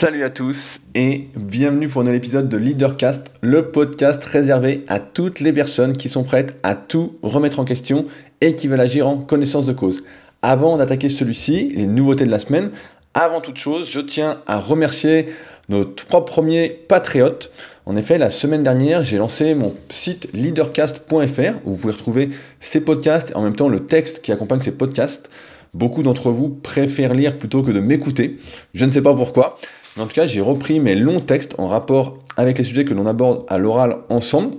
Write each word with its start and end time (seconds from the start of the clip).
Salut 0.00 0.24
à 0.24 0.30
tous 0.30 0.80
et 0.94 1.28
bienvenue 1.36 1.86
pour 1.86 2.00
un 2.00 2.04
nouvel 2.04 2.16
épisode 2.16 2.48
de 2.48 2.56
Leadercast, 2.56 3.34
le 3.42 3.70
podcast 3.70 4.24
réservé 4.24 4.82
à 4.88 4.98
toutes 4.98 5.40
les 5.40 5.52
personnes 5.52 5.94
qui 5.94 6.08
sont 6.08 6.24
prêtes 6.24 6.56
à 6.62 6.74
tout 6.74 7.18
remettre 7.22 7.60
en 7.60 7.66
question 7.66 8.06
et 8.40 8.54
qui 8.54 8.66
veulent 8.66 8.80
agir 8.80 9.06
en 9.06 9.18
connaissance 9.18 9.66
de 9.66 9.74
cause. 9.74 10.02
Avant 10.40 10.78
d'attaquer 10.78 11.10
celui-ci, 11.10 11.74
les 11.76 11.84
nouveautés 11.84 12.24
de 12.24 12.30
la 12.30 12.38
semaine, 12.38 12.70
avant 13.12 13.42
toute 13.42 13.58
chose, 13.58 13.90
je 13.90 14.00
tiens 14.00 14.40
à 14.46 14.58
remercier 14.58 15.26
nos 15.68 15.84
trois 15.84 16.24
premiers 16.24 16.70
patriotes. 16.70 17.50
En 17.84 17.94
effet, 17.94 18.16
la 18.16 18.30
semaine 18.30 18.62
dernière, 18.62 19.02
j'ai 19.02 19.18
lancé 19.18 19.54
mon 19.54 19.74
site 19.90 20.30
leadercast.fr 20.32 21.58
où 21.66 21.72
vous 21.72 21.76
pouvez 21.76 21.92
retrouver 21.92 22.30
ces 22.58 22.80
podcasts 22.80 23.32
et 23.32 23.34
en 23.34 23.42
même 23.42 23.54
temps 23.54 23.68
le 23.68 23.84
texte 23.84 24.22
qui 24.22 24.32
accompagne 24.32 24.62
ces 24.62 24.72
podcasts. 24.72 25.28
Beaucoup 25.74 26.02
d'entre 26.02 26.30
vous 26.30 26.48
préfèrent 26.48 27.12
lire 27.12 27.38
plutôt 27.38 27.62
que 27.62 27.70
de 27.70 27.80
m'écouter. 27.80 28.38
Je 28.72 28.86
ne 28.86 28.90
sais 28.90 29.02
pas 29.02 29.14
pourquoi. 29.14 29.58
En 29.98 30.06
tout 30.06 30.14
cas, 30.14 30.26
j'ai 30.26 30.40
repris 30.40 30.80
mes 30.80 30.94
longs 30.94 31.20
textes 31.20 31.54
en 31.58 31.66
rapport 31.66 32.18
avec 32.36 32.58
les 32.58 32.64
sujets 32.64 32.84
que 32.84 32.94
l'on 32.94 33.06
aborde 33.06 33.44
à 33.48 33.58
l'oral 33.58 33.98
ensemble 34.08 34.56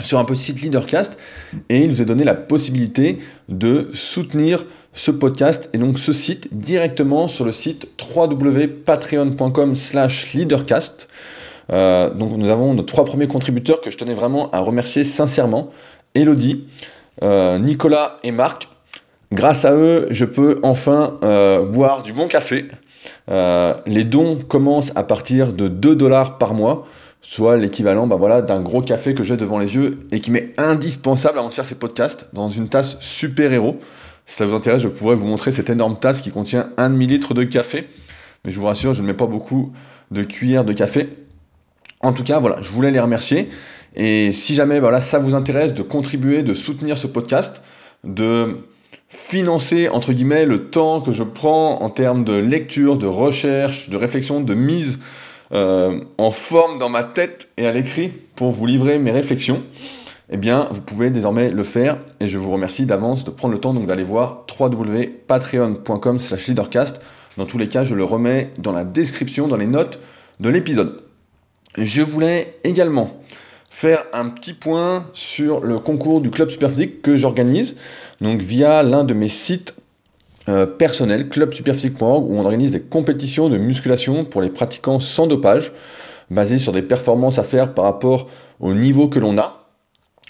sur 0.00 0.18
un 0.18 0.24
petit 0.24 0.40
site 0.40 0.62
Leadercast 0.62 1.18
et 1.68 1.80
il 1.80 1.88
nous 1.88 2.00
a 2.00 2.04
donné 2.04 2.24
la 2.24 2.34
possibilité 2.34 3.18
de 3.48 3.90
soutenir 3.92 4.64
ce 4.94 5.10
podcast 5.10 5.70
et 5.72 5.78
donc 5.78 5.98
ce 5.98 6.12
site 6.12 6.48
directement 6.52 7.28
sur 7.28 7.44
le 7.44 7.52
site 7.52 7.88
www.patreon.com 8.14 9.74
slash 9.74 10.32
leadercast. 10.32 11.08
Euh, 11.70 12.10
donc 12.10 12.36
nous 12.36 12.48
avons 12.48 12.74
nos 12.74 12.82
trois 12.82 13.04
premiers 13.04 13.26
contributeurs 13.26 13.80
que 13.80 13.90
je 13.90 13.96
tenais 13.96 14.14
vraiment 14.14 14.50
à 14.50 14.60
remercier 14.60 15.04
sincèrement. 15.04 15.70
Elodie, 16.14 16.66
euh, 17.22 17.58
Nicolas 17.58 18.18
et 18.22 18.32
Marc. 18.32 18.68
Grâce 19.32 19.64
à 19.64 19.72
eux, 19.72 20.08
je 20.10 20.26
peux 20.26 20.58
enfin 20.62 21.16
euh, 21.22 21.64
boire 21.64 22.02
du 22.02 22.12
bon 22.12 22.28
café. 22.28 22.66
Euh, 23.28 23.74
les 23.86 24.04
dons 24.04 24.36
commencent 24.36 24.92
à 24.94 25.02
partir 25.02 25.52
de 25.52 25.68
2 25.68 25.94
dollars 25.94 26.38
par 26.38 26.54
mois, 26.54 26.86
soit 27.20 27.56
l'équivalent 27.56 28.06
bah 28.06 28.16
voilà, 28.16 28.42
d'un 28.42 28.60
gros 28.60 28.82
café 28.82 29.14
que 29.14 29.22
j'ai 29.22 29.36
devant 29.36 29.58
les 29.58 29.74
yeux 29.74 30.00
et 30.10 30.20
qui 30.20 30.30
m'est 30.30 30.54
indispensable 30.58 31.38
avant 31.38 31.48
de 31.48 31.52
faire 31.52 31.66
ces 31.66 31.76
podcasts 31.76 32.28
dans 32.32 32.48
une 32.48 32.68
tasse 32.68 32.98
super-héros. 33.00 33.78
Si 34.26 34.36
ça 34.36 34.46
vous 34.46 34.54
intéresse, 34.54 34.82
je 34.82 34.88
pourrais 34.88 35.14
vous 35.14 35.26
montrer 35.26 35.50
cette 35.50 35.70
énorme 35.70 35.98
tasse 35.98 36.20
qui 36.20 36.30
contient 36.30 36.70
1 36.76 36.90
demi-litre 36.90 37.34
de 37.34 37.44
café. 37.44 37.88
Mais 38.44 38.50
je 38.50 38.58
vous 38.58 38.66
rassure, 38.66 38.94
je 38.94 39.02
ne 39.02 39.06
mets 39.06 39.14
pas 39.14 39.26
beaucoup 39.26 39.72
de 40.10 40.22
cuillères 40.22 40.64
de 40.64 40.72
café. 40.72 41.08
En 42.00 42.12
tout 42.12 42.24
cas, 42.24 42.38
voilà, 42.40 42.60
je 42.62 42.70
voulais 42.70 42.90
les 42.90 43.00
remercier. 43.00 43.48
Et 43.94 44.32
si 44.32 44.54
jamais 44.54 44.80
voilà, 44.80 45.00
ça 45.00 45.18
vous 45.18 45.34
intéresse 45.34 45.74
de 45.74 45.82
contribuer, 45.82 46.42
de 46.42 46.54
soutenir 46.54 46.98
ce 46.98 47.06
podcast, 47.06 47.62
de 48.04 48.58
financer, 49.12 49.90
entre 49.90 50.14
guillemets, 50.14 50.46
le 50.46 50.70
temps 50.70 51.02
que 51.02 51.12
je 51.12 51.22
prends 51.22 51.82
en 51.82 51.90
termes 51.90 52.24
de 52.24 52.32
lecture, 52.32 52.96
de 52.96 53.06
recherche, 53.06 53.90
de 53.90 53.96
réflexion, 53.98 54.40
de 54.40 54.54
mise 54.54 55.00
euh, 55.52 56.00
en 56.16 56.30
forme 56.30 56.78
dans 56.78 56.88
ma 56.88 57.04
tête 57.04 57.50
et 57.58 57.66
à 57.66 57.72
l'écrit 57.72 58.08
pour 58.08 58.52
vous 58.52 58.64
livrer 58.64 58.98
mes 58.98 59.10
réflexions, 59.10 59.62
eh 60.30 60.38
bien, 60.38 60.66
vous 60.70 60.80
pouvez 60.80 61.10
désormais 61.10 61.50
le 61.50 61.62
faire 61.62 61.98
et 62.20 62.26
je 62.26 62.38
vous 62.38 62.50
remercie 62.50 62.86
d'avance 62.86 63.24
de 63.24 63.30
prendre 63.30 63.52
le 63.52 63.60
temps 63.60 63.74
donc 63.74 63.86
d'aller 63.86 64.02
voir 64.02 64.46
www.patreon.com 64.58 66.18
slash 66.18 66.48
leadercast. 66.48 67.02
Dans 67.36 67.44
tous 67.44 67.58
les 67.58 67.68
cas, 67.68 67.84
je 67.84 67.94
le 67.94 68.04
remets 68.04 68.50
dans 68.56 68.72
la 68.72 68.84
description, 68.84 69.46
dans 69.46 69.58
les 69.58 69.66
notes 69.66 70.00
de 70.40 70.48
l'épisode. 70.48 71.02
Je 71.76 72.00
voulais 72.00 72.58
également 72.64 73.22
faire 73.72 74.04
un 74.12 74.28
petit 74.28 74.52
point 74.52 75.06
sur 75.14 75.60
le 75.60 75.78
concours 75.78 76.20
du 76.20 76.30
club 76.30 76.50
Superphysique 76.50 77.00
que 77.00 77.16
j'organise, 77.16 77.76
donc 78.20 78.42
via 78.42 78.82
l'un 78.82 79.02
de 79.02 79.14
mes 79.14 79.30
sites 79.30 79.74
euh, 80.50 80.66
personnels, 80.66 81.30
clubsuperphysique.org, 81.30 82.30
où 82.30 82.36
on 82.36 82.44
organise 82.44 82.70
des 82.70 82.82
compétitions 82.82 83.48
de 83.48 83.56
musculation 83.56 84.26
pour 84.26 84.42
les 84.42 84.50
pratiquants 84.50 85.00
sans 85.00 85.26
dopage, 85.26 85.72
basées 86.30 86.58
sur 86.58 86.72
des 86.72 86.82
performances 86.82 87.38
à 87.38 87.44
faire 87.44 87.72
par 87.72 87.86
rapport 87.86 88.28
au 88.60 88.74
niveau 88.74 89.08
que 89.08 89.18
l'on 89.18 89.38
a. 89.38 89.64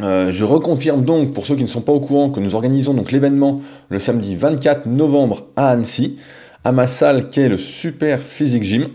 Euh, 0.01 0.31
je 0.31 0.45
reconfirme 0.45 1.05
donc, 1.05 1.35
pour 1.35 1.45
ceux 1.45 1.57
qui 1.57 1.63
ne 1.63 1.69
sont 1.69 1.83
pas 1.83 1.93
au 1.93 2.01
courant, 2.01 2.31
que 2.31 2.39
nous 2.39 2.55
organisons 2.55 2.95
donc 2.95 3.11
l'événement 3.11 3.61
le 3.89 3.99
samedi 3.99 4.37
24 4.37 4.87
novembre 4.87 5.49
à 5.57 5.71
Annecy, 5.71 6.17
à 6.63 6.71
ma 6.71 6.87
salle 6.87 7.29
qui 7.29 7.41
est 7.41 7.49
le 7.49 7.59
Super 7.59 8.21
Physique 8.21 8.63
Gym. 8.63 8.87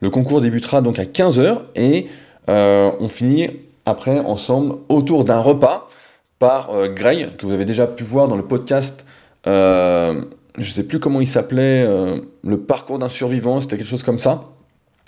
Le 0.00 0.10
concours 0.10 0.40
débutera 0.40 0.80
donc 0.80 1.00
à 1.00 1.04
15h 1.04 1.58
et 1.74 2.06
euh, 2.48 2.92
on 3.00 3.08
finit 3.08 3.48
après 3.90 4.20
ensemble 4.20 4.76
autour 4.88 5.24
d'un 5.24 5.40
repas 5.40 5.90
par 6.38 6.70
euh, 6.70 6.88
que 6.88 7.46
vous 7.46 7.52
avez 7.52 7.66
déjà 7.66 7.86
pu 7.86 8.02
voir 8.02 8.26
dans 8.26 8.36
le 8.36 8.44
podcast, 8.44 9.04
euh, 9.46 10.22
je 10.56 10.70
ne 10.70 10.74
sais 10.74 10.82
plus 10.84 10.98
comment 10.98 11.20
il 11.20 11.26
s'appelait, 11.26 11.84
euh, 11.86 12.16
le 12.42 12.58
parcours 12.58 12.98
d'un 12.98 13.10
survivant, 13.10 13.60
c'était 13.60 13.76
quelque 13.76 13.86
chose 13.86 14.02
comme 14.02 14.18
ça. 14.18 14.44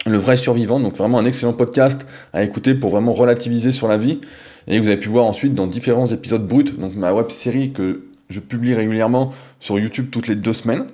Le 0.04 0.19
vrai 0.19 0.37
survivant, 0.37 0.78
donc 0.81 0.97
vraiment 0.97 1.19
un 1.19 1.25
excellent 1.25 1.53
podcast 1.53 2.06
à 2.32 2.43
écouter 2.43 2.75
pour 2.75 2.91
vraiment 2.91 3.12
relativiser 3.12 3.72
sur 3.72 3.88
la 3.88 3.97
vie. 3.97 4.20
Et 4.66 4.78
vous 4.78 4.88
avez 4.88 4.99
pu 4.99 5.09
voir 5.09 5.25
ensuite 5.25 5.54
dans 5.54 5.66
différents 5.66 6.06
épisodes 6.06 6.47
bruts, 6.47 6.76
donc 6.76 6.94
ma 6.94 7.12
web 7.12 7.31
série 7.31 7.72
que 7.72 8.04
je 8.28 8.41
publie 8.41 8.75
régulièrement 8.75 9.31
sur 9.59 9.78
YouTube 9.78 10.09
toutes 10.10 10.28
les 10.28 10.37
deux 10.37 10.53
semaines. 10.53 10.87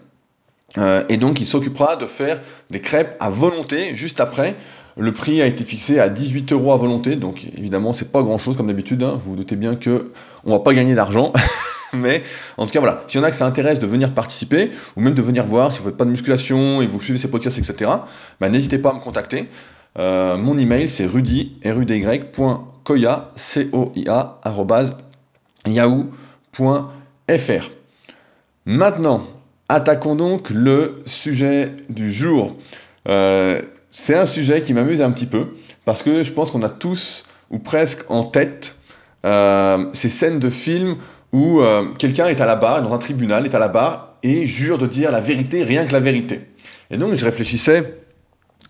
et 1.09 1.17
donc 1.17 1.41
il 1.41 1.47
s'occupera 1.47 1.97
de 1.97 2.05
faire 2.05 2.41
des 2.71 2.81
crêpes 2.81 3.17
à 3.21 3.31
volonté 3.31 3.97
juste 3.97 4.21
après 4.21 4.55
le 4.99 5.13
prix 5.13 5.41
a 5.41 5.47
été 5.47 5.65
fixé 5.65 5.99
à 6.01 6.09
18 6.09 6.53
euros 6.53 6.73
à 6.73 6.77
volonté, 6.77 7.17
donc 7.17 7.47
évidemment 7.57 7.93
c'est 7.93 8.11
pas 8.11 8.23
grand 8.23 8.39
chose 8.39 8.57
comme 8.57 8.67
d'habitude, 8.67 9.03
hein. 9.03 9.19
vous 9.23 9.31
vous 9.31 9.37
doutez 9.37 9.57
bien 9.57 9.77
que 9.77 10.13
on 10.45 10.51
va 10.51 10.59
pas 10.61 10.75
gagner 10.75 10.95
d'argent. 10.95 11.33
Mais 11.95 12.23
en 12.59 12.67
tout 12.67 12.73
cas, 12.73 12.81
voilà, 12.81 13.03
s'il 13.07 13.19
y 13.19 13.25
en 13.25 13.27
a 13.27 13.31
que 13.31 13.37
ça 13.37 13.47
intéresse 13.47 13.79
de 13.79 13.87
venir 13.87 14.13
participer, 14.13 14.71
ou 14.97 15.01
même 15.01 15.15
de 15.15 15.23
venir 15.23 15.47
voir, 15.47 15.73
si 15.73 15.79
vous 15.79 15.87
faites 15.87 15.97
pas 15.97 16.05
de 16.05 16.11
musculation 16.11 16.83
et 16.83 16.87
vous 16.87 17.01
suivez 17.01 17.19
ces 17.19 17.31
podcasts, 17.31 17.59
etc., 17.59 17.91
bah, 18.41 18.49
n'hésitez 18.51 18.79
pas 18.79 18.91
à 18.91 18.93
me 18.93 19.01
contacter. 19.01 19.49
Euh, 19.99 20.37
mon 20.37 20.59
email 20.59 20.89
c'est 20.89 21.07
rudy, 21.07 21.57
r 21.65 21.81
u 21.81 21.87
d 21.87 21.97
y, 21.97 23.09
c 23.37 23.69
o 23.73 23.93
i 23.97 24.07
a. 24.09 24.41
Maintenant, 28.67 29.27
attaquons 29.69 30.15
donc 30.15 30.51
le 30.51 31.01
sujet 31.07 31.73
du 31.89 32.13
jour. 32.13 32.55
Euh, 33.09 33.63
c'est 34.01 34.15
un 34.15 34.27
sujet 34.27 34.63
qui 34.63 34.73
m'amuse 34.75 35.03
un 35.03 35.11
petit 35.11 35.27
peu, 35.27 35.49
parce 35.85 36.03
que 36.03 36.23
je 36.23 36.33
pense 36.33 36.51
qu'on 36.51 36.63
a 36.63 36.69
tous, 36.69 37.27
ou 37.51 37.59
presque 37.59 38.09
en 38.11 38.23
tête, 38.23 38.77
euh, 39.25 39.87
ces 39.93 40.09
scènes 40.09 40.39
de 40.39 40.49
films 40.49 40.97
où 41.33 41.61
euh, 41.61 41.93
quelqu'un 41.99 42.29
est 42.29 42.41
à 42.41 42.47
la 42.47 42.57
barre, 42.57 42.83
dans 42.83 42.95
un 42.95 42.99
tribunal, 42.99 43.45
est 43.45 43.55
à 43.55 43.59
la 43.59 43.69
barre, 43.69 44.15
et 44.23 44.47
jure 44.47 44.79
de 44.79 44.87
dire 44.87 45.11
la 45.11 45.21
vérité, 45.21 45.63
rien 45.63 45.85
que 45.85 45.93
la 45.93 46.01
vérité. 46.01 46.43
Et 46.91 46.97
donc 46.97 47.15
je 47.15 47.25
réfléchissais 47.25 47.99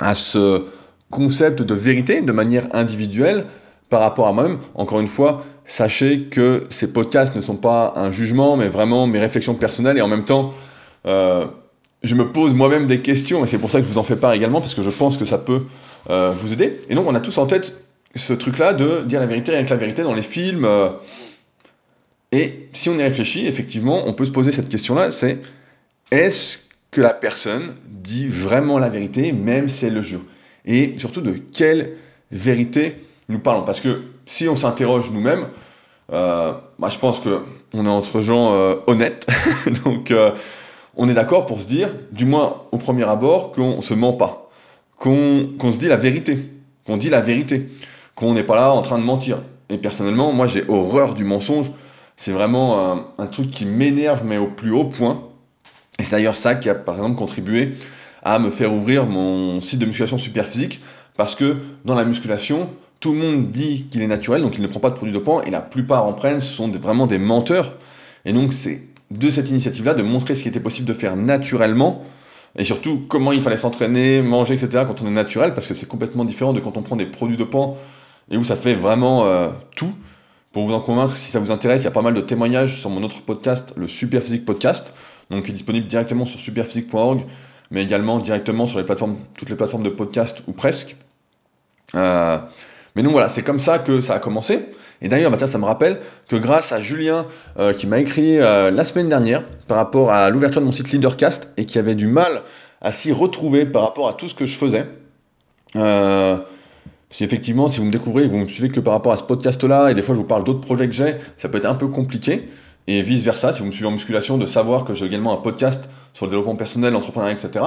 à 0.00 0.14
ce 0.14 0.64
concept 1.10 1.62
de 1.62 1.74
vérité 1.74 2.20
de 2.20 2.32
manière 2.32 2.66
individuelle 2.72 3.44
par 3.90 4.00
rapport 4.00 4.28
à 4.28 4.32
moi-même. 4.32 4.58
Encore 4.74 5.00
une 5.00 5.06
fois, 5.06 5.44
sachez 5.66 6.22
que 6.24 6.64
ces 6.70 6.92
podcasts 6.92 7.36
ne 7.36 7.40
sont 7.40 7.56
pas 7.56 7.92
un 7.96 8.10
jugement, 8.10 8.56
mais 8.56 8.68
vraiment 8.68 9.06
mes 9.06 9.18
réflexions 9.18 9.54
personnelles, 9.54 9.98
et 9.98 10.02
en 10.02 10.08
même 10.08 10.24
temps... 10.24 10.52
Euh, 11.06 11.46
je 12.02 12.14
me 12.14 12.30
pose 12.30 12.54
moi-même 12.54 12.86
des 12.86 13.00
questions, 13.00 13.44
et 13.44 13.48
c'est 13.48 13.58
pour 13.58 13.70
ça 13.70 13.80
que 13.80 13.86
je 13.86 13.90
vous 13.90 13.98
en 13.98 14.02
fais 14.02 14.16
part 14.16 14.32
également, 14.32 14.60
parce 14.60 14.74
que 14.74 14.82
je 14.82 14.90
pense 14.90 15.16
que 15.16 15.24
ça 15.24 15.38
peut 15.38 15.62
euh, 16.10 16.30
vous 16.30 16.52
aider. 16.52 16.80
Et 16.88 16.94
donc 16.94 17.06
on 17.06 17.14
a 17.14 17.20
tous 17.20 17.38
en 17.38 17.46
tête 17.46 17.74
ce 18.14 18.32
truc-là 18.32 18.72
de 18.72 19.02
dire 19.02 19.20
la 19.20 19.26
vérité 19.26 19.52
rien 19.52 19.64
que 19.64 19.70
la 19.70 19.76
vérité 19.76 20.02
dans 20.02 20.14
les 20.14 20.22
films. 20.22 20.64
Euh. 20.64 20.90
et 22.32 22.68
si 22.72 22.88
on 22.88 22.98
y 22.98 23.02
réfléchit, 23.02 23.46
effectivement, 23.46 24.06
on 24.06 24.14
peut 24.14 24.24
se 24.24 24.30
poser 24.30 24.52
cette 24.52 24.68
question-là, 24.68 25.10
c'est 25.10 25.38
est-ce 26.10 26.58
que 26.90 27.00
la 27.00 27.12
personne 27.12 27.74
dit 27.84 28.28
vraiment 28.28 28.78
la 28.78 28.88
vérité, 28.88 29.32
même 29.32 29.68
si 29.68 29.86
elle 29.86 29.94
le 29.94 30.02
jure 30.02 30.22
Et 30.64 30.94
surtout, 30.98 31.20
de 31.20 31.34
quelle 31.52 31.96
vérité 32.30 32.94
nous 33.28 33.40
parlons? 33.40 33.62
Parce 33.62 33.80
que 33.80 34.02
si 34.24 34.48
on 34.48 34.56
s'interroge 34.56 35.10
nous-mêmes, 35.10 35.48
euh, 36.12 36.52
bah, 36.78 36.88
je 36.90 36.98
pense 36.98 37.20
qu'on 37.20 37.84
est 37.84 37.88
entre 37.88 38.22
gens 38.22 38.52
honnêtes, 38.86 39.26
donc 39.84 40.12
on 40.98 41.08
est 41.08 41.14
d'accord 41.14 41.46
pour 41.46 41.60
se 41.60 41.66
dire, 41.66 41.90
du 42.10 42.26
moins 42.26 42.62
au 42.72 42.76
premier 42.76 43.04
abord, 43.04 43.52
qu'on 43.52 43.80
se 43.80 43.94
ment 43.94 44.12
pas, 44.12 44.50
qu'on 44.98 45.72
se 45.72 45.78
dit 45.78 45.86
la 45.86 45.96
vérité, 45.96 46.38
qu'on 46.84 46.96
dit 46.96 47.08
la 47.08 47.20
vérité, 47.20 47.68
qu'on 48.16 48.34
n'est 48.34 48.42
pas 48.42 48.56
là 48.56 48.72
en 48.72 48.82
train 48.82 48.98
de 48.98 49.04
mentir. 49.04 49.38
Et 49.70 49.78
personnellement, 49.78 50.32
moi 50.32 50.48
j'ai 50.48 50.64
horreur 50.68 51.14
du 51.14 51.24
mensonge, 51.24 51.70
c'est 52.16 52.32
vraiment 52.32 53.00
un, 53.16 53.26
truc 53.26 53.52
qui 53.52 53.64
m'énerve, 53.64 54.24
mais 54.24 54.38
au 54.38 54.48
plus 54.48 54.72
haut 54.72 54.86
point. 54.86 55.22
Et 56.00 56.04
c'est 56.04 56.12
d'ailleurs 56.12 56.34
ça 56.34 56.56
qui 56.56 56.68
a 56.68 56.74
par 56.74 56.96
exemple 56.96 57.16
contribué 57.16 57.74
à 58.24 58.40
me 58.40 58.50
faire 58.50 58.72
ouvrir 58.72 59.06
mon 59.06 59.60
site 59.60 59.78
de 59.78 59.86
musculation 59.86 60.18
super 60.18 60.46
physique, 60.46 60.80
parce 61.16 61.36
que 61.36 61.58
dans 61.84 61.94
la 61.94 62.04
musculation, 62.04 62.70
tout 62.98 63.12
le 63.12 63.18
monde 63.18 63.52
dit 63.52 63.86
qu'il 63.88 64.02
est 64.02 64.08
naturel, 64.08 64.42
donc 64.42 64.56
il 64.56 64.62
ne 64.62 64.66
prend 64.66 64.80
pas 64.80 64.90
de 64.90 64.96
produits 64.96 65.14
dopants, 65.14 65.42
et 65.42 65.50
la 65.50 65.60
plupart 65.60 66.06
en 66.06 66.12
prennent, 66.12 66.40
ce 66.40 66.52
sont 66.52 66.68
vraiment 66.68 67.06
des 67.06 67.18
menteurs. 67.18 67.74
Et 68.24 68.32
donc 68.32 68.52
c'est 68.52 68.87
de 69.10 69.30
cette 69.30 69.50
initiative-là, 69.50 69.94
de 69.94 70.02
montrer 70.02 70.34
ce 70.34 70.42
qui 70.42 70.48
était 70.48 70.60
possible 70.60 70.86
de 70.86 70.92
faire 70.92 71.16
naturellement, 71.16 72.04
et 72.56 72.64
surtout 72.64 73.04
comment 73.08 73.32
il 73.32 73.40
fallait 73.40 73.56
s'entraîner, 73.56 74.22
manger, 74.22 74.54
etc. 74.54 74.84
quand 74.86 75.02
on 75.02 75.06
est 75.06 75.10
naturel, 75.10 75.54
parce 75.54 75.66
que 75.66 75.74
c'est 75.74 75.86
complètement 75.86 76.24
différent 76.24 76.52
de 76.52 76.60
quand 76.60 76.76
on 76.76 76.82
prend 76.82 76.96
des 76.96 77.06
produits 77.06 77.36
de 77.36 77.44
pan 77.44 77.76
et 78.30 78.36
où 78.36 78.44
ça 78.44 78.56
fait 78.56 78.74
vraiment 78.74 79.26
euh, 79.26 79.48
tout. 79.76 79.92
Pour 80.52 80.64
vous 80.64 80.72
en 80.72 80.80
convaincre, 80.80 81.16
si 81.16 81.30
ça 81.30 81.38
vous 81.38 81.50
intéresse, 81.50 81.82
il 81.82 81.84
y 81.84 81.88
a 81.88 81.92
pas 81.92 82.02
mal 82.02 82.14
de 82.14 82.20
témoignages 82.20 82.80
sur 82.80 82.90
mon 82.90 83.02
autre 83.02 83.20
podcast, 83.22 83.74
le 83.76 83.86
Superphysique 83.86 84.44
Podcast, 84.44 84.92
donc 85.30 85.44
qui 85.44 85.50
est 85.50 85.54
disponible 85.54 85.86
directement 85.86 86.24
sur 86.24 86.40
superphysique.org, 86.40 87.24
mais 87.70 87.82
également 87.82 88.18
directement 88.18 88.64
sur 88.64 88.82
toutes 88.84 89.50
les 89.50 89.56
plateformes 89.56 89.84
de 89.84 89.90
podcast 89.90 90.42
ou 90.46 90.52
presque. 90.52 90.96
Euh, 91.94 92.38
mais 92.96 93.02
donc 93.02 93.12
voilà, 93.12 93.28
c'est 93.28 93.42
comme 93.42 93.58
ça 93.58 93.78
que 93.78 94.00
ça 94.00 94.14
a 94.14 94.18
commencé. 94.18 94.60
Et 95.00 95.08
d'ailleurs, 95.08 95.30
bah, 95.30 95.46
ça 95.46 95.58
me 95.58 95.64
rappelle 95.64 96.00
que 96.28 96.36
grâce 96.36 96.72
à 96.72 96.80
Julien 96.80 97.26
euh, 97.58 97.72
qui 97.72 97.86
m'a 97.86 98.00
écrit 98.00 98.38
euh, 98.38 98.70
la 98.70 98.84
semaine 98.84 99.08
dernière 99.08 99.44
par 99.66 99.76
rapport 99.76 100.10
à 100.10 100.30
l'ouverture 100.30 100.60
de 100.60 100.66
mon 100.66 100.72
site 100.72 100.90
Leadercast 100.90 101.52
et 101.56 101.66
qui 101.66 101.78
avait 101.78 101.94
du 101.94 102.08
mal 102.08 102.42
à 102.80 102.92
s'y 102.92 103.12
retrouver 103.12 103.66
par 103.66 103.82
rapport 103.82 104.08
à 104.08 104.14
tout 104.14 104.28
ce 104.28 104.34
que 104.34 104.46
je 104.46 104.56
faisais. 104.56 104.86
Euh, 105.76 106.36
si 107.10 107.24
effectivement, 107.24 107.68
si 107.68 107.78
vous 107.78 107.86
me 107.86 107.92
découvrez, 107.92 108.26
vous 108.26 108.38
me 108.38 108.48
suivez 108.48 108.68
que 108.68 108.80
par 108.80 108.92
rapport 108.92 109.12
à 109.12 109.16
ce 109.16 109.22
podcast-là, 109.22 109.90
et 109.90 109.94
des 109.94 110.02
fois 110.02 110.14
je 110.14 110.20
vous 110.20 110.26
parle 110.26 110.44
d'autres 110.44 110.60
projets 110.60 110.86
que 110.86 110.94
j'ai, 110.94 111.16
ça 111.36 111.48
peut 111.48 111.58
être 111.58 111.66
un 111.66 111.74
peu 111.74 111.88
compliqué. 111.88 112.48
Et 112.86 113.02
vice 113.02 113.22
versa, 113.22 113.52
si 113.52 113.60
vous 113.60 113.66
me 113.66 113.72
suivez 113.72 113.88
en 113.88 113.92
musculation, 113.92 114.38
de 114.38 114.46
savoir 114.46 114.84
que 114.84 114.94
j'ai 114.94 115.06
également 115.06 115.32
un 115.32 115.36
podcast 115.36 115.90
sur 116.14 116.26
le 116.26 116.30
développement 116.30 116.56
personnel, 116.56 116.92
l'entrepreneuriat, 116.92 117.34
etc. 117.34 117.64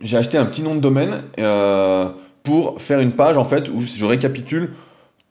j'ai 0.00 0.16
acheté 0.16 0.38
un 0.38 0.46
petit 0.46 0.62
nom 0.62 0.74
de 0.74 0.80
domaine 0.80 1.22
pour 2.42 2.80
faire 2.80 3.00
une 3.00 3.12
page 3.12 3.36
en 3.36 3.44
fait 3.44 3.68
où 3.68 3.80
je 3.80 4.04
récapitule 4.04 4.70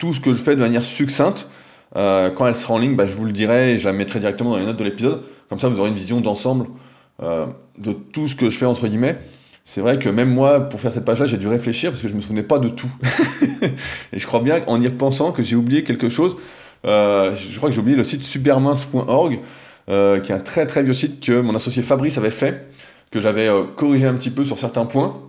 tout 0.03 0.13
ce 0.13 0.19
que 0.19 0.33
je 0.33 0.37
fais 0.43 0.53
de 0.53 0.59
manière 0.59 0.81
succincte. 0.81 1.47
Euh, 1.95 2.29
quand 2.29 2.45
elle 2.45 2.57
sera 2.57 2.73
en 2.73 2.77
ligne, 2.77 2.97
bah, 2.97 3.05
je 3.05 3.13
vous 3.13 3.23
le 3.23 3.31
dirai 3.31 3.71
et 3.71 3.77
je 3.77 3.85
la 3.85 3.93
mettrai 3.93 4.19
directement 4.19 4.49
dans 4.49 4.57
les 4.57 4.65
notes 4.65 4.75
de 4.75 4.83
l'épisode. 4.83 5.21
Comme 5.47 5.59
ça, 5.59 5.69
vous 5.69 5.79
aurez 5.79 5.87
une 5.87 5.95
vision 5.95 6.19
d'ensemble 6.19 6.65
euh, 7.21 7.45
de 7.77 7.93
tout 7.93 8.27
ce 8.27 8.35
que 8.35 8.49
je 8.49 8.57
fais, 8.57 8.65
entre 8.65 8.85
guillemets. 8.89 9.17
C'est 9.63 9.79
vrai 9.79 9.99
que 9.99 10.09
même 10.09 10.29
moi, 10.29 10.59
pour 10.59 10.81
faire 10.81 10.91
cette 10.91 11.05
page-là, 11.05 11.25
j'ai 11.25 11.37
dû 11.37 11.47
réfléchir 11.47 11.91
parce 11.91 12.01
que 12.01 12.09
je 12.09 12.13
ne 12.13 12.17
me 12.17 12.21
souvenais 12.21 12.43
pas 12.43 12.59
de 12.59 12.67
tout. 12.67 12.91
et 13.61 14.19
je 14.19 14.27
crois 14.27 14.41
bien, 14.41 14.61
en 14.67 14.81
y 14.81 14.87
repensant, 14.89 15.31
que 15.31 15.41
j'ai 15.41 15.55
oublié 15.55 15.85
quelque 15.85 16.09
chose. 16.09 16.35
Euh, 16.85 17.33
je 17.33 17.55
crois 17.55 17.69
que 17.69 17.75
j'ai 17.75 17.79
oublié 17.79 17.95
le 17.95 18.03
site 18.03 18.23
supermince.org, 18.23 19.39
qui 19.87 19.91
est 19.93 20.31
un 20.31 20.39
très 20.39 20.65
très 20.65 20.83
vieux 20.83 20.91
site 20.91 21.25
que 21.25 21.39
mon 21.39 21.55
associé 21.55 21.81
Fabrice 21.81 22.17
avait 22.17 22.29
fait, 22.29 22.67
que 23.09 23.21
j'avais 23.21 23.47
corrigé 23.77 24.05
un 24.05 24.15
petit 24.15 24.31
peu 24.31 24.43
sur 24.43 24.59
certains 24.59 24.85
points, 24.85 25.21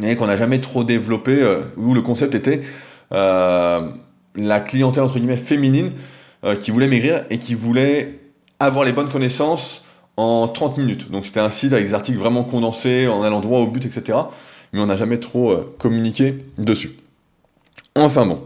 et 0.00 0.14
qu'on 0.14 0.28
n'a 0.28 0.36
jamais 0.36 0.60
trop 0.60 0.84
développé, 0.84 1.44
où 1.76 1.92
le 1.92 2.02
concept 2.02 2.36
était 2.36 2.60
la 3.10 4.60
clientèle 4.60 5.02
entre 5.02 5.18
guillemets 5.18 5.36
féminine 5.36 5.92
euh, 6.44 6.54
qui 6.54 6.70
voulait 6.70 6.88
maigrir 6.88 7.24
et 7.30 7.38
qui 7.38 7.54
voulait 7.54 8.20
avoir 8.60 8.84
les 8.84 8.92
bonnes 8.92 9.08
connaissances 9.08 9.84
en 10.16 10.48
30 10.48 10.78
minutes. 10.78 11.10
Donc 11.10 11.26
c'était 11.26 11.40
un 11.40 11.50
site 11.50 11.72
avec 11.72 11.86
des 11.86 11.94
articles 11.94 12.18
vraiment 12.18 12.44
condensés, 12.44 13.08
en 13.08 13.22
allant 13.22 13.40
droit 13.40 13.60
au 13.60 13.66
but, 13.66 13.84
etc. 13.84 14.18
Mais 14.72 14.80
on 14.80 14.86
n'a 14.86 14.96
jamais 14.96 15.18
trop 15.18 15.50
euh, 15.50 15.74
communiqué 15.78 16.44
dessus. 16.58 16.92
Enfin 17.94 18.26
bon, 18.26 18.40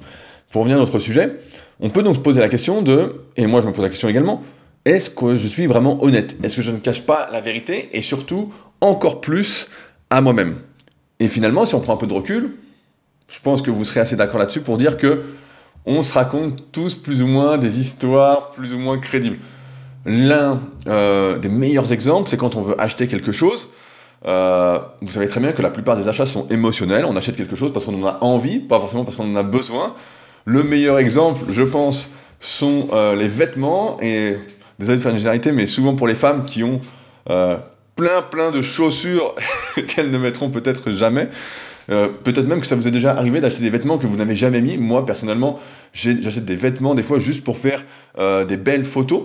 pour 0.50 0.60
revenir 0.60 0.76
à 0.76 0.80
notre 0.80 0.98
sujet, 0.98 1.38
on 1.80 1.90
peut 1.90 2.02
donc 2.02 2.14
se 2.14 2.20
poser 2.20 2.40
la 2.40 2.48
question 2.48 2.82
de, 2.82 3.24
et 3.36 3.46
moi 3.46 3.60
je 3.60 3.66
me 3.66 3.72
pose 3.72 3.82
la 3.82 3.90
question 3.90 4.08
également, 4.08 4.42
est-ce 4.84 5.10
que 5.10 5.36
je 5.36 5.46
suis 5.46 5.66
vraiment 5.66 6.02
honnête? 6.02 6.36
Est-ce 6.42 6.56
que 6.56 6.62
je 6.62 6.70
ne 6.70 6.78
cache 6.78 7.02
pas 7.02 7.28
la 7.32 7.40
vérité 7.40 7.90
Et 7.92 8.02
surtout, 8.02 8.52
encore 8.80 9.20
plus 9.20 9.68
à 10.08 10.20
moi-même? 10.20 10.58
Et 11.18 11.28
finalement, 11.28 11.66
si 11.66 11.74
on 11.74 11.80
prend 11.80 11.94
un 11.94 11.98
peu 11.98 12.06
de 12.06 12.14
recul, 12.14 12.56
je 13.30 13.40
pense 13.40 13.62
que 13.62 13.70
vous 13.70 13.84
serez 13.84 14.00
assez 14.00 14.16
d'accord 14.16 14.40
là-dessus 14.40 14.60
pour 14.60 14.76
dire 14.76 14.96
que 14.96 15.22
on 15.86 16.02
se 16.02 16.12
raconte 16.12 16.72
tous 16.72 16.94
plus 16.94 17.22
ou 17.22 17.26
moins 17.26 17.56
des 17.58 17.78
histoires 17.78 18.50
plus 18.50 18.74
ou 18.74 18.78
moins 18.78 18.98
crédibles. 18.98 19.38
L'un 20.04 20.60
euh, 20.88 21.38
des 21.38 21.48
meilleurs 21.48 21.92
exemples, 21.92 22.28
c'est 22.28 22.36
quand 22.36 22.56
on 22.56 22.60
veut 22.60 22.78
acheter 22.80 23.06
quelque 23.06 23.32
chose. 23.32 23.68
Euh, 24.26 24.78
vous 25.00 25.12
savez 25.12 25.28
très 25.28 25.40
bien 25.40 25.52
que 25.52 25.62
la 25.62 25.70
plupart 25.70 25.96
des 25.96 26.08
achats 26.08 26.26
sont 26.26 26.46
émotionnels. 26.48 27.04
On 27.04 27.16
achète 27.16 27.36
quelque 27.36 27.56
chose 27.56 27.72
parce 27.72 27.86
qu'on 27.86 28.02
en 28.02 28.06
a 28.06 28.18
envie, 28.20 28.58
pas 28.58 28.78
forcément 28.80 29.04
parce 29.04 29.16
qu'on 29.16 29.30
en 29.30 29.36
a 29.36 29.42
besoin. 29.42 29.94
Le 30.44 30.62
meilleur 30.62 30.98
exemple, 30.98 31.44
je 31.50 31.62
pense, 31.62 32.10
sont 32.40 32.88
euh, 32.92 33.14
les 33.14 33.28
vêtements. 33.28 33.98
Et 34.02 34.38
désolé 34.78 34.98
de 34.98 35.02
faire 35.02 35.12
une 35.12 35.18
généralité, 35.18 35.52
mais 35.52 35.66
souvent 35.66 35.94
pour 35.94 36.08
les 36.08 36.14
femmes 36.14 36.44
qui 36.44 36.64
ont 36.64 36.80
plein 37.94 38.22
plein 38.22 38.50
de 38.50 38.60
chaussures 38.60 39.34
qu'elles 39.86 40.10
ne 40.10 40.18
mettront 40.18 40.50
peut-être 40.50 40.90
jamais. 40.90 41.28
Euh, 41.90 42.08
peut-être 42.08 42.46
même 42.46 42.60
que 42.60 42.66
ça 42.66 42.76
vous 42.76 42.86
est 42.86 42.92
déjà 42.92 43.12
arrivé 43.12 43.40
d'acheter 43.40 43.62
des 43.62 43.70
vêtements 43.70 43.98
que 43.98 44.06
vous 44.06 44.16
n'avez 44.16 44.34
jamais 44.34 44.60
mis. 44.60 44.78
Moi, 44.78 45.04
personnellement, 45.04 45.58
j'achète 45.92 46.44
des 46.44 46.56
vêtements 46.56 46.94
des 46.94 47.02
fois 47.02 47.18
juste 47.18 47.42
pour 47.42 47.56
faire 47.56 47.84
euh, 48.18 48.44
des 48.44 48.56
belles 48.56 48.84
photos. 48.84 49.22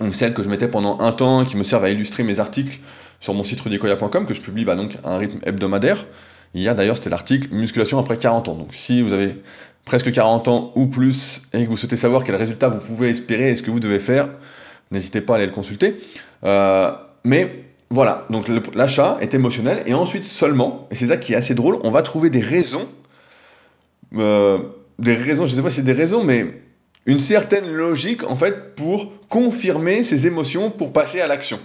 Donc 0.00 0.14
celles 0.14 0.32
que 0.32 0.42
je 0.42 0.48
mettais 0.48 0.68
pendant 0.68 1.00
un 1.00 1.12
temps, 1.12 1.44
qui 1.44 1.56
me 1.56 1.62
servent 1.62 1.84
à 1.84 1.90
illustrer 1.90 2.22
mes 2.22 2.40
articles 2.40 2.78
sur 3.18 3.34
mon 3.34 3.44
site 3.44 3.60
rudicoya.com, 3.60 4.26
que 4.26 4.34
je 4.34 4.40
publie 4.40 4.64
bah, 4.64 4.76
donc 4.76 4.96
à 5.04 5.10
un 5.10 5.18
rythme 5.18 5.38
hebdomadaire. 5.44 6.06
Hier 6.54 6.74
d'ailleurs, 6.74 6.96
c'était 6.96 7.10
l'article 7.10 7.48
Musculation 7.52 7.98
après 7.98 8.16
40 8.16 8.48
ans. 8.48 8.54
Donc 8.54 8.68
si 8.72 9.02
vous 9.02 9.12
avez 9.12 9.36
presque 9.84 10.10
40 10.10 10.48
ans 10.48 10.72
ou 10.74 10.86
plus 10.86 11.42
et 11.52 11.64
que 11.64 11.68
vous 11.68 11.76
souhaitez 11.76 11.96
savoir 11.96 12.24
quel 12.24 12.36
résultat 12.36 12.68
vous 12.68 12.78
pouvez 12.78 13.10
espérer 13.10 13.50
et 13.50 13.54
ce 13.54 13.62
que 13.62 13.70
vous 13.70 13.80
devez 13.80 13.98
faire, 13.98 14.28
n'hésitez 14.90 15.20
pas 15.20 15.34
à 15.34 15.36
aller 15.36 15.46
le 15.46 15.52
consulter. 15.52 15.96
Euh, 16.44 16.92
mais 17.24 17.64
voilà, 17.90 18.26
donc 18.30 18.46
l'achat 18.74 19.18
est 19.20 19.34
émotionnel, 19.34 19.82
et 19.86 19.94
ensuite 19.94 20.24
seulement, 20.24 20.86
et 20.90 20.94
c'est 20.94 21.08
ça 21.08 21.16
qui 21.16 21.32
est 21.32 21.36
assez 21.36 21.54
drôle, 21.54 21.78
on 21.82 21.90
va 21.90 22.02
trouver 22.02 22.30
des 22.30 22.40
raisons, 22.40 22.88
euh, 24.16 24.58
des 25.00 25.14
raisons, 25.14 25.44
je 25.44 25.56
sais 25.56 25.62
pas 25.62 25.70
si 25.70 25.76
c'est 25.76 25.82
des 25.82 25.92
raisons, 25.92 26.22
mais 26.22 26.62
une 27.06 27.18
certaine 27.18 27.68
logique 27.68 28.22
en 28.24 28.36
fait 28.36 28.76
pour 28.76 29.12
confirmer 29.28 30.04
ces 30.04 30.26
émotions, 30.26 30.70
pour 30.70 30.92
passer 30.92 31.20
à 31.20 31.26
l'action. 31.26 31.58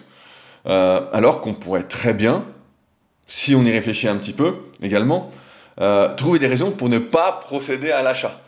Euh, 0.67 1.01
alors 1.13 1.41
qu'on 1.41 1.53
pourrait 1.53 1.83
très 1.83 2.13
bien, 2.13 2.45
si 3.27 3.53
on 3.53 3.63
y 3.63 3.71
réfléchit 3.71 4.07
un 4.07 4.15
petit 4.15 4.33
peu 4.33 4.55
également, 4.81 5.29
euh, 5.79 6.15
trouver 6.15 6.39
des 6.39 6.47
raisons 6.47 6.71
pour 6.71 6.89
ne 6.89 6.97
pas 6.97 7.33
procéder 7.33 7.91
à 7.91 8.01
l'achat. 8.01 8.41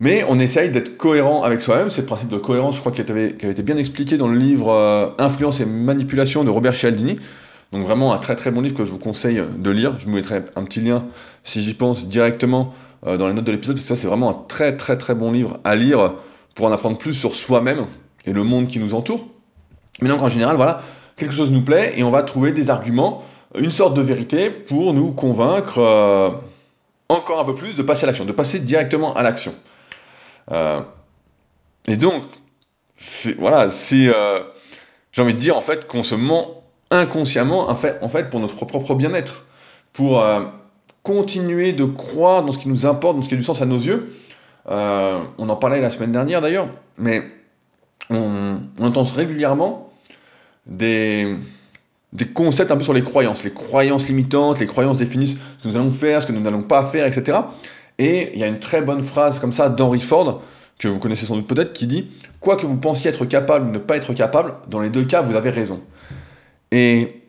Mais 0.00 0.24
on 0.28 0.38
essaye 0.38 0.70
d'être 0.70 0.96
cohérent 0.96 1.42
avec 1.42 1.62
soi-même. 1.62 1.90
C'est 1.90 2.02
le 2.02 2.06
principe 2.06 2.28
de 2.28 2.36
cohérence, 2.36 2.76
je 2.76 2.80
crois, 2.80 2.92
qui 2.92 3.00
avait, 3.00 3.28
été 3.28 3.62
bien 3.62 3.76
expliqué 3.76 4.16
dans 4.16 4.28
le 4.28 4.36
livre 4.36 4.70
euh, 4.70 5.08
Influence 5.18 5.60
et 5.60 5.66
manipulation 5.66 6.44
de 6.44 6.50
Robert 6.50 6.74
Cialdini. 6.74 7.18
Donc 7.72 7.84
vraiment 7.86 8.12
un 8.12 8.18
très 8.18 8.36
très 8.36 8.50
bon 8.50 8.60
livre 8.60 8.76
que 8.76 8.84
je 8.84 8.90
vous 8.90 8.98
conseille 8.98 9.42
de 9.56 9.70
lire. 9.70 9.98
Je 9.98 10.06
vous 10.06 10.12
mettrai 10.12 10.42
un 10.56 10.64
petit 10.64 10.80
lien, 10.80 11.04
si 11.42 11.62
j'y 11.62 11.74
pense, 11.74 12.06
directement 12.06 12.72
euh, 13.06 13.16
dans 13.16 13.28
les 13.28 13.34
notes 13.34 13.44
de 13.44 13.52
l'épisode. 13.52 13.78
Ça, 13.78 13.96
c'est 13.96 14.06
vraiment 14.06 14.30
un 14.30 14.44
très 14.48 14.76
très 14.76 14.98
très 14.98 15.14
bon 15.14 15.32
livre 15.32 15.58
à 15.64 15.76
lire 15.76 16.14
pour 16.54 16.66
en 16.66 16.72
apprendre 16.72 16.98
plus 16.98 17.12
sur 17.12 17.34
soi-même 17.34 17.86
et 18.26 18.32
le 18.32 18.44
monde 18.44 18.66
qui 18.66 18.78
nous 18.78 18.94
entoure. 18.94 19.26
Mais 20.00 20.08
donc 20.08 20.22
en 20.22 20.28
général, 20.28 20.56
voilà, 20.56 20.82
quelque 21.16 21.34
chose 21.34 21.50
nous 21.52 21.62
plaît 21.62 21.94
et 21.96 22.02
on 22.02 22.10
va 22.10 22.22
trouver 22.22 22.52
des 22.52 22.70
arguments, 22.70 23.22
une 23.58 23.70
sorte 23.70 23.94
de 23.94 24.02
vérité 24.02 24.50
pour 24.50 24.94
nous 24.94 25.12
convaincre 25.12 25.78
euh, 25.78 26.30
encore 27.08 27.40
un 27.40 27.44
peu 27.44 27.54
plus 27.54 27.76
de 27.76 27.82
passer 27.82 28.04
à 28.04 28.06
l'action, 28.06 28.24
de 28.24 28.32
passer 28.32 28.58
directement 28.58 29.14
à 29.14 29.22
l'action. 29.22 29.54
Euh, 30.50 30.80
et 31.86 31.96
donc, 31.96 32.22
voilà, 33.38 33.70
c'est, 33.70 34.08
euh, 34.08 34.40
j'ai 35.12 35.22
envie 35.22 35.34
de 35.34 35.38
dire 35.38 35.56
en 35.56 35.60
fait 35.60 35.86
qu'on 35.86 36.02
se 36.02 36.14
ment 36.14 36.62
inconsciemment 36.90 37.68
en 37.68 37.74
fait, 37.74 37.98
en 38.02 38.08
fait 38.08 38.30
pour 38.30 38.40
notre 38.40 38.64
propre 38.64 38.94
bien-être, 38.94 39.44
pour 39.92 40.20
euh, 40.20 40.44
continuer 41.02 41.72
de 41.72 41.84
croire 41.84 42.44
dans 42.44 42.52
ce 42.52 42.58
qui 42.58 42.68
nous 42.68 42.86
importe, 42.86 43.16
dans 43.16 43.22
ce 43.22 43.28
qui 43.28 43.34
a 43.34 43.38
du 43.38 43.44
sens 43.44 43.60
à 43.60 43.66
nos 43.66 43.78
yeux. 43.78 44.14
on 44.66 45.48
en 45.48 45.56
parlait 45.56 45.80
la 45.80 45.90
semaine 45.90 46.12
dernière 46.12 46.40
d'ailleurs, 46.40 46.68
mais 46.98 47.22
on, 48.10 48.58
entend 48.80 49.02
régulièrement 49.02 49.92
des 50.66 51.36
concepts 52.32 52.70
un 52.70 52.76
peu 52.76 52.84
sur 52.84 52.94
les 52.94 53.02
croyances. 53.02 53.44
Les 53.44 53.52
croyances 53.52 54.06
limitantes, 54.06 54.60
les 54.60 54.66
croyances 54.66 54.98
définissent 54.98 55.38
ce 55.58 55.64
que 55.64 55.68
nous 55.68 55.76
allons 55.76 55.90
faire, 55.90 56.22
ce 56.22 56.26
que 56.26 56.32
nous 56.32 56.40
n'allons 56.40 56.62
pas 56.62 56.86
faire, 56.86 57.06
etc. 57.06 57.38
Et 57.98 58.32
il 58.34 58.40
y 58.40 58.44
a 58.44 58.48
une 58.48 58.58
très 58.58 58.82
bonne 58.82 59.02
phrase 59.02 59.38
comme 59.38 59.52
ça 59.52 59.68
d'Henry 59.68 60.00
Ford, 60.00 60.42
que 60.78 60.88
vous 60.88 60.98
connaissez 60.98 61.26
sans 61.26 61.36
doute 61.36 61.46
peut-être, 61.46 61.72
qui 61.72 61.86
dit 61.86 62.10
Quoi 62.40 62.56
que 62.56 62.66
vous 62.66 62.76
pensiez 62.76 63.10
être 63.10 63.24
capable 63.24 63.68
ou 63.68 63.72
ne 63.72 63.78
pas 63.78 63.96
être 63.96 64.12
capable, 64.14 64.54
dans 64.68 64.80
les 64.80 64.90
deux 64.90 65.04
cas, 65.04 65.22
vous 65.22 65.36
avez 65.36 65.50
raison. 65.50 65.80
Et 66.72 67.22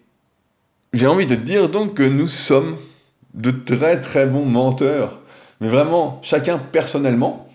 j'ai 0.94 1.08
envie 1.08 1.26
de 1.26 1.36
dire 1.36 1.70
donc 1.70 1.96
que 1.96 2.04
nous 2.04 2.28
sommes 2.28 2.78
de 3.34 3.52
très 3.52 4.00
très 4.00 4.26
bons 4.26 4.46
menteurs, 4.46 5.20
mais 5.62 5.68
vraiment 5.68 6.20
chacun 6.24 6.58
personnellement, 6.58 7.48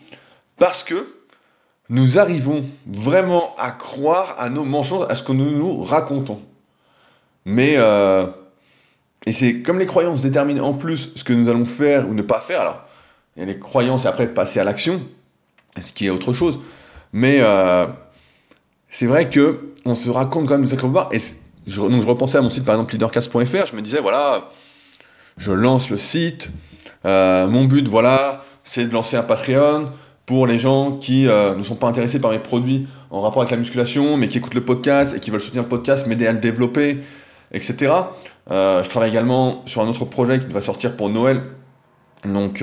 parce 0.58 0.84
que 0.84 1.14
nous 1.88 2.18
arrivons 2.18 2.64
vraiment 2.86 3.54
à 3.58 3.72
croire 3.72 4.36
à 4.38 4.48
nos 4.48 4.64
mensonges, 4.64 5.06
à 5.08 5.14
ce 5.14 5.22
que 5.24 5.32
nous 5.32 5.50
nous 5.50 5.80
racontons. 5.80 6.40
Mais, 7.44 7.74
euh, 7.76 8.26
et 9.26 9.32
c'est 9.32 9.62
comme 9.62 9.78
les 9.78 9.86
croyances 9.86 10.22
déterminent 10.22 10.64
en 10.64 10.74
plus 10.74 11.12
ce 11.16 11.24
que 11.24 11.32
nous 11.32 11.48
allons 11.48 11.64
faire 11.64 12.08
ou 12.08 12.14
ne 12.14 12.22
pas 12.22 12.40
faire, 12.40 12.60
alors 12.60 12.84
il 13.36 13.40
y 13.40 13.42
a 13.42 13.46
les 13.46 13.58
croyances 13.58 14.04
et 14.04 14.08
après 14.08 14.26
passer 14.26 14.60
à 14.60 14.64
l'action, 14.64 15.00
ce 15.80 15.92
qui 15.92 16.06
est 16.06 16.10
autre 16.10 16.32
chose. 16.32 16.60
Mais 17.12 17.38
euh, 17.40 17.86
c'est 18.88 19.06
vrai 19.06 19.28
que 19.28 19.72
on 19.84 19.94
se 19.94 20.10
raconte 20.10 20.46
quand 20.46 20.54
même 20.54 20.64
des 20.64 20.70
sacrés 20.70 20.88
Et 21.12 21.18
je, 21.66 21.80
donc 21.80 22.02
je 22.02 22.06
repensais 22.06 22.38
à 22.38 22.42
mon 22.42 22.50
site 22.50 22.64
par 22.64 22.74
exemple 22.74 22.92
leadercast.fr, 22.92 23.66
je 23.66 23.76
me 23.76 23.80
disais 23.80 24.00
voilà, 24.00 24.50
je 25.36 25.52
lance 25.52 25.90
le 25.90 25.96
site, 25.96 26.50
euh, 27.04 27.46
mon 27.46 27.64
but 27.64 27.86
voilà, 27.88 28.44
c'est 28.64 28.86
de 28.86 28.92
lancer 28.92 29.16
un 29.16 29.22
Patreon 29.22 29.90
pour 30.26 30.46
les 30.46 30.58
gens 30.58 30.96
qui 30.96 31.26
euh, 31.26 31.56
ne 31.56 31.62
sont 31.62 31.74
pas 31.74 31.88
intéressés 31.88 32.20
par 32.20 32.30
mes 32.30 32.38
produits 32.38 32.86
en 33.10 33.20
rapport 33.20 33.42
avec 33.42 33.50
la 33.50 33.56
musculation, 33.56 34.16
mais 34.16 34.28
qui 34.28 34.38
écoutent 34.38 34.54
le 34.54 34.64
podcast 34.64 35.14
et 35.16 35.20
qui 35.20 35.30
veulent 35.30 35.40
soutenir 35.40 35.64
le 35.64 35.68
podcast, 35.68 36.06
m'aider 36.06 36.26
à 36.26 36.32
le 36.32 36.38
développer, 36.38 36.98
etc. 37.52 37.92
je 38.48 38.88
travaille 38.88 39.10
également 39.10 39.62
sur 39.66 39.80
un 39.80 39.88
autre 39.88 40.04
projet 40.04 40.38
qui 40.38 40.46
va 40.46 40.60
sortir 40.60 40.96
pour 40.96 41.08
Noël. 41.08 41.42
Donc 42.24 42.62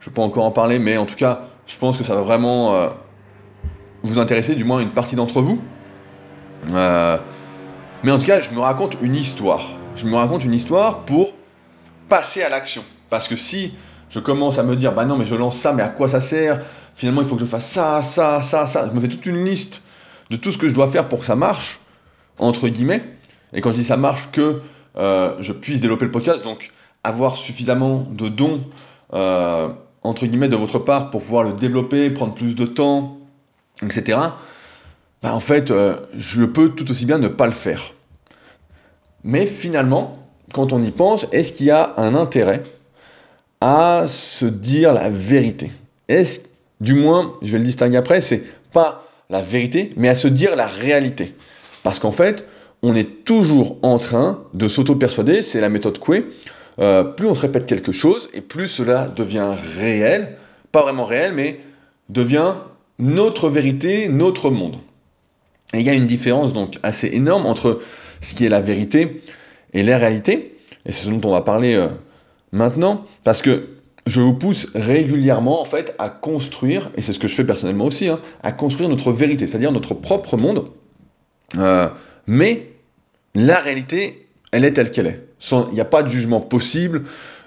je 0.00 0.10
peux 0.10 0.22
encore 0.22 0.44
en 0.44 0.50
parler, 0.50 0.78
mais 0.78 0.96
en 0.96 1.06
tout 1.06 1.14
cas, 1.14 1.42
je 1.66 1.76
pense 1.76 1.96
que 1.96 2.04
ça 2.04 2.14
va 2.14 2.22
vraiment 2.22 2.74
euh, 2.74 2.88
vous 4.02 4.18
intéresser, 4.18 4.54
du 4.54 4.64
moins 4.64 4.80
une 4.80 4.92
partie 4.92 5.16
d'entre 5.16 5.40
vous. 5.40 5.60
Euh, 6.72 7.16
Mais 8.02 8.10
en 8.10 8.18
tout 8.18 8.26
cas, 8.26 8.40
je 8.40 8.50
me 8.50 8.60
raconte 8.60 8.96
une 9.02 9.14
histoire. 9.14 9.62
Je 9.94 10.06
me 10.06 10.16
raconte 10.16 10.44
une 10.44 10.54
histoire 10.54 11.00
pour 11.00 11.32
passer 12.08 12.42
à 12.42 12.48
l'action. 12.48 12.82
Parce 13.10 13.28
que 13.28 13.36
si 13.36 13.74
je 14.08 14.18
commence 14.18 14.58
à 14.58 14.62
me 14.62 14.74
dire, 14.76 14.92
bah 14.92 15.04
non, 15.04 15.16
mais 15.16 15.24
je 15.24 15.34
lance 15.34 15.56
ça, 15.56 15.72
mais 15.72 15.82
à 15.82 15.88
quoi 15.88 16.08
ça 16.08 16.20
sert? 16.20 16.60
Finalement, 16.96 17.22
il 17.22 17.28
faut 17.28 17.36
que 17.36 17.40
je 17.40 17.46
fasse 17.46 17.66
ça, 17.66 18.02
ça, 18.02 18.40
ça, 18.40 18.66
ça. 18.66 18.88
Je 18.88 18.92
me 18.92 19.00
fais 19.00 19.08
toute 19.08 19.26
une 19.26 19.44
liste 19.44 19.82
de 20.30 20.36
tout 20.36 20.52
ce 20.52 20.58
que 20.58 20.68
je 20.68 20.74
dois 20.74 20.90
faire 20.90 21.08
pour 21.08 21.20
que 21.20 21.26
ça 21.26 21.36
marche, 21.36 21.80
entre 22.38 22.68
guillemets. 22.68 23.04
Et 23.52 23.60
quand 23.60 23.70
je 23.72 23.76
dis 23.76 23.84
ça 23.84 23.96
marche, 23.96 24.30
que 24.32 24.60
euh, 24.96 25.34
je 25.40 25.52
puisse 25.52 25.80
développer 25.80 26.04
le 26.04 26.10
podcast, 26.10 26.42
donc 26.44 26.70
avoir 27.04 27.36
suffisamment 27.36 28.06
de 28.10 28.28
dons, 28.28 28.64
entre 30.02 30.26
guillemets, 30.26 30.48
de 30.48 30.56
votre 30.56 30.78
part 30.78 31.10
pour 31.10 31.22
pouvoir 31.22 31.44
le 31.44 31.52
développer, 31.52 32.10
prendre 32.10 32.34
plus 32.34 32.54
de 32.54 32.66
temps, 32.66 33.18
etc. 33.82 34.18
Bah 35.22 35.34
en 35.34 35.40
fait, 35.40 35.70
euh, 35.70 35.96
je 36.16 36.44
peux 36.44 36.70
tout 36.70 36.90
aussi 36.90 37.04
bien 37.04 37.18
ne 37.18 37.28
pas 37.28 37.46
le 37.46 37.52
faire. 37.52 37.92
Mais 39.22 39.46
finalement, 39.46 40.18
quand 40.52 40.72
on 40.72 40.82
y 40.82 40.90
pense, 40.90 41.26
est-ce 41.32 41.52
qu'il 41.52 41.66
y 41.66 41.70
a 41.70 41.94
un 41.96 42.14
intérêt 42.14 42.62
à 43.60 44.04
se 44.08 44.46
dire 44.46 44.94
la 44.94 45.10
vérité? 45.10 45.70
Est-ce, 46.08 46.40
du 46.80 46.94
moins, 46.94 47.34
je 47.42 47.52
vais 47.52 47.58
le 47.58 47.64
distinguer 47.64 47.98
après, 47.98 48.20
c'est 48.20 48.42
pas 48.72 49.06
la 49.28 49.42
vérité, 49.42 49.90
mais 49.96 50.08
à 50.08 50.14
se 50.14 50.28
dire 50.28 50.56
la 50.56 50.66
réalité? 50.66 51.34
Parce 51.82 51.98
qu'en 51.98 52.12
fait, 52.12 52.46
on 52.82 52.94
est 52.94 53.24
toujours 53.24 53.76
en 53.82 53.98
train 53.98 54.42
de 54.54 54.68
s'auto-persuader, 54.68 55.42
c'est 55.42 55.60
la 55.60 55.68
méthode 55.68 55.98
Coué. 55.98 56.26
Euh, 56.78 57.04
plus 57.04 57.26
on 57.26 57.34
se 57.34 57.42
répète 57.42 57.66
quelque 57.66 57.92
chose, 57.92 58.30
et 58.32 58.40
plus 58.40 58.68
cela 58.68 59.08
devient 59.08 59.52
réel, 59.78 60.36
pas 60.72 60.82
vraiment 60.82 61.04
réel, 61.04 61.32
mais 61.34 61.60
devient 62.08 62.54
notre 62.98 63.48
vérité, 63.48 64.08
notre 64.08 64.50
monde. 64.50 64.76
Et 65.74 65.78
il 65.78 65.84
y 65.84 65.90
a 65.90 65.94
une 65.94 66.06
différence 66.06 66.52
donc 66.52 66.78
assez 66.82 67.08
énorme 67.08 67.46
entre 67.46 67.80
ce 68.20 68.34
qui 68.34 68.44
est 68.44 68.48
la 68.48 68.60
vérité 68.60 69.22
et 69.72 69.82
la 69.82 69.98
réalité, 69.98 70.58
et 70.86 70.92
c'est 70.92 71.06
ce 71.06 71.10
dont 71.10 71.28
on 71.28 71.32
va 71.32 71.42
parler 71.42 71.74
euh, 71.74 71.88
maintenant, 72.52 73.04
parce 73.24 73.42
que 73.42 73.68
je 74.06 74.20
vous 74.20 74.34
pousse 74.34 74.68
régulièrement 74.74 75.60
en 75.60 75.64
fait 75.64 75.94
à 75.98 76.08
construire, 76.08 76.90
et 76.96 77.02
c'est 77.02 77.12
ce 77.12 77.18
que 77.18 77.28
je 77.28 77.34
fais 77.34 77.44
personnellement 77.44 77.86
aussi, 77.86 78.08
hein, 78.08 78.20
à 78.42 78.52
construire 78.52 78.88
notre 78.88 79.12
vérité, 79.12 79.46
c'est-à-dire 79.46 79.72
notre 79.72 79.94
propre 79.94 80.36
monde, 80.36 80.66
euh, 81.58 81.88
mais 82.26 82.70
la 83.34 83.58
réalité, 83.58 84.26
elle 84.52 84.64
est 84.64 84.72
telle 84.72 84.90
qu'elle 84.90 85.06
est. 85.06 85.28
Il 85.52 85.74
n'y 85.74 85.80
a 85.80 85.84
pas 85.84 86.02
de 86.02 86.08
jugement 86.08 86.40
possible. 86.40 87.04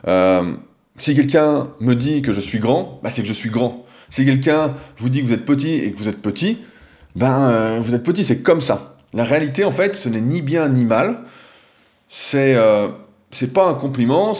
Euh, 0.07 0.53
si 0.97 1.15
quelqu'un 1.15 1.67
me 1.79 1.95
dit 1.95 2.21
que 2.21 2.33
je 2.33 2.39
suis 2.39 2.59
grand, 2.59 2.99
bah, 3.03 3.09
c'est 3.09 3.21
que 3.21 3.27
je 3.27 3.33
suis 3.33 3.49
grand. 3.49 3.85
Si 4.09 4.25
quelqu'un 4.25 4.75
vous 4.97 5.09
dit 5.09 5.21
que 5.21 5.27
vous 5.27 5.33
êtes 5.33 5.45
petit 5.45 5.75
et 5.75 5.91
que 5.91 5.97
vous 5.97 6.07
êtes 6.07 6.21
petit, 6.21 6.59
ben 7.15 7.79
vous 7.79 7.95
êtes 7.95 8.03
petit, 8.03 8.23
c'est 8.23 8.41
comme 8.41 8.61
ça. 8.61 8.95
La 9.13 9.23
réalité, 9.23 9.63
en 9.63 9.71
fait, 9.71 9.95
ce 9.95 10.09
n'est 10.09 10.21
ni 10.21 10.41
bien 10.41 10.69
ni 10.69 10.85
mal. 10.85 11.19
C'est 12.09 12.55
c'est 13.31 13.53
pas 13.53 13.67
un 13.67 13.73
compliment, 13.73 14.33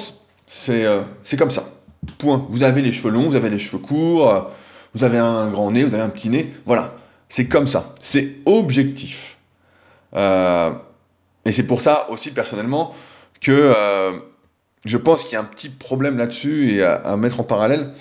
c'est 0.46 0.86
c'est 1.24 1.38
comme 1.38 1.52
ça. 1.52 1.74
Point. 2.18 2.46
Vous 2.50 2.64
avez 2.64 2.82
les 2.82 2.92
cheveux 2.92 3.12
longs, 3.12 3.30
vous 3.30 3.36
avez 3.36 3.50
les 3.50 3.58
cheveux 3.58 3.82
courts, 3.82 4.30
euh, 4.30 4.42
vous 4.94 5.04
avez 5.04 5.18
un 5.18 5.50
grand 5.50 5.72
nez, 5.72 5.84
vous 5.84 5.94
avez 5.94 6.04
un 6.04 6.10
petit 6.10 6.30
nez. 6.30 6.54
Voilà. 6.66 6.96
C'est 7.30 7.48
comme 7.48 7.68
ça. 7.68 7.94
C'est 8.02 8.36
objectif. 8.46 9.38
Euh, 10.16 10.72
et 11.46 11.52
c'est 11.52 11.64
pour 11.64 11.82
ça 11.82 12.08
aussi, 12.10 12.32
personnellement, 12.32 12.94
que 13.42 13.52
euh, 13.52 14.20
je 14.86 14.98
pense 14.98 15.24
qu'il 15.24 15.34
y 15.34 15.36
a 15.36 15.42
un 15.42 15.46
petit 15.46 15.70
problème 15.70 16.18
là-dessus 16.18 16.76
et 16.76 16.84
à, 16.84 17.16
mettre 17.18 17.40
en 17.40 17.44
parallèle. 17.44 17.94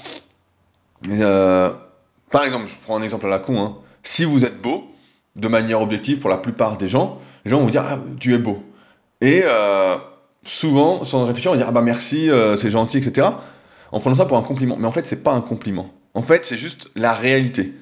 par 1.08 2.44
exemple, 2.44 2.66
je 2.66 2.74
prends 2.84 2.96
un 2.96 3.02
exemple 3.02 3.26
à 3.26 3.30
la 3.30 3.38
con. 3.38 3.60
Hein. 3.60 3.76
Si 4.02 4.24
vous 4.24 4.44
êtes 4.44 4.60
beau, 4.60 4.88
de 5.34 5.48
manière 5.48 5.80
objective 5.80 6.18
pour 6.18 6.28
la 6.28 6.36
plupart 6.36 6.76
des 6.76 6.88
gens, 6.88 7.18
les 7.44 7.50
gens 7.50 7.58
vont 7.58 7.64
vous 7.64 7.70
dire 7.70 7.84
ah, 7.88 7.98
tu 8.20 8.34
es 8.34 8.38
beau. 8.38 8.62
Et 9.20 9.44
souvent, 10.44 11.04
sans 11.04 11.24
réfléchir, 11.24 11.50
on 11.50 11.54
va 11.54 11.58
dire 11.58 11.68
ah 11.68 11.72
bah 11.72 11.82
merci, 11.82 12.28
c'est 12.56 12.70
gentil, 12.70 12.98
etc 12.98 13.30
en 13.92 14.00
prenant 14.00 14.16
ça 14.16 14.24
pour 14.24 14.38
un 14.38 14.42
compliment. 14.42 14.76
Mais 14.76 14.86
en 14.86 14.92
fait, 14.92 15.06
c'est 15.06 15.22
pas 15.22 15.32
un 15.32 15.42
compliment. 15.42 15.90
En 16.14 16.22
fait, 16.22 16.44
c'est 16.44 16.56
juste 16.56 16.88
la 16.96 17.12
réalité. 17.12 17.74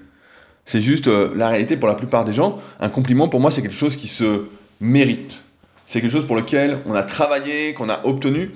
C'est 0.65 0.81
juste 0.81 1.09
euh, 1.09 1.33
la 1.35 1.49
réalité 1.49 1.77
pour 1.77 1.89
la 1.89 1.95
plupart 1.95 2.25
des 2.25 2.33
gens. 2.33 2.59
Un 2.81 2.89
compliment, 2.89 3.29
pour 3.29 3.41
moi, 3.41 3.51
c'est 3.51 3.63
quelque 3.63 3.75
chose 3.75 3.97
qui 3.97 4.09
se 4.09 4.47
mérite. 4.81 5.43
C'est 5.91 6.01
quelque 6.01 6.13
chose 6.13 6.27
pour 6.27 6.37
lequel 6.37 6.79
on 6.87 6.95
a 6.95 7.03
travaillé, 7.03 7.75
qu'on 7.75 7.89
a 7.89 8.07
obtenu. 8.07 8.53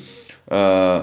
Euh, 0.52 1.00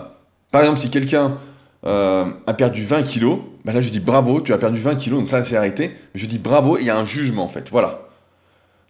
par 0.50 0.62
exemple, 0.62 0.80
si 0.80 0.90
quelqu'un 0.90 1.38
euh, 1.86 2.26
a 2.48 2.54
perdu 2.54 2.86
20 2.86 3.04
kilos, 3.04 3.40
ben 3.66 3.74
là, 3.74 3.82
je 3.82 3.90
dis 3.90 4.00
bravo, 4.00 4.42
tu 4.42 4.54
as 4.54 4.58
perdu 4.58 4.80
20 4.80 4.96
kilos, 4.96 5.20
donc 5.20 5.30
ça, 5.30 5.44
c'est 5.44 5.58
arrêté. 5.58 5.96
Je 6.16 6.26
dis 6.26 6.40
bravo, 6.40 6.78
il 6.78 6.86
y 6.86 6.90
a 6.90 6.98
un 6.98 7.06
jugement, 7.06 7.44
en 7.44 7.50
fait. 7.50 7.70
Voilà. 7.70 8.08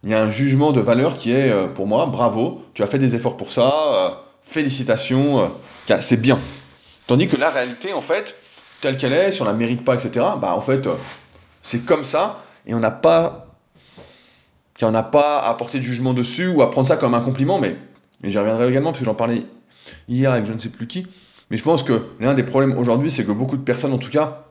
Il 0.03 0.11
y 0.11 0.13
a 0.13 0.21
un 0.21 0.29
jugement 0.29 0.71
de 0.71 0.81
valeur 0.81 1.17
qui 1.17 1.31
est, 1.31 1.51
pour 1.73 1.87
moi, 1.87 2.05
bravo, 2.05 2.63
tu 2.73 2.83
as 2.83 2.87
fait 2.87 2.99
des 2.99 3.15
efforts 3.15 3.37
pour 3.37 3.51
ça, 3.51 4.23
félicitations, 4.43 5.51
c'est 5.99 6.21
bien. 6.21 6.39
Tandis 7.07 7.27
que 7.27 7.37
la 7.37 7.49
réalité, 7.49 7.91
en 7.91 8.01
fait, 8.01 8.35
telle 8.81 8.97
qu'elle 8.97 9.13
est, 9.13 9.31
si 9.31 9.41
on 9.41 9.45
la 9.45 9.53
mérite 9.53 9.83
pas, 9.83 9.95
etc., 9.95 10.25
bah 10.39 10.55
en 10.55 10.61
fait, 10.61 10.87
euh, 10.87 10.95
c'est 11.61 11.85
comme 11.85 12.03
ça, 12.03 12.43
et 12.65 12.73
on 12.73 12.79
n'a 12.79 12.91
pas. 12.91 13.47
Qu'on 14.81 14.91
n'a 14.91 15.03
pas 15.03 15.39
à 15.39 15.53
porter 15.53 15.77
de 15.77 15.83
jugement 15.83 16.13
dessus 16.13 16.47
ou 16.47 16.61
à 16.61 16.69
prendre 16.69 16.87
ça 16.87 16.97
comme 16.97 17.13
un 17.13 17.21
compliment, 17.21 17.59
mais, 17.59 17.75
mais 18.21 18.29
j'y 18.29 18.37
reviendrai 18.37 18.67
également, 18.69 18.89
parce 18.89 18.99
que 18.99 19.05
j'en 19.05 19.15
parlais 19.15 19.43
hier 20.09 20.31
avec 20.31 20.45
je 20.45 20.53
ne 20.53 20.59
sais 20.59 20.69
plus 20.69 20.87
qui. 20.87 21.07
Mais 21.49 21.57
je 21.57 21.63
pense 21.63 21.83
que 21.83 22.07
l'un 22.19 22.33
des 22.33 22.43
problèmes 22.43 22.77
aujourd'hui, 22.77 23.11
c'est 23.11 23.25
que 23.25 23.31
beaucoup 23.31 23.57
de 23.57 23.63
personnes, 23.63 23.93
en 23.93 23.97
tout 23.97 24.09
cas, 24.09 24.45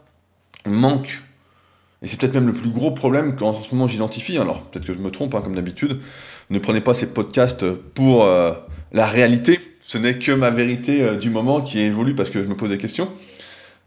manquent 0.66 1.22
et 2.02 2.06
c'est 2.06 2.18
peut-être 2.18 2.32
même 2.32 2.46
le 2.46 2.54
plus 2.54 2.70
gros 2.70 2.92
problème 2.92 3.36
qu'en 3.36 3.52
ce 3.52 3.74
moment 3.74 3.86
j'identifie. 3.86 4.38
Alors 4.38 4.62
peut-être 4.62 4.86
que 4.86 4.94
je 4.94 4.98
me 4.98 5.10
trompe, 5.10 5.34
hein, 5.34 5.42
comme 5.42 5.54
d'habitude. 5.54 6.00
Ne 6.48 6.58
prenez 6.58 6.80
pas 6.80 6.94
ces 6.94 7.12
podcasts 7.12 7.70
pour 7.70 8.24
euh, 8.24 8.52
la 8.92 9.06
réalité 9.06 9.60
ce 9.90 9.98
n'est 9.98 10.20
que 10.20 10.30
ma 10.30 10.50
vérité 10.50 11.02
euh, 11.02 11.16
du 11.16 11.30
moment 11.30 11.62
qui 11.62 11.80
évolue 11.80 12.14
parce 12.14 12.30
que 12.30 12.40
je 12.40 12.48
me 12.48 12.54
pose 12.54 12.70
des 12.70 12.78
questions. 12.78 13.08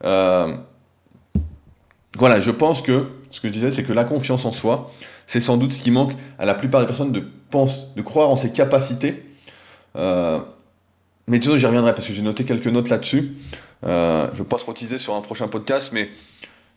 Euh, 0.04 0.54
voilà, 2.18 2.40
je 2.40 2.52
pense 2.52 2.82
que 2.82 3.08
ce 3.32 3.42
que 3.42 3.48
je 3.48 3.54
disais, 3.54 3.72
c'est 3.72 3.84
que 3.84 3.94
la 3.94 4.04
confiance 4.04 4.46
en 4.46 4.52
soi, 4.52 4.92
c'est 5.26 5.40
sans 5.40 5.58
doute 5.58 5.74
ce 5.74 5.80
qui 5.80 5.92
manque 5.92 6.14
à 6.38 6.46
la 6.46 6.54
plupart 6.54 6.82
des 6.82 6.88
personnes 6.88 7.12
de, 7.12 7.24
pense, 7.50 7.94
de 7.96 8.02
croire 8.02 8.30
en 8.30 8.36
ses 8.36 8.52
capacités. 8.52 9.26
Euh, 9.96 10.40
mais 11.28 11.40
disons, 11.40 11.58
j'y 11.58 11.66
reviendrai 11.66 11.96
parce 11.96 12.08
que 12.08 12.14
j'ai 12.14 12.22
noté 12.22 12.44
quelques 12.44 12.68
notes 12.68 12.90
là-dessus. 12.90 13.36
je 13.82 13.88
ne 13.88 14.38
vais 14.38 14.44
pas 14.44 14.58
trop 14.58 14.74
teaser 14.74 14.98
sur 14.98 15.16
un 15.16 15.22
prochain 15.22 15.48
podcast, 15.48 15.92
mais 15.94 16.10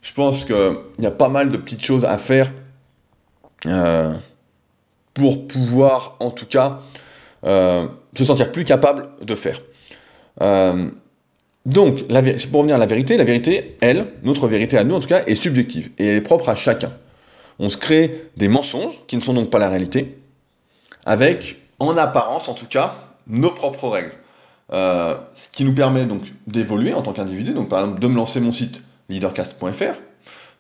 je 0.03 0.13
pense 0.13 0.45
qu'il 0.45 0.77
y 0.99 1.07
a 1.07 1.11
pas 1.11 1.29
mal 1.29 1.51
de 1.51 1.57
petites 1.57 1.83
choses 1.83 2.05
à 2.05 2.17
faire 2.17 2.51
pour 5.13 5.49
pouvoir, 5.49 6.17
en 6.21 6.31
tout 6.31 6.47
cas, 6.47 6.81
se 7.43 8.25
sentir 8.25 8.53
plus 8.53 8.65
capable 8.65 9.09
de 9.21 9.35
faire. 9.35 9.61
Donc, 11.67 12.07
pour 12.07 12.61
revenir 12.61 12.77
à 12.77 12.79
la 12.79 12.87
vérité, 12.87 13.17
la 13.17 13.25
vérité, 13.25 13.77
elle, 13.81 14.07
notre 14.23 14.47
vérité 14.47 14.79
à 14.79 14.85
nous 14.85 14.95
en 14.95 15.01
tout 15.01 15.09
cas, 15.09 15.25
est 15.27 15.35
subjective 15.35 15.91
et 15.99 16.07
elle 16.07 16.17
est 16.17 16.21
propre 16.21 16.49
à 16.49 16.55
chacun. 16.55 16.93
On 17.59 17.69
se 17.69 17.77
crée 17.77 18.29
des 18.37 18.47
mensonges 18.47 19.03
qui 19.09 19.17
ne 19.17 19.21
sont 19.21 19.35
donc 19.35 19.51
pas 19.51 19.59
la 19.59 19.69
réalité, 19.69 20.17
avec, 21.05 21.57
en 21.81 21.97
apparence 21.97 22.49
en 22.49 22.55
tout 22.55 22.67
cas, 22.67 22.95
nos 23.27 23.51
propres 23.51 23.89
règles. 23.89 24.13
Euh, 24.73 25.17
ce 25.35 25.49
qui 25.49 25.65
nous 25.65 25.75
permet 25.75 26.07
donc 26.07 26.23
d'évoluer 26.47 26.95
en 26.95 27.03
tant 27.03 27.13
qu'individu, 27.13 27.53
donc 27.53 27.69
par 27.69 27.81
exemple 27.81 28.01
de 28.01 28.07
me 28.07 28.17
lancer 28.17 28.41
mon 28.41 28.53
site 28.53 28.83
leadercast.fr, 29.09 30.01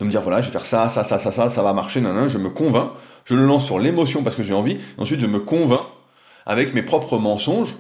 de 0.00 0.04
me 0.04 0.10
dire 0.10 0.22
voilà, 0.22 0.40
je 0.40 0.46
vais 0.46 0.52
faire 0.52 0.64
ça, 0.64 0.88
ça, 0.88 1.04
ça, 1.04 1.18
ça, 1.18 1.30
ça, 1.30 1.48
ça 1.48 1.62
va 1.62 1.72
marcher, 1.72 2.00
non, 2.00 2.26
je 2.26 2.38
me 2.38 2.48
convainc, 2.48 2.90
je 3.24 3.34
le 3.34 3.46
lance 3.46 3.64
sur 3.64 3.78
l'émotion 3.78 4.24
parce 4.24 4.34
que 4.34 4.42
j'ai 4.42 4.54
envie, 4.54 4.78
ensuite 4.98 5.20
je 5.20 5.26
me 5.26 5.38
convainc 5.38 5.82
avec 6.46 6.74
mes 6.74 6.82
propres 6.82 7.18
mensonges, 7.18 7.76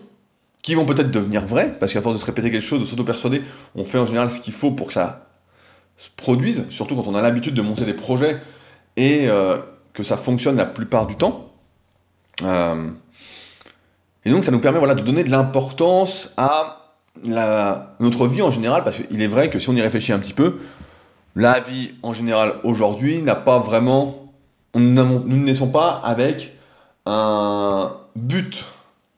qui 0.66 0.74
vont 0.74 0.84
peut-être 0.84 1.12
devenir 1.12 1.46
vrais, 1.46 1.78
parce 1.78 1.92
qu'à 1.92 2.02
force 2.02 2.16
de 2.16 2.20
se 2.20 2.26
répéter 2.26 2.50
quelque 2.50 2.60
chose, 2.60 2.80
de 2.80 2.86
s'auto-persuader, 2.86 3.42
on 3.76 3.84
fait 3.84 3.98
en 3.98 4.04
général 4.04 4.32
ce 4.32 4.40
qu'il 4.40 4.52
faut 4.52 4.72
pour 4.72 4.88
que 4.88 4.92
ça 4.92 5.28
se 5.96 6.08
produise, 6.16 6.64
surtout 6.70 6.96
quand 6.96 7.06
on 7.06 7.14
a 7.14 7.22
l'habitude 7.22 7.54
de 7.54 7.62
monter 7.62 7.84
des 7.84 7.92
projets 7.92 8.42
et 8.96 9.28
euh, 9.28 9.58
que 9.94 10.02
ça 10.02 10.16
fonctionne 10.16 10.56
la 10.56 10.66
plupart 10.66 11.06
du 11.06 11.14
temps. 11.14 11.52
Euh, 12.42 12.90
et 14.24 14.30
donc 14.30 14.44
ça 14.44 14.50
nous 14.50 14.58
permet 14.58 14.80
voilà, 14.80 14.96
de 14.96 15.02
donner 15.02 15.22
de 15.22 15.30
l'importance 15.30 16.34
à 16.36 16.94
notre 18.00 18.26
vie 18.26 18.42
en 18.42 18.50
général, 18.50 18.82
parce 18.82 18.96
qu'il 18.96 19.22
est 19.22 19.28
vrai 19.28 19.50
que 19.50 19.60
si 19.60 19.70
on 19.70 19.74
y 19.74 19.80
réfléchit 19.80 20.12
un 20.12 20.18
petit 20.18 20.34
peu, 20.34 20.58
la 21.36 21.60
vie 21.60 21.92
en 22.02 22.12
général 22.12 22.56
aujourd'hui 22.64 23.22
n'a 23.22 23.36
pas 23.36 23.60
vraiment... 23.60 24.32
nous 24.74 24.80
ne 24.80 25.44
naissons 25.44 25.68
pas 25.68 26.02
avec 26.04 26.54
un 27.06 27.92
but 28.16 28.64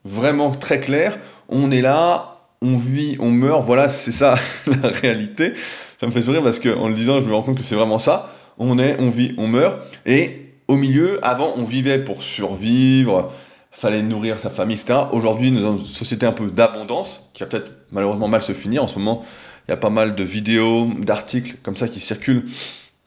vraiment 0.04 0.50
très 0.50 0.80
clair. 0.80 1.18
On 1.48 1.70
est 1.70 1.82
là, 1.82 2.38
on 2.60 2.76
vit, 2.76 3.16
on 3.20 3.30
meurt, 3.30 3.64
voilà, 3.64 3.88
c'est 3.88 4.12
ça 4.12 4.36
la 4.66 4.88
réalité. 4.88 5.52
Ça 6.00 6.06
me 6.06 6.12
fait 6.12 6.22
sourire 6.22 6.42
parce 6.42 6.60
qu'en 6.60 6.88
le 6.88 6.94
disant, 6.94 7.20
je 7.20 7.26
me 7.26 7.34
rends 7.34 7.42
compte 7.42 7.58
que 7.58 7.64
c'est 7.64 7.74
vraiment 7.74 7.98
ça. 7.98 8.32
On 8.58 8.78
est, 8.78 8.96
on 9.00 9.10
vit, 9.10 9.34
on 9.38 9.46
meurt. 9.46 9.82
Et 10.06 10.54
au 10.68 10.76
milieu, 10.76 11.24
avant, 11.24 11.54
on 11.56 11.64
vivait 11.64 11.98
pour 11.98 12.22
survivre, 12.22 13.32
fallait 13.72 14.02
nourrir 14.02 14.38
sa 14.38 14.50
famille, 14.50 14.76
etc. 14.76 15.00
Aujourd'hui, 15.12 15.50
nous 15.50 15.64
avons 15.64 15.76
une 15.76 15.84
société 15.84 16.26
un 16.26 16.32
peu 16.32 16.50
d'abondance, 16.50 17.30
qui 17.32 17.42
va 17.42 17.48
peut-être 17.48 17.72
malheureusement 17.92 18.28
mal 18.28 18.42
se 18.42 18.52
finir. 18.52 18.82
En 18.82 18.88
ce 18.88 18.98
moment, 18.98 19.24
il 19.66 19.70
y 19.70 19.74
a 19.74 19.76
pas 19.76 19.90
mal 19.90 20.14
de 20.14 20.24
vidéos, 20.24 20.88
d'articles 20.98 21.56
comme 21.62 21.76
ça 21.76 21.88
qui 21.88 22.00
circulent 22.00 22.44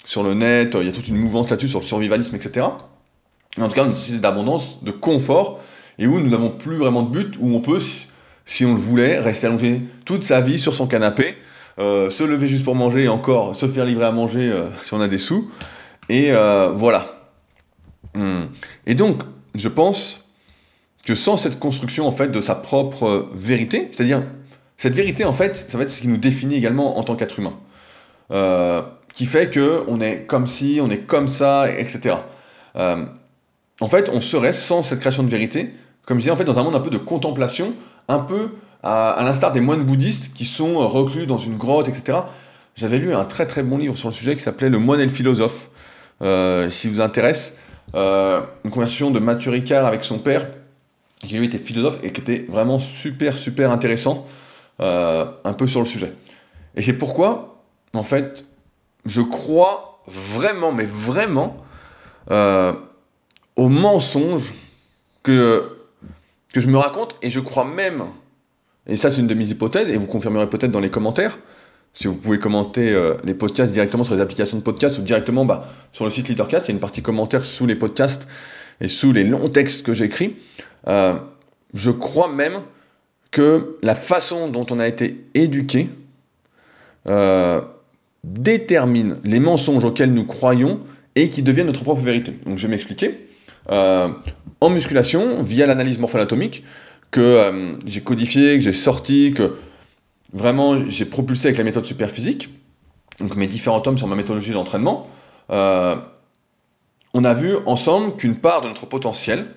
sur 0.05 0.23
le 0.23 0.33
net. 0.33 0.75
Il 0.79 0.87
y 0.87 0.89
a 0.89 0.93
toute 0.93 1.07
une 1.07 1.17
mouvance 1.17 1.49
là-dessus 1.49 1.69
sur 1.69 1.79
le 1.79 1.85
survivalisme, 1.85 2.35
etc. 2.35 2.67
Mais 3.57 3.63
en 3.63 3.67
tout 3.67 3.75
cas, 3.75 3.85
une 3.85 3.95
société 3.95 4.19
d'abondance, 4.19 4.81
de 4.83 4.91
confort, 4.91 5.59
et 5.99 6.07
où 6.07 6.19
nous 6.19 6.29
n'avons 6.29 6.49
plus 6.49 6.77
vraiment 6.77 7.03
de 7.03 7.11
but, 7.11 7.35
où 7.39 7.53
on 7.53 7.59
peut, 7.59 7.79
si, 8.45 8.65
on 8.65 8.73
le 8.73 8.79
voulait, 8.79 9.19
rester 9.19 9.47
allongé 9.47 9.81
toute 10.05 10.23
sa 10.23 10.41
vie 10.41 10.59
sur 10.59 10.73
son 10.73 10.87
canapé, 10.87 11.37
euh, 11.79 12.09
se 12.09 12.23
lever 12.23 12.47
juste 12.47 12.63
pour 12.63 12.75
manger 12.75 13.03
et 13.03 13.07
encore 13.07 13.55
se 13.55 13.67
faire 13.67 13.85
livrer 13.85 14.05
à 14.05 14.11
manger 14.11 14.51
euh, 14.51 14.69
si 14.83 14.93
on 14.93 15.01
a 15.01 15.07
des 15.07 15.17
sous. 15.17 15.49
Et 16.09 16.31
euh, 16.31 16.71
voilà. 16.73 17.29
Hmm. 18.13 18.43
Et 18.85 18.93
donc, 18.93 19.21
je 19.55 19.69
pense 19.69 20.25
que 21.05 21.15
sans 21.15 21.37
cette 21.37 21.59
construction 21.59 22.07
en 22.07 22.11
fait 22.11 22.27
de 22.27 22.41
sa 22.41 22.55
propre 22.55 23.29
vérité, 23.33 23.89
c'est-à-dire 23.91 24.23
cette 24.77 24.93
vérité 24.93 25.23
en 25.23 25.33
fait, 25.33 25.55
ça 25.55 25.77
va 25.77 25.85
être 25.85 25.89
ce 25.89 26.01
qui 26.01 26.07
nous 26.07 26.17
définit 26.17 26.55
également 26.55 26.97
en 26.97 27.03
tant 27.03 27.15
qu'être 27.15 27.39
humain, 27.39 27.53
qui 29.13 29.25
fait 29.25 29.49
que 29.49 29.83
on 29.87 29.99
est 29.99 30.25
comme 30.27 30.45
si, 30.47 30.79
on 30.81 30.91
est 30.91 30.99
comme 30.99 31.27
ça, 31.27 31.71
etc. 31.71 32.15
en 32.75 33.89
fait, 33.89 34.09
on 34.13 34.21
serait 34.21 34.53
sans 34.53 34.83
cette 34.83 34.99
création 34.99 35.23
de 35.23 35.29
vérité, 35.29 35.73
comme 36.05 36.19
je 36.19 36.23
disais 36.23 36.31
en 36.31 36.37
fait 36.37 36.43
dans 36.43 36.59
un 36.59 36.63
monde 36.63 36.75
un 36.75 36.81
peu 36.81 36.91
de 36.91 36.97
contemplation, 36.97 37.73
un 38.07 38.19
peu 38.19 38.51
à, 38.83 39.21
l'instar 39.23 39.51
des 39.51 39.61
moines 39.61 39.83
bouddhistes 39.83 40.33
qui 40.33 40.45
sont 40.45 40.81
euh, 40.81 40.85
reclus 40.85 41.27
dans 41.27 41.37
une 41.37 41.57
grotte, 41.57 41.87
etc. 41.87 42.19
J'avais 42.75 42.97
lu 42.97 43.13
un 43.13 43.25
très 43.25 43.45
très 43.45 43.63
bon 43.63 43.77
livre 43.77 43.97
sur 43.97 44.09
le 44.09 44.13
sujet 44.13 44.35
qui 44.35 44.41
s'appelait 44.41 44.69
Le 44.69 44.79
moine 44.79 44.99
et 44.99 45.05
le 45.05 45.11
philosophe. 45.11 45.69
Euh, 46.21 46.69
si 46.69 46.87
vous 46.87 47.01
intéresse, 47.01 47.57
euh, 47.95 48.41
une 48.63 48.71
conversation 48.71 49.11
de 49.11 49.19
Mathieu 49.19 49.51
Ricard 49.51 49.85
avec 49.85 50.03
son 50.03 50.19
père, 50.19 50.47
qui 51.19 51.37
lui 51.37 51.45
était 51.45 51.57
philosophe 51.57 51.99
et 52.03 52.11
qui 52.11 52.21
était 52.21 52.45
vraiment 52.49 52.79
super 52.79 53.33
super 53.33 53.71
intéressant, 53.71 54.27
un 54.79 55.53
peu 55.55 55.67
sur 55.67 55.79
le 55.79 55.85
sujet. 55.85 56.13
Et 56.75 56.81
c'est 56.81 56.93
pourquoi, 56.93 57.63
en 57.93 58.01
fait, 58.01 58.45
je 59.05 59.21
crois 59.21 60.01
vraiment, 60.07 60.71
mais 60.71 60.85
vraiment, 60.85 61.57
au 63.55 63.69
mensonge 63.69 64.55
que, 65.21 65.80
que 66.53 66.59
je 66.59 66.67
me 66.67 66.77
raconte, 66.77 67.15
et 67.21 67.29
je 67.29 67.39
crois 67.39 67.65
même 67.65 68.05
et 68.87 68.97
ça, 68.97 69.09
c'est 69.09 69.21
une 69.21 69.27
de 69.27 69.33
mes 69.33 69.45
hypothèses, 69.45 69.89
et 69.89 69.97
vous 69.97 70.07
confirmerez 70.07 70.49
peut-être 70.49 70.71
dans 70.71 70.79
les 70.79 70.89
commentaires, 70.89 71.37
si 71.93 72.07
vous 72.07 72.15
pouvez 72.15 72.39
commenter 72.39 72.91
euh, 72.91 73.15
les 73.23 73.33
podcasts 73.33 73.73
directement 73.73 74.03
sur 74.03 74.15
les 74.15 74.21
applications 74.21 74.57
de 74.57 74.63
podcast 74.63 74.97
ou 74.97 75.01
directement 75.01 75.43
bah, 75.43 75.67
sur 75.91 76.05
le 76.05 76.11
site 76.11 76.29
Leadercast, 76.29 76.67
il 76.67 76.69
y 76.69 76.71
a 76.71 76.75
une 76.75 76.79
partie 76.79 77.01
commentaires 77.01 77.43
sous 77.43 77.65
les 77.65 77.75
podcasts 77.75 78.27
et 78.79 78.87
sous 78.87 79.11
les 79.11 79.25
longs 79.25 79.49
textes 79.49 79.85
que 79.85 79.93
j'écris. 79.93 80.37
Euh, 80.87 81.15
je 81.73 81.91
crois 81.91 82.31
même 82.31 82.61
que 83.29 83.77
la 83.81 83.93
façon 83.93 84.47
dont 84.47 84.65
on 84.71 84.79
a 84.79 84.87
été 84.87 85.17
éduqué 85.33 85.89
euh, 87.07 87.61
détermine 88.23 89.17
les 89.25 89.41
mensonges 89.41 89.83
auxquels 89.83 90.13
nous 90.13 90.25
croyons 90.25 90.79
et 91.15 91.29
qui 91.29 91.43
deviennent 91.43 91.67
notre 91.67 91.83
propre 91.83 92.01
vérité. 92.01 92.33
Donc 92.45 92.57
je 92.57 92.67
vais 92.67 92.71
m'expliquer. 92.71 93.27
En 93.71 94.69
musculation, 94.69 95.43
via 95.43 95.65
l'analyse 95.65 95.97
morpho-anatomique, 95.97 96.63
que 97.11 97.21
euh, 97.21 97.73
j'ai 97.85 98.01
codifié, 98.01 98.57
que 98.57 98.63
j'ai 98.63 98.73
sorti, 98.73 99.33
que 99.35 99.55
vraiment 100.33 100.87
j'ai 100.87 101.05
propulsé 101.05 101.47
avec 101.47 101.57
la 101.57 101.63
méthode 101.63 101.85
superphysique, 101.85 102.49
donc 103.19 103.35
mes 103.35 103.47
différents 103.47 103.81
tomes 103.81 103.97
sur 103.97 104.07
ma 104.07 104.15
méthodologie 104.15 104.51
d'entraînement, 104.51 105.07
euh, 105.51 105.95
on 107.13 107.25
a 107.25 107.33
vu 107.33 107.55
ensemble 107.65 108.15
qu'une 108.15 108.37
part 108.37 108.61
de 108.61 108.69
notre 108.69 108.85
potentiel 108.85 109.47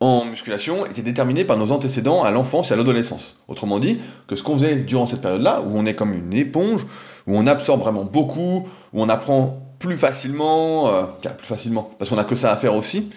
en 0.00 0.24
musculation 0.24 0.84
était 0.84 1.02
déterminée 1.02 1.44
par 1.44 1.56
nos 1.56 1.70
antécédents 1.70 2.24
à 2.24 2.30
l'enfance 2.30 2.70
et 2.70 2.74
à 2.74 2.76
l'adolescence. 2.76 3.36
Autrement 3.48 3.78
dit, 3.78 4.00
que 4.26 4.34
ce 4.34 4.42
qu'on 4.42 4.54
faisait 4.54 4.76
durant 4.76 5.06
cette 5.06 5.20
période-là, 5.20 5.62
où 5.62 5.78
on 5.78 5.86
est 5.86 5.94
comme 5.94 6.12
une 6.12 6.34
éponge, 6.34 6.84
où 7.26 7.36
on 7.36 7.46
absorbe 7.46 7.80
vraiment 7.80 8.04
beaucoup, 8.04 8.68
où 8.92 9.02
on 9.02 9.08
apprend 9.08 9.62
plus 9.78 9.96
facilement, 9.96 10.88
euh, 10.88 11.02
plus 11.38 11.46
facilement, 11.46 11.90
parce 11.98 12.10
qu'on 12.10 12.16
n'a 12.16 12.24
que 12.24 12.34
ça 12.34 12.52
à 12.52 12.56
faire 12.56 12.74
aussi, 12.74 13.10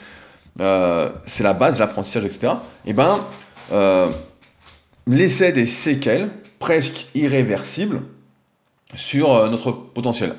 c'est 0.58 1.44
la 1.44 1.54
base 1.54 1.76
de 1.76 1.80
l'apprentissage, 1.80 2.26
etc. 2.26 2.54
Et 2.86 2.94
ben, 2.94 3.20
euh, 3.72 4.08
des 5.08 5.66
séquelles 5.66 6.30
presque 6.60 7.08
irréversibles 7.16 8.02
sur 8.96 9.34
euh, 9.34 9.50
notre 9.50 9.72
potentiel. 9.72 10.36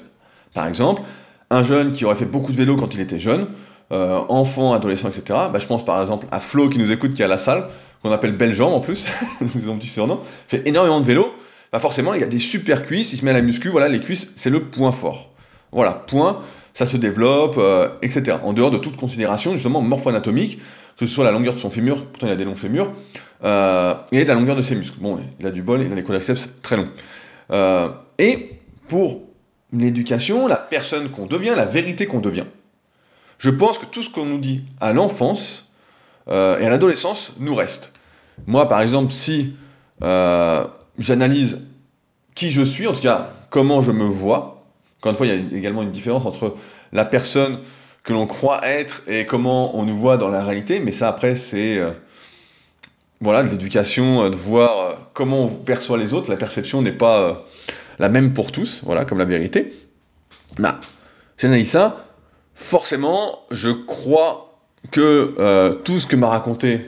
Par 0.55 0.67
exemple, 0.67 1.03
un 1.51 1.63
jeune 1.63 1.93
qui 1.93 2.05
aurait 2.05 2.15
fait 2.15 2.25
beaucoup 2.25 2.53
de 2.53 2.57
vélo 2.57 2.77
quand 2.77 2.95
il 2.95 3.01
était 3.01 3.19
jeune, 3.19 3.49
euh, 3.93 4.21
enfant, 4.29 4.73
adolescent, 4.73 5.09
etc. 5.09 5.23
Bah, 5.53 5.59
je 5.59 5.67
pense 5.67 5.85
par 5.85 6.01
exemple 6.01 6.27
à 6.31 6.41
Flo 6.41 6.69
qui 6.69 6.79
nous 6.79 6.91
écoute, 6.91 7.15
qui 7.15 7.23
est 7.23 7.25
à 7.25 7.29
la 7.29 7.39
salle, 7.39 7.69
qu'on 8.03 8.11
appelle 8.11 8.37
Belgium 8.37 8.73
en 8.73 8.81
plus, 8.81 9.07
nous 9.55 9.69
ont 9.69 9.77
petit 9.79 9.89
surnom, 9.89 10.21
fait 10.49 10.63
énormément 10.67 11.01
de 11.01 11.07
vélo. 11.07 11.35
Bah 11.73 11.81
forcément, 11.81 12.15
il 12.15 12.21
y 12.21 12.25
a 12.25 12.29
des 12.29 12.39
super 12.39 12.85
cuisses, 12.87 13.13
il 13.13 13.19
se 13.19 13.25
met 13.25 13.33
à 13.33 13.35
la 13.35 13.43
muscu, 13.43 13.69
voilà, 13.69 13.89
les 13.89 14.01
cuisses, 14.01 14.33
c'est 14.37 14.51
le 14.51 14.65
point 14.65 14.93
fort. 14.93 15.31
Voilà, 15.73 15.93
point, 15.93 16.41
ça 16.77 16.85
se 16.85 16.99
développe, 16.99 17.59
etc. 18.03 18.37
En 18.45 18.53
dehors 18.53 18.71
de 18.71 18.77
toute 18.77 18.97
considération, 18.97 19.53
justement, 19.53 19.81
morpho-anatomique, 19.81 20.61
que 20.99 21.07
ce 21.07 21.15
soit 21.15 21.25
la 21.25 21.33
longueur 21.33 21.55
de 21.55 21.59
son 21.59 21.71
fémur, 21.71 22.05
pourtant 22.05 22.27
il 22.27 22.33
a 22.33 22.37
des 22.37 22.45
longs 22.45 22.55
fémurs, 22.55 22.91
euh, 23.45 23.95
et 24.13 24.25
la 24.25 24.35
longueur 24.35 24.57
de 24.57 24.63
ses 24.63 24.75
muscles. 24.75 24.99
Bon, 25.01 25.21
il 25.39 25.47
a 25.47 25.51
du 25.51 25.63
bol, 25.63 25.83
il 25.83 25.93
a 25.93 25.95
des 25.95 26.03
quadriceps 26.03 26.49
très 26.63 26.77
longs. 26.77 26.89
Euh, 27.51 27.89
et 28.19 28.59
pour 28.89 29.23
l'éducation, 29.73 30.47
la 30.47 30.57
personne 30.57 31.11
qu'on 31.11 31.27
devient, 31.27 31.53
la 31.57 31.67
vérité 31.67 32.07
qu'on 32.07 32.21
devient, 32.21 32.47
je 33.39 33.51
pense 33.51 33.79
que 33.79 33.87
tout 33.87 34.03
ce 34.03 34.11
qu'on 34.11 34.25
nous 34.25 34.39
dit 34.39 34.63
à 34.81 34.95
l'enfance 34.95 35.69
euh, 36.29 36.59
et 36.59 36.67
à 36.67 36.71
l'adolescence 36.71 37.35
nous 37.39 37.55
reste. 37.55 37.93
Moi, 38.47 38.69
par 38.69 38.81
exemple, 38.81 39.13
si 39.13 39.55
j'analyse 40.01 41.61
qui 42.35 42.51
je 42.51 42.63
suis, 42.63 42.87
en 42.87 42.93
tout 42.93 43.03
cas 43.03 43.31
comment 43.51 43.83
je 43.83 43.93
me 43.93 44.05
vois, 44.05 44.56
encore 44.99 45.11
une 45.11 45.17
fois, 45.17 45.27
il 45.27 45.35
y 45.35 45.55
a 45.55 45.59
également 45.59 45.83
une 45.83 45.91
différence 45.91 46.25
entre 46.25 46.57
la 46.93 47.05
personne 47.05 47.59
que 48.03 48.13
l'on 48.13 48.27
croit 48.27 48.61
être 48.67 49.03
et 49.09 49.27
comment 49.27 49.77
on 49.77 49.85
nous 49.85 49.99
voit 49.99 50.17
dans 50.17 50.29
la 50.29 50.43
réalité, 50.43 50.81
mais 50.81 50.93
ça 50.93 51.09
après 51.09 51.35
c'est 51.35 51.77
euh, 51.79 51.91
voilà 53.21 53.43
de 53.43 53.49
l'éducation, 53.51 54.25
euh, 54.25 54.31
de 54.31 54.37
voir 54.37 54.79
euh, 54.79 54.95
comment 55.13 55.45
on 55.45 55.49
perçoit 55.49 55.99
les 55.99 56.15
autres. 56.15 56.31
La 56.31 56.37
perception 56.37 56.83
n'est 56.83 56.93
pas 56.93 57.45
la 57.99 58.09
même 58.09 58.33
pour 58.33 58.53
tous, 58.53 58.83
voilà 58.85 59.05
comme 59.05 59.19
la 59.19 59.25
vérité. 59.25 59.75
Bah, 60.59 60.79
j'analyse 61.37 61.71
ça. 61.71 62.07
Forcément, 62.55 63.41
je 63.51 63.71
crois 63.71 64.59
que 64.91 65.77
tout 65.85 65.99
ce 65.99 66.07
que 66.07 66.17
m'a 66.17 66.29
raconté 66.29 66.81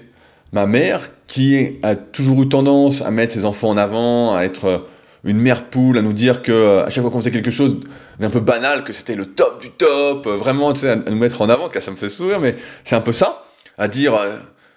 ma 0.52 0.66
mère, 0.66 1.10
qui 1.26 1.78
a 1.82 1.94
toujours 1.94 2.42
eu 2.42 2.48
tendance 2.48 3.02
à 3.02 3.10
mettre 3.10 3.34
ses 3.34 3.44
enfants 3.44 3.68
en 3.68 3.76
avant, 3.76 4.34
à 4.34 4.44
être 4.44 4.86
une 5.24 5.38
mère 5.38 5.64
poule 5.64 5.98
à 5.98 6.02
nous 6.02 6.12
dire 6.12 6.42
que 6.42 6.52
euh, 6.52 6.86
à 6.86 6.90
chaque 6.90 7.02
fois 7.02 7.10
qu'on 7.10 7.18
faisait 7.18 7.30
quelque 7.30 7.50
chose 7.50 7.76
d'un 8.20 8.30
peu 8.30 8.40
banal, 8.40 8.84
que 8.84 8.92
c'était 8.92 9.14
le 9.14 9.26
top 9.26 9.60
du 9.60 9.70
top, 9.70 10.26
euh, 10.26 10.36
vraiment, 10.36 10.72
tu 10.72 10.80
sais, 10.80 10.90
à, 10.90 10.96
nous 10.96 11.16
mettre 11.16 11.40
en 11.42 11.48
avant, 11.48 11.68
que 11.68 11.74
là, 11.74 11.80
ça 11.80 11.90
me 11.90 11.96
fait 11.96 12.08
sourire, 12.08 12.40
mais 12.40 12.54
c'est 12.84 12.96
un 12.96 13.00
peu 13.00 13.12
ça, 13.12 13.44
à 13.76 13.88
dire 13.88 14.14
euh, 14.14 14.36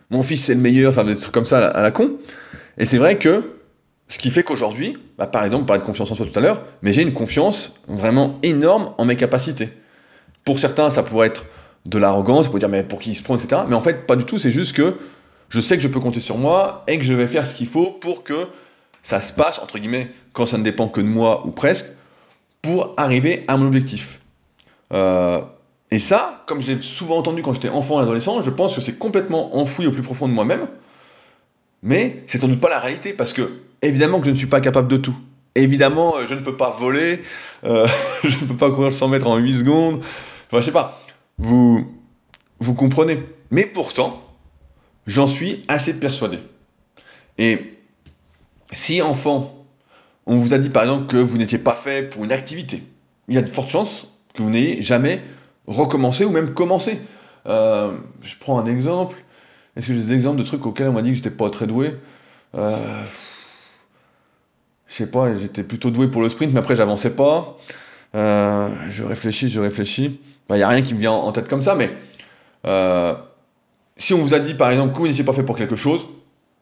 mon 0.09 0.23
fils 0.23 0.45
c'est 0.45 0.55
le 0.55 0.59
meilleur, 0.59 0.89
enfin 0.89 1.03
des 1.03 1.15
trucs 1.15 1.33
comme 1.33 1.45
ça 1.45 1.67
à 1.67 1.81
la, 1.81 1.91
con. 1.91 2.17
Et 2.77 2.85
c'est 2.85 2.97
vrai 2.97 3.17
que 3.17 3.51
ce 4.07 4.17
qui 4.17 4.29
fait 4.29 4.43
qu'aujourd'hui, 4.43 4.97
bah, 5.17 5.27
par 5.27 5.45
exemple, 5.45 5.63
on 5.63 5.65
parlait 5.65 5.81
de 5.81 5.85
confiance 5.85 6.11
en 6.11 6.15
soi 6.15 6.25
tout 6.25 6.37
à 6.37 6.41
l'heure, 6.41 6.63
mais 6.81 6.91
j'ai 6.91 7.01
une 7.01 7.13
confiance 7.13 7.73
vraiment 7.87 8.39
énorme 8.43 8.93
en 8.97 9.05
mes 9.05 9.15
capacités. 9.15 9.69
Pour 10.43 10.59
certains, 10.59 10.89
ça 10.89 11.03
pourrait 11.03 11.27
être 11.27 11.45
de 11.85 11.97
l'arrogance, 11.97 12.49
pour 12.49 12.59
dire 12.59 12.69
mais 12.69 12.83
pour 12.83 12.99
qui 12.99 13.11
il 13.11 13.15
se 13.15 13.23
prend, 13.23 13.37
etc. 13.37 13.61
Mais 13.67 13.75
en 13.75 13.81
fait, 13.81 14.05
pas 14.05 14.15
du 14.15 14.25
tout, 14.25 14.37
c'est 14.37 14.51
juste 14.51 14.75
que 14.75 14.95
je 15.49 15.59
sais 15.59 15.75
que 15.77 15.83
je 15.83 15.87
peux 15.87 15.99
compter 15.99 16.19
sur 16.19 16.37
moi 16.37 16.83
et 16.87 16.97
que 16.97 17.03
je 17.03 17.13
vais 17.13 17.27
faire 17.27 17.45
ce 17.45 17.53
qu'il 17.53 17.67
faut 17.67 17.91
pour 17.91 18.23
que 18.23 18.47
ça 19.03 19.21
se 19.21 19.33
passe, 19.33 19.59
entre 19.59 19.79
guillemets, 19.79 20.11
quand 20.33 20.45
ça 20.45 20.57
ne 20.57 20.63
dépend 20.63 20.87
que 20.87 21.01
de 21.01 21.07
moi 21.07 21.45
ou 21.45 21.51
presque, 21.51 21.87
pour 22.61 22.93
arriver 22.97 23.43
à 23.47 23.57
mon 23.57 23.67
objectif. 23.67 24.21
Euh, 24.93 25.41
et 25.89 25.99
ça, 25.99 26.43
comme 26.45 26.61
je 26.61 26.71
l'ai 26.71 26.81
souvent 26.81 27.17
entendu 27.17 27.41
quand 27.41 27.53
j'étais 27.53 27.69
enfant 27.69 27.99
et 27.99 28.03
adolescent, 28.03 28.41
je 28.41 28.49
pense 28.49 28.75
que 28.75 28.81
c'est 28.81 28.97
complètement 28.97 29.57
enfoui 29.57 29.87
au 29.87 29.91
plus 29.91 30.01
profond 30.01 30.27
de 30.27 30.33
moi-même, 30.33 30.67
mais 31.83 32.23
c'est 32.27 32.39
sans 32.39 32.47
doute 32.47 32.59
pas 32.59 32.69
la 32.69 32.79
réalité, 32.79 33.13
parce 33.13 33.33
que 33.33 33.59
évidemment 33.81 34.19
que 34.19 34.25
je 34.25 34.31
ne 34.31 34.37
suis 34.37 34.47
pas 34.47 34.61
capable 34.61 34.87
de 34.87 34.97
tout. 34.97 35.15
Évidemment, 35.55 36.15
euh, 36.17 36.25
je 36.25 36.33
ne 36.33 36.39
peux 36.39 36.55
pas 36.55 36.69
voler, 36.69 37.21
euh, 37.65 37.87
je 38.23 38.37
ne 38.37 38.45
peux 38.47 38.55
pas 38.55 38.69
courir 38.69 38.93
100 38.93 39.07
mètres 39.09 39.27
en 39.27 39.37
8 39.37 39.59
secondes, 39.59 39.97
enfin, 40.47 40.61
je 40.61 40.65
sais 40.65 40.71
pas, 40.71 41.01
vous, 41.37 41.91
vous 42.59 42.73
comprenez. 42.73 43.23
Mais 43.49 43.65
pourtant, 43.65 44.21
j'en 45.07 45.27
suis 45.27 45.65
assez 45.67 45.99
persuadé. 45.99 46.39
Et 47.37 47.77
si 48.71 49.01
enfant, 49.01 49.60
on 50.31 50.37
vous 50.37 50.53
a 50.53 50.57
dit 50.57 50.69
par 50.69 50.83
exemple 50.83 51.07
que 51.07 51.17
vous 51.17 51.37
n'étiez 51.37 51.57
pas 51.57 51.75
fait 51.75 52.09
pour 52.09 52.23
une 52.23 52.31
activité, 52.31 52.83
il 53.27 53.35
y 53.35 53.37
a 53.37 53.41
de 53.41 53.49
fortes 53.49 53.69
chances 53.69 54.07
que 54.33 54.41
vous 54.41 54.49
n'ayez 54.49 54.81
jamais 54.81 55.21
recommencé 55.67 56.23
ou 56.23 56.29
même 56.29 56.53
commencé. 56.53 57.01
Euh, 57.47 57.91
je 58.21 58.35
prends 58.39 58.57
un 58.57 58.65
exemple. 58.65 59.17
Est-ce 59.75 59.89
que 59.89 59.93
j'ai 59.93 60.03
des 60.03 60.13
exemples 60.13 60.37
de 60.37 60.43
trucs 60.43 60.65
auxquels 60.65 60.87
on 60.87 60.93
m'a 60.93 61.01
dit 61.01 61.09
que 61.09 61.17
j'étais 61.17 61.31
pas 61.31 61.49
très 61.49 61.67
doué? 61.67 61.97
Euh, 62.55 63.03
Je 64.87 64.95
sais 64.95 65.07
pas, 65.07 65.35
j'étais 65.35 65.63
plutôt 65.63 65.89
doué 65.89 66.07
pour 66.07 66.21
le 66.21 66.29
sprint, 66.29 66.53
mais 66.53 66.59
après 66.59 66.75
j'avançais 66.75 67.11
pas. 67.11 67.57
Euh, 68.15 68.69
je 68.89 69.03
réfléchis, 69.03 69.49
je 69.49 69.59
réfléchis. 69.59 70.21
Il 70.49 70.55
n'y 70.55 70.63
a 70.63 70.69
rien 70.69 70.81
qui 70.81 70.93
me 70.93 70.99
vient 70.99 71.11
en 71.11 71.31
tête 71.33 71.49
comme 71.49 71.61
ça, 71.61 71.75
mais 71.75 71.91
euh, 72.65 73.15
si 73.97 74.13
on 74.13 74.19
vous 74.19 74.33
a 74.33 74.39
dit 74.39 74.53
par 74.53 74.71
exemple 74.71 74.93
que 74.93 74.99
vous 74.99 75.07
n'étiez 75.07 75.25
pas 75.25 75.33
fait 75.33 75.43
pour 75.43 75.57
quelque 75.57 75.75
chose, 75.75 76.07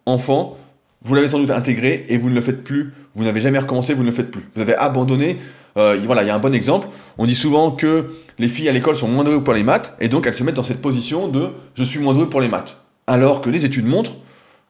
enfant, 0.08 0.58
vous 1.02 1.16
l'avez 1.16 1.30
sans 1.30 1.40
doute 1.40 1.52
intégré 1.52 2.06
et 2.10 2.18
vous 2.18 2.30
ne 2.30 2.36
le 2.36 2.42
faites 2.42 2.64
plus. 2.64 2.94
Vous 3.16 3.24
n'avez 3.24 3.42
jamais 3.42 3.60
recommencé, 3.60 3.94
vous 3.94 4.04
ne 4.04 4.10
le 4.10 4.14
faites 4.14 4.32
plus. 4.32 4.48
Vous 4.54 4.62
avez 4.62 4.76
abandonné. 4.76 5.38
Euh, 5.78 5.98
voilà, 6.06 6.24
il 6.24 6.28
y 6.28 6.30
a 6.30 6.36
un 6.36 6.40
bon 6.40 6.54
exemple. 6.54 6.88
On 7.18 7.26
dit 7.26 7.36
souvent 7.36 7.72
que 7.72 8.12
les 8.38 8.48
filles 8.48 8.68
à 8.70 8.72
l'école 8.72 8.96
sont 8.96 9.08
moins 9.08 9.24
douées 9.24 9.42
pour 9.42 9.54
les 9.54 9.64
maths 9.64 9.96
et 10.00 10.10
donc 10.10 10.28
elles 10.28 10.34
se 10.34 10.44
mettent 10.44 10.56
dans 10.56 10.64
cette 10.64 10.82
position 10.82 11.28
de 11.28 11.52
je 11.76 11.84
suis 11.84 12.00
moins 12.00 12.14
douée 12.14 12.28
pour 12.28 12.42
les 12.42 12.50
maths. 12.50 12.82
alors 13.08 13.42
que 13.42 13.50
les 13.50 13.66
études 13.66 13.86
montrent 13.86 14.18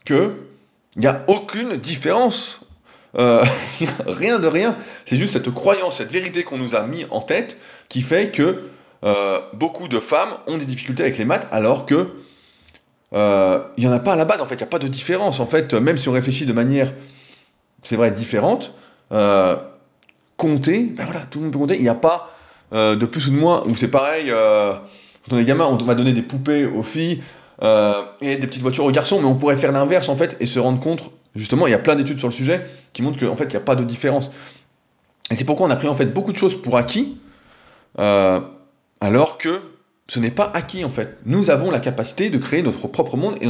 que 0.06 0.34
il 0.96 1.02
n'y 1.02 1.08
a 1.08 1.24
aucune 1.28 1.78
différence. 1.78 2.62
Euh, 3.18 3.44
rien 4.06 4.40
de 4.40 4.48
rien. 4.48 4.76
C'est 5.06 5.16
juste 5.16 5.34
cette 5.34 5.50
croyance, 5.52 5.98
cette 5.98 6.12
vérité 6.12 6.44
qu'on 6.44 6.58
nous 6.58 6.76
a 6.76 6.86
mis 6.86 7.06
en 7.10 7.22
tête 7.22 7.58
qui 7.88 8.02
fait 8.02 8.30
que 8.30 8.64
euh, 9.04 9.40
beaucoup 9.54 9.88
de 9.88 10.00
femmes 10.00 10.30
ont 10.48 10.58
des 10.58 10.66
difficultés 10.66 11.04
avec 11.04 11.18
les 11.18 11.26
maths 11.26 11.48
alors 11.52 11.86
que 11.86 12.08
il 13.14 13.84
n'y 13.84 13.88
en 13.88 13.92
a 13.92 14.00
pas 14.00 14.14
à 14.14 14.16
la 14.16 14.26
base. 14.26 14.42
En 14.42 14.46
fait, 14.46 14.56
il 14.56 14.60
n'y 14.60 14.64
a 14.64 14.68
pas 14.68 14.80
de 14.80 14.88
différence. 14.88 15.40
En 15.40 15.46
fait, 15.46 15.74
même 15.74 15.98
si 15.98 16.10
on 16.10 16.14
réfléchit 16.14 16.46
de 16.46 16.54
manière, 16.54 16.94
c'est 17.84 17.96
vrai, 17.96 18.12
différente, 18.12 18.74
compter, 20.38 20.84
ben 20.84 21.06
voilà, 21.06 21.22
tout 21.30 21.40
le 21.40 21.46
monde 21.46 21.54
peut 21.54 21.60
compter. 21.60 21.76
Il 21.76 21.82
n'y 21.82 21.90
a 21.90 21.96
pas 21.96 22.30
de 22.72 23.06
plus 23.06 23.28
ou 23.28 23.32
de 23.32 23.36
moins, 23.36 23.64
ou 23.68 23.76
c'est 23.76 23.88
pareil, 23.88 24.30
quand 24.30 25.36
on 25.36 25.38
est 25.38 25.46
gamin, 25.46 25.66
on 25.66 25.78
va 25.78 25.96
donner 25.96 26.14
des 26.14 26.22
poupées 26.22 26.66
aux 26.66 26.84
filles, 26.84 27.22
euh, 27.62 28.04
et 28.22 28.38
des 28.38 28.48
petites 28.48 28.62
voitures 28.62 28.86
aux 28.86 28.92
garçons, 28.92 29.20
mais 29.20 29.28
on 29.28 29.36
pourrait 29.36 29.58
faire 29.58 29.74
l'inverse 29.74 30.08
en 30.08 30.16
fait 30.16 30.38
et 30.40 30.46
se 30.46 30.60
rendre 30.60 30.80
compte, 30.80 31.12
justement, 31.36 31.68
il 31.68 31.72
y 31.72 31.74
a 31.74 31.80
plein 31.80 31.96
d'études 31.96 32.20
sur 32.20 32.30
le 32.30 32.34
sujet 32.34 32.66
qui 32.94 33.02
montrent 33.02 33.20
qu'en 33.20 33.36
fait 33.36 33.44
il 33.46 33.50
n'y 33.50 33.58
a 33.58 33.66
pas 33.66 33.76
de 33.76 33.84
différence. 33.84 34.32
Et 35.30 35.36
c'est 35.36 35.44
pourquoi 35.44 35.68
on 35.68 35.70
a 35.70 35.76
pris 35.76 35.90
en 35.90 35.94
fait 35.94 36.06
beaucoup 36.06 36.32
de 36.32 36.38
choses 36.38 36.60
pour 36.60 36.78
acquis, 36.78 37.18
euh, 38.00 38.40
alors 39.02 39.38
que 39.38 39.62
ce 40.10 40.20
n'est 40.20 40.32
pas 40.32 40.52
acquis 40.54 40.84
en 40.84 40.90
fait. 40.90 41.18
Nous 41.26 41.50
avons 41.50 41.72
la 41.72 41.80
capacité 41.80 42.30
de 42.30 42.38
créer 42.38 42.62
notre 42.62 42.88
propre 42.90 43.16
monde 43.16 43.38
et 43.40 43.48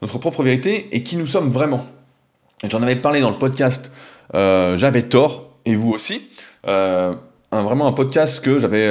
notre 0.00 0.18
propre 0.18 0.42
vérité 0.42 0.88
et 0.92 1.02
qui 1.02 1.16
nous 1.18 1.26
sommes 1.26 1.50
vraiment. 1.50 1.84
J'en 2.66 2.82
avais 2.82 2.96
parlé 2.96 3.20
dans 3.20 3.30
le 3.30 3.38
podcast 3.38 3.92
euh, 4.34 4.78
J'avais 4.78 5.02
tort 5.02 5.50
et 5.66 5.76
vous 5.76 5.90
aussi. 5.90 6.30
un, 6.66 7.18
vraiment 7.50 7.86
un 7.86 7.92
podcast 7.92 8.42
que 8.42 8.58
j'avais 8.58 8.88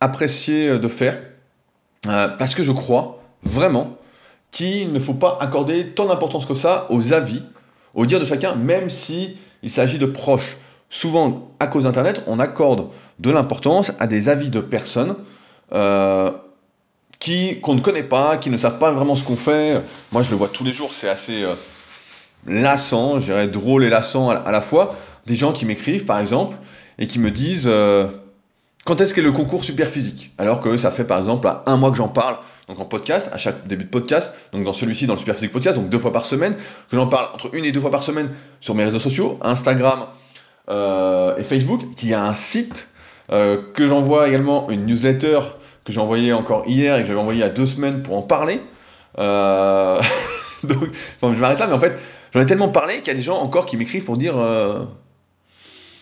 apprécié 0.00 0.78
de 0.78 0.88
faire 0.88 1.18
euh, 2.06 2.28
parce 2.28 2.54
que 2.54 2.62
je 2.62 2.72
crois 2.72 3.20
vraiment 3.42 3.96
qu'il 4.50 4.92
ne 4.92 4.98
faut 4.98 5.14
pas 5.14 5.38
accorder 5.40 5.88
tant 5.88 6.06
d'importance 6.06 6.46
que 6.46 6.54
ça 6.54 6.86
aux 6.90 7.12
avis, 7.12 7.42
aux 7.94 8.06
dires 8.06 8.20
de 8.20 8.24
chacun, 8.24 8.54
même 8.54 8.88
si 8.88 9.36
il 9.62 9.70
s'agit 9.70 9.98
de 9.98 10.06
proches. 10.06 10.56
Souvent, 10.88 11.50
à 11.60 11.66
cause 11.66 11.84
d'Internet, 11.84 12.22
on 12.26 12.38
accorde 12.38 12.88
de 13.18 13.30
l'importance 13.30 13.92
à 13.98 14.06
des 14.06 14.28
avis 14.28 14.48
de 14.48 14.60
personnes 14.60 15.16
euh, 15.72 16.30
qui 17.18 17.60
qu'on 17.60 17.74
ne 17.74 17.80
connaît 17.80 18.02
pas, 18.02 18.36
qui 18.36 18.50
ne 18.50 18.56
savent 18.56 18.78
pas 18.78 18.90
vraiment 18.90 19.14
ce 19.14 19.24
qu'on 19.24 19.36
fait. 19.36 19.80
Moi, 20.12 20.22
je 20.22 20.30
le 20.30 20.36
vois 20.36 20.48
tous 20.48 20.64
les 20.64 20.72
jours, 20.72 20.94
c'est 20.94 21.08
assez 21.08 21.42
euh, 21.42 21.54
lassant, 22.46 23.20
je 23.20 23.26
dirais 23.26 23.48
drôle 23.48 23.84
et 23.84 23.88
lassant 23.88 24.30
à, 24.30 24.52
la 24.52 24.60
fois. 24.60 24.94
Des 25.26 25.34
gens 25.34 25.52
qui 25.52 25.66
m'écrivent, 25.66 26.04
par 26.04 26.18
exemple, 26.18 26.56
et 26.98 27.06
qui 27.06 27.18
me 27.18 27.30
disent 27.30 27.68
quand 28.88 29.02
est-ce 29.02 29.12
qu'est 29.12 29.20
le 29.20 29.32
concours 29.32 29.64
super 29.64 29.86
physique? 29.86 30.32
Alors 30.38 30.62
que 30.62 30.78
ça 30.78 30.90
fait 30.90 31.04
par 31.04 31.18
exemple 31.18 31.46
un 31.66 31.76
mois 31.76 31.90
que 31.90 31.96
j'en 31.98 32.08
parle, 32.08 32.38
donc 32.68 32.80
en 32.80 32.86
podcast, 32.86 33.28
à 33.34 33.36
chaque 33.36 33.66
début 33.66 33.84
de 33.84 33.90
podcast, 33.90 34.32
donc 34.54 34.64
dans 34.64 34.72
celui-ci, 34.72 35.06
dans 35.06 35.12
le 35.12 35.18
super 35.18 35.34
physique 35.34 35.52
podcast, 35.52 35.76
donc 35.76 35.90
deux 35.90 35.98
fois 35.98 36.10
par 36.10 36.24
semaine, 36.24 36.54
que 36.54 36.96
j'en 36.96 37.06
parle 37.06 37.28
entre 37.34 37.54
une 37.54 37.66
et 37.66 37.72
deux 37.72 37.80
fois 37.80 37.90
par 37.90 38.02
semaine 38.02 38.30
sur 38.62 38.74
mes 38.74 38.84
réseaux 38.84 38.98
sociaux, 38.98 39.38
Instagram 39.42 40.06
euh, 40.70 41.36
et 41.36 41.44
Facebook, 41.44 41.82
qui 41.96 42.14
a 42.14 42.24
un 42.24 42.32
site, 42.32 42.88
euh, 43.30 43.60
que 43.74 43.86
j'envoie 43.86 44.26
également 44.26 44.70
une 44.70 44.86
newsletter 44.86 45.40
que 45.88 45.92
j'ai 45.92 46.00
envoyée 46.00 46.32
encore 46.32 46.64
hier 46.66 46.96
et 46.96 47.02
que 47.02 47.08
j'avais 47.08 47.18
envoyé 47.18 47.40
il 47.40 47.42
y 47.42 47.46
a 47.46 47.50
deux 47.50 47.66
semaines 47.66 48.02
pour 48.02 48.16
en 48.16 48.22
parler. 48.22 48.60
Euh, 49.18 50.00
donc, 50.62 50.88
je 51.22 51.40
m'arrête 51.40 51.58
là, 51.58 51.66
mais 51.66 51.74
en 51.74 51.80
fait, 51.80 51.98
j'en 52.32 52.40
ai 52.40 52.46
tellement 52.46 52.68
parlé 52.68 52.98
qu'il 52.98 53.08
y 53.08 53.10
a 53.10 53.14
des 53.14 53.22
gens 53.22 53.38
encore 53.38 53.66
qui 53.66 53.76
m'écrivent 53.76 54.04
pour 54.04 54.16
dire 54.16 54.36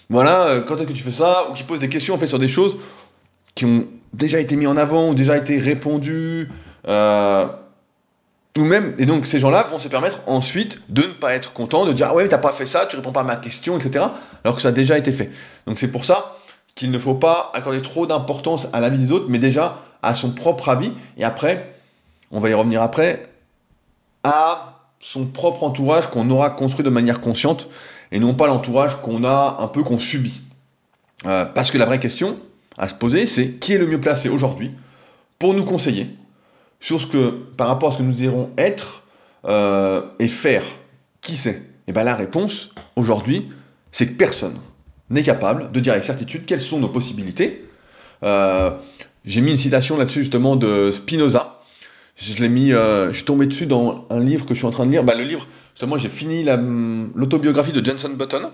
voilà, 0.09 0.47
euh, 0.47 0.61
quand 0.63 0.77
est-ce 0.77 0.85
que 0.85 0.93
tu 0.93 1.03
fais 1.03 1.11
ça? 1.11 1.49
Ou 1.51 1.55
qui 1.55 1.65
posent 1.65 1.81
des 1.81 1.89
questions 1.89 2.15
en 2.15 2.19
fait 2.19 2.27
sur 2.27 2.39
des 2.39 2.49
choses 2.49 2.77
qui 3.55 3.65
ont 3.65 3.87
déjà 4.13 4.39
été 4.39 4.57
mis 4.57 4.67
en 4.67 4.77
avant 4.77 5.09
ou 5.09 5.15
déjà 5.15 5.37
été 5.37 5.59
répondues. 5.59 6.49
Euh, 6.87 7.47
ou 8.57 8.63
même, 8.63 8.95
et 8.99 9.05
donc 9.05 9.27
ces 9.27 9.39
gens-là 9.39 9.65
vont 9.65 9.79
se 9.79 9.89
permettre 9.89 10.21
ensuite 10.27 10.81
de 10.89 11.03
ne 11.03 11.09
pas 11.09 11.35
être 11.35 11.53
contents, 11.53 11.85
de 11.85 11.93
dire 11.93 12.09
ah 12.11 12.15
ouais 12.15 12.23
mais 12.23 12.29
t'as 12.29 12.39
pas 12.39 12.53
fait 12.53 12.65
ça, 12.65 12.87
tu 12.87 12.97
réponds 12.97 13.13
pas 13.13 13.21
à 13.21 13.25
ma 13.25 13.37
question, 13.37 13.79
etc. 13.79 14.07
Alors 14.45 14.57
que 14.57 14.63
ça 14.63 14.69
a 14.69 14.73
déjà 14.73 14.97
été 14.97 15.13
fait. 15.13 15.31
Donc 15.67 15.79
c'est 15.79 15.89
pour 15.89 16.05
ça 16.05 16.37
qu'il 16.77 16.93
ne 16.93 16.99
faut 16.99 17.15
pas 17.15 17.51
accorder 17.55 17.83
trop 17.83 18.07
d'importance 18.07 18.69
à 18.73 18.81
l'avis 18.81 18.99
des 18.99 19.11
autres, 19.11 19.27
mais 19.29 19.41
déjà 19.41 19.79
à 20.03 20.15
son 20.15 20.31
propre 20.31 20.69
avis. 20.69 20.93
Et 21.17 21.25
après, 21.25 21.75
on 22.31 22.39
va 22.39 22.51
y 22.51 22.55
revenir 22.55 22.83
après, 22.83 23.25
à 24.23 24.75
son 25.01 25.27
propre 25.27 25.65
entourage 25.65 26.09
qu'on 26.09 26.31
aura 26.31 26.51
construit 26.51 26.85
de 26.85 26.91
manière 26.91 27.21
consciente 27.21 27.69
et 28.13 28.21
non 28.21 28.35
pas 28.35 28.47
l'entourage 28.47 29.01
qu'on 29.01 29.25
a 29.25 29.57
un 29.59 29.67
peu 29.67 29.83
qu'on 29.83 29.99
subit. 29.99 30.43
Euh, 31.25 31.47
parce 31.47 31.71
que 31.71 31.79
la 31.79 31.87
vraie 31.87 31.99
question 31.99 32.39
à 32.79 32.89
se 32.89 32.95
poser, 32.95 33.25
c'est 33.27 33.53
qui 33.53 33.73
est 33.73 33.79
le 33.79 33.87
mieux 33.87 34.01
placé 34.01 34.29
aujourd'hui 34.29 34.73
pour 35.39 35.55
nous 35.55 35.65
conseiller 35.65 36.11
sur 36.79 37.01
ce 37.01 37.07
que, 37.07 37.31
par 37.57 37.69
rapport 37.69 37.91
à 37.91 37.93
ce 37.93 37.99
que 37.99 38.03
nous 38.03 38.23
irons 38.23 38.51
être 38.59 39.03
euh, 39.47 40.03
et 40.19 40.29
faire? 40.29 40.65
Qui 41.23 41.37
c'est? 41.37 41.51
Et 41.51 41.91
eh 41.91 41.93
bien 41.93 42.03
la 42.03 42.15
réponse 42.15 42.71
aujourd'hui, 42.97 43.49
c'est 43.93 44.09
que 44.09 44.15
personne 44.15 44.59
n'est 45.11 45.23
capable 45.23 45.71
de 45.73 45.81
dire 45.81 45.93
avec 45.93 46.05
certitude 46.05 46.47
quelles 46.47 46.61
sont 46.61 46.79
nos 46.79 46.89
possibilités. 46.89 47.65
Euh, 48.23 48.71
j'ai 49.25 49.41
mis 49.41 49.51
une 49.51 49.57
citation 49.57 49.97
là-dessus 49.97 50.21
justement 50.21 50.57
de 50.57 50.91
Spinoza. 50.91 51.61
Je 52.17 52.41
l'ai 52.41 52.49
mis, 52.49 52.71
je 52.71 53.11
suis 53.13 53.25
tombé 53.25 53.45
dessus 53.47 53.67
dans 53.67 54.07
un 54.09 54.21
livre 54.21 54.47
que 54.47 54.55
je 54.55 54.61
suis 54.61 54.67
en 54.67 54.71
train 54.71 54.87
de 54.87 54.91
lire. 54.91 55.05
Bah, 55.05 55.15
le 55.15 55.25
livre, 55.25 55.47
moi, 55.85 55.99
j'ai 55.99 56.09
fini 56.09 56.45
l'autobiographie 57.15 57.73
de 57.73 57.85
Jenson 57.85 58.09
Button, 58.11 58.51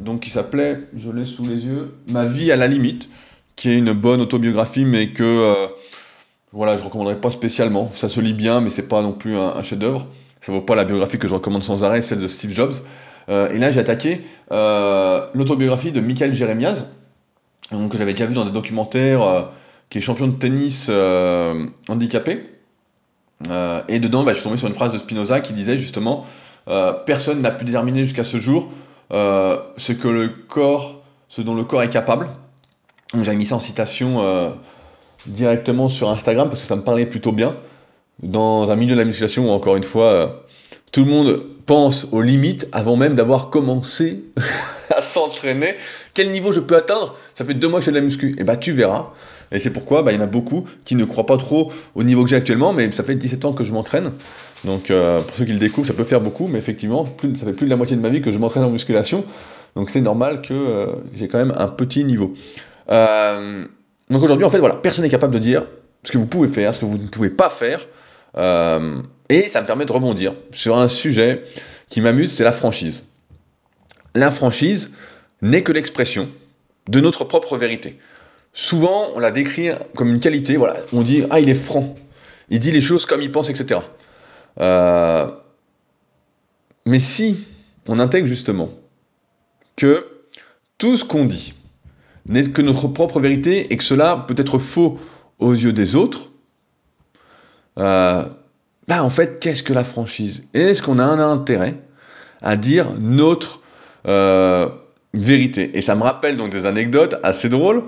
donc 0.00 0.20
qui 0.20 0.30
s'appelait, 0.30 0.80
je 0.96 1.10
l'ai 1.10 1.24
sous 1.24 1.44
les 1.44 1.64
yeux, 1.64 1.94
Ma 2.10 2.24
vie 2.24 2.50
à 2.50 2.56
la 2.56 2.66
limite, 2.66 3.08
qui 3.54 3.70
est 3.70 3.78
une 3.78 3.92
bonne 3.92 4.20
autobiographie, 4.20 4.84
mais 4.84 5.10
que 5.10 5.22
euh, 5.22 5.68
voilà, 6.52 6.74
je 6.74 6.82
recommanderais 6.82 7.20
pas 7.20 7.30
spécialement. 7.30 7.92
Ça 7.94 8.08
se 8.08 8.20
lit 8.20 8.32
bien, 8.32 8.60
mais 8.60 8.70
c'est 8.70 8.88
pas 8.88 9.02
non 9.02 9.12
plus 9.12 9.36
un, 9.36 9.62
chef-d'œuvre. 9.62 10.06
Ça 10.40 10.50
vaut 10.50 10.60
pas 10.60 10.74
la 10.74 10.84
biographie 10.84 11.18
que 11.18 11.28
je 11.28 11.34
recommande 11.34 11.62
sans 11.62 11.84
arrêt, 11.84 12.02
celle 12.02 12.18
de 12.18 12.26
Steve 12.26 12.52
Jobs. 12.52 12.74
Euh, 13.28 13.50
et 13.50 13.58
là, 13.58 13.70
j'ai 13.70 13.80
attaqué 13.80 14.22
euh, 14.52 15.26
l'autobiographie 15.34 15.92
de 15.92 16.00
Michael 16.00 16.34
Jeremias, 16.34 16.84
que 17.70 17.98
j'avais 17.98 18.12
déjà 18.12 18.26
vu 18.26 18.34
dans 18.34 18.44
des 18.44 18.52
documentaires, 18.52 19.50
qui 19.90 19.98
est 19.98 20.00
champion 20.00 20.26
de 20.26 20.36
tennis 20.36 20.90
handicapé. 21.88 22.44
et 23.88 23.98
dedans, 23.98 24.22
bah, 24.24 24.32
je 24.32 24.38
suis 24.38 24.44
tombé 24.44 24.56
sur 24.56 24.68
une 24.68 24.74
phrase 24.74 24.92
de 24.92 24.98
Spinoza 24.98 25.40
qui 25.40 25.52
disait 25.52 25.76
justement 25.76 26.24
euh, 26.68 26.92
personne 26.92 27.40
n'a 27.40 27.50
pu 27.50 27.64
déterminer 27.64 28.04
jusqu'à 28.04 28.24
ce 28.24 28.36
jour 28.36 28.68
euh, 29.12 29.56
ce 29.76 29.92
que 29.92 30.08
le 30.08 30.28
corps, 30.28 31.02
ce 31.28 31.40
dont 31.40 31.54
le 31.54 31.64
corps 31.64 31.82
est 31.82 31.90
capable. 31.90 32.28
J'avais 33.14 33.36
mis 33.36 33.46
ça 33.46 33.56
en 33.56 33.60
citation 33.60 34.16
euh, 34.18 34.50
directement 35.26 35.88
sur 35.88 36.10
Instagram 36.10 36.48
parce 36.48 36.60
que 36.60 36.66
ça 36.66 36.76
me 36.76 36.82
parlait 36.82 37.06
plutôt 37.06 37.32
bien. 37.32 37.56
Dans 38.22 38.70
un 38.70 38.76
milieu 38.76 38.94
de 38.94 38.98
la 38.98 39.04
musculation 39.04 39.48
où, 39.48 39.50
encore 39.50 39.76
une 39.76 39.84
fois, 39.84 40.44
tout 40.92 41.04
le 41.04 41.10
monde 41.10 41.42
pense 41.68 42.08
aux 42.12 42.22
limites 42.22 42.66
avant 42.72 42.96
même 42.96 43.14
d'avoir 43.14 43.50
commencé 43.50 44.24
à 44.96 45.02
s'entraîner. 45.02 45.76
Quel 46.14 46.32
niveau 46.32 46.50
je 46.50 46.60
peux 46.60 46.74
atteindre? 46.74 47.14
Ça 47.34 47.44
fait 47.44 47.52
deux 47.52 47.68
mois 47.68 47.78
que 47.78 47.84
je 47.84 47.90
fais 47.90 47.92
de 47.92 47.98
la 47.98 48.02
muscu. 48.02 48.30
Et 48.30 48.36
eh 48.38 48.44
bah 48.44 48.56
tu 48.56 48.72
verras. 48.72 49.10
Et 49.52 49.58
c'est 49.58 49.70
pourquoi 49.70 50.02
bah, 50.02 50.10
il 50.12 50.16
y 50.16 50.18
en 50.18 50.24
a 50.24 50.26
beaucoup 50.26 50.64
qui 50.86 50.94
ne 50.94 51.04
croient 51.04 51.26
pas 51.26 51.36
trop 51.36 51.70
au 51.94 52.04
niveau 52.04 52.24
que 52.24 52.30
j'ai 52.30 52.36
actuellement, 52.36 52.72
mais 52.72 52.90
ça 52.92 53.04
fait 53.04 53.14
17 53.14 53.44
ans 53.44 53.52
que 53.52 53.64
je 53.64 53.72
m'entraîne. 53.72 54.12
Donc 54.64 54.90
euh, 54.90 55.20
pour 55.20 55.36
ceux 55.36 55.44
qui 55.44 55.52
le 55.52 55.58
découvrent, 55.58 55.86
ça 55.86 55.92
peut 55.92 56.04
faire 56.04 56.22
beaucoup, 56.22 56.48
mais 56.48 56.58
effectivement, 56.58 57.04
ça 57.04 57.44
fait 57.44 57.52
plus 57.52 57.66
de 57.66 57.70
la 57.70 57.76
moitié 57.76 57.96
de 57.96 58.00
ma 58.00 58.08
vie 58.08 58.22
que 58.22 58.32
je 58.32 58.38
m'entraîne 58.38 58.64
en 58.64 58.70
musculation. 58.70 59.24
Donc 59.76 59.90
c'est 59.90 60.00
normal 60.00 60.40
que 60.40 60.54
euh, 60.54 60.86
j'ai 61.14 61.28
quand 61.28 61.38
même 61.38 61.52
un 61.54 61.68
petit 61.68 62.02
niveau. 62.02 62.32
Euh, 62.90 63.66
donc 64.08 64.22
aujourd'hui, 64.22 64.46
en 64.46 64.50
fait, 64.50 64.58
voilà, 64.58 64.76
personne 64.76 65.04
n'est 65.04 65.10
capable 65.10 65.34
de 65.34 65.38
dire 65.38 65.66
ce 66.02 66.12
que 66.12 66.16
vous 66.16 66.26
pouvez 66.26 66.48
faire, 66.48 66.72
ce 66.72 66.80
que 66.80 66.86
vous 66.86 66.96
ne 66.96 67.08
pouvez 67.08 67.30
pas 67.30 67.50
faire. 67.50 67.86
Et 69.28 69.48
ça 69.48 69.62
me 69.62 69.66
permet 69.66 69.84
de 69.84 69.92
rebondir 69.92 70.34
sur 70.52 70.78
un 70.78 70.88
sujet 70.88 71.44
qui 71.88 72.00
m'amuse, 72.00 72.32
c'est 72.32 72.44
la 72.44 72.52
franchise. 72.52 73.04
La 74.14 74.30
franchise 74.30 74.90
n'est 75.42 75.62
que 75.62 75.72
l'expression 75.72 76.28
de 76.88 77.00
notre 77.00 77.24
propre 77.24 77.56
vérité. 77.56 77.98
Souvent, 78.52 79.10
on 79.14 79.20
la 79.20 79.30
décrit 79.30 79.70
comme 79.94 80.08
une 80.08 80.20
qualité, 80.20 80.56
voilà, 80.56 80.76
on 80.92 81.02
dit 81.02 81.24
«Ah, 81.30 81.40
il 81.40 81.48
est 81.48 81.54
franc, 81.54 81.94
il 82.50 82.60
dit 82.60 82.72
les 82.72 82.80
choses 82.80 83.06
comme 83.06 83.20
il 83.20 83.30
pense, 83.30 83.50
etc. 83.50 83.80
Euh, 84.60 85.30
mais 86.86 87.00
si 87.00 87.44
on 87.88 87.98
intègre 87.98 88.26
justement 88.26 88.70
que 89.76 90.06
tout 90.78 90.96
ce 90.96 91.04
qu'on 91.04 91.24
dit 91.24 91.54
n'est 92.26 92.50
que 92.50 92.62
notre 92.62 92.88
propre 92.88 93.20
vérité 93.20 93.72
et 93.72 93.76
que 93.76 93.84
cela 93.84 94.24
peut 94.26 94.34
être 94.36 94.58
faux 94.58 94.98
aux 95.38 95.52
yeux 95.52 95.72
des 95.72 95.96
autres, 95.96 96.30
euh, 97.78 98.24
bah 98.88 99.04
en 99.04 99.10
fait, 99.10 99.38
qu'est-ce 99.38 99.62
que 99.62 99.72
la 99.72 99.84
franchise? 99.84 100.44
Est-ce 100.54 100.82
qu'on 100.82 100.98
a 100.98 101.04
un 101.04 101.18
intérêt 101.18 101.74
à 102.42 102.56
dire 102.56 102.88
notre 102.98 103.60
euh, 104.06 104.68
vérité? 105.14 105.70
Et 105.74 105.80
ça 105.80 105.94
me 105.94 106.02
rappelle 106.02 106.36
donc 106.36 106.50
des 106.50 106.66
anecdotes 106.66 107.16
assez 107.22 107.48
drôles. 107.48 107.84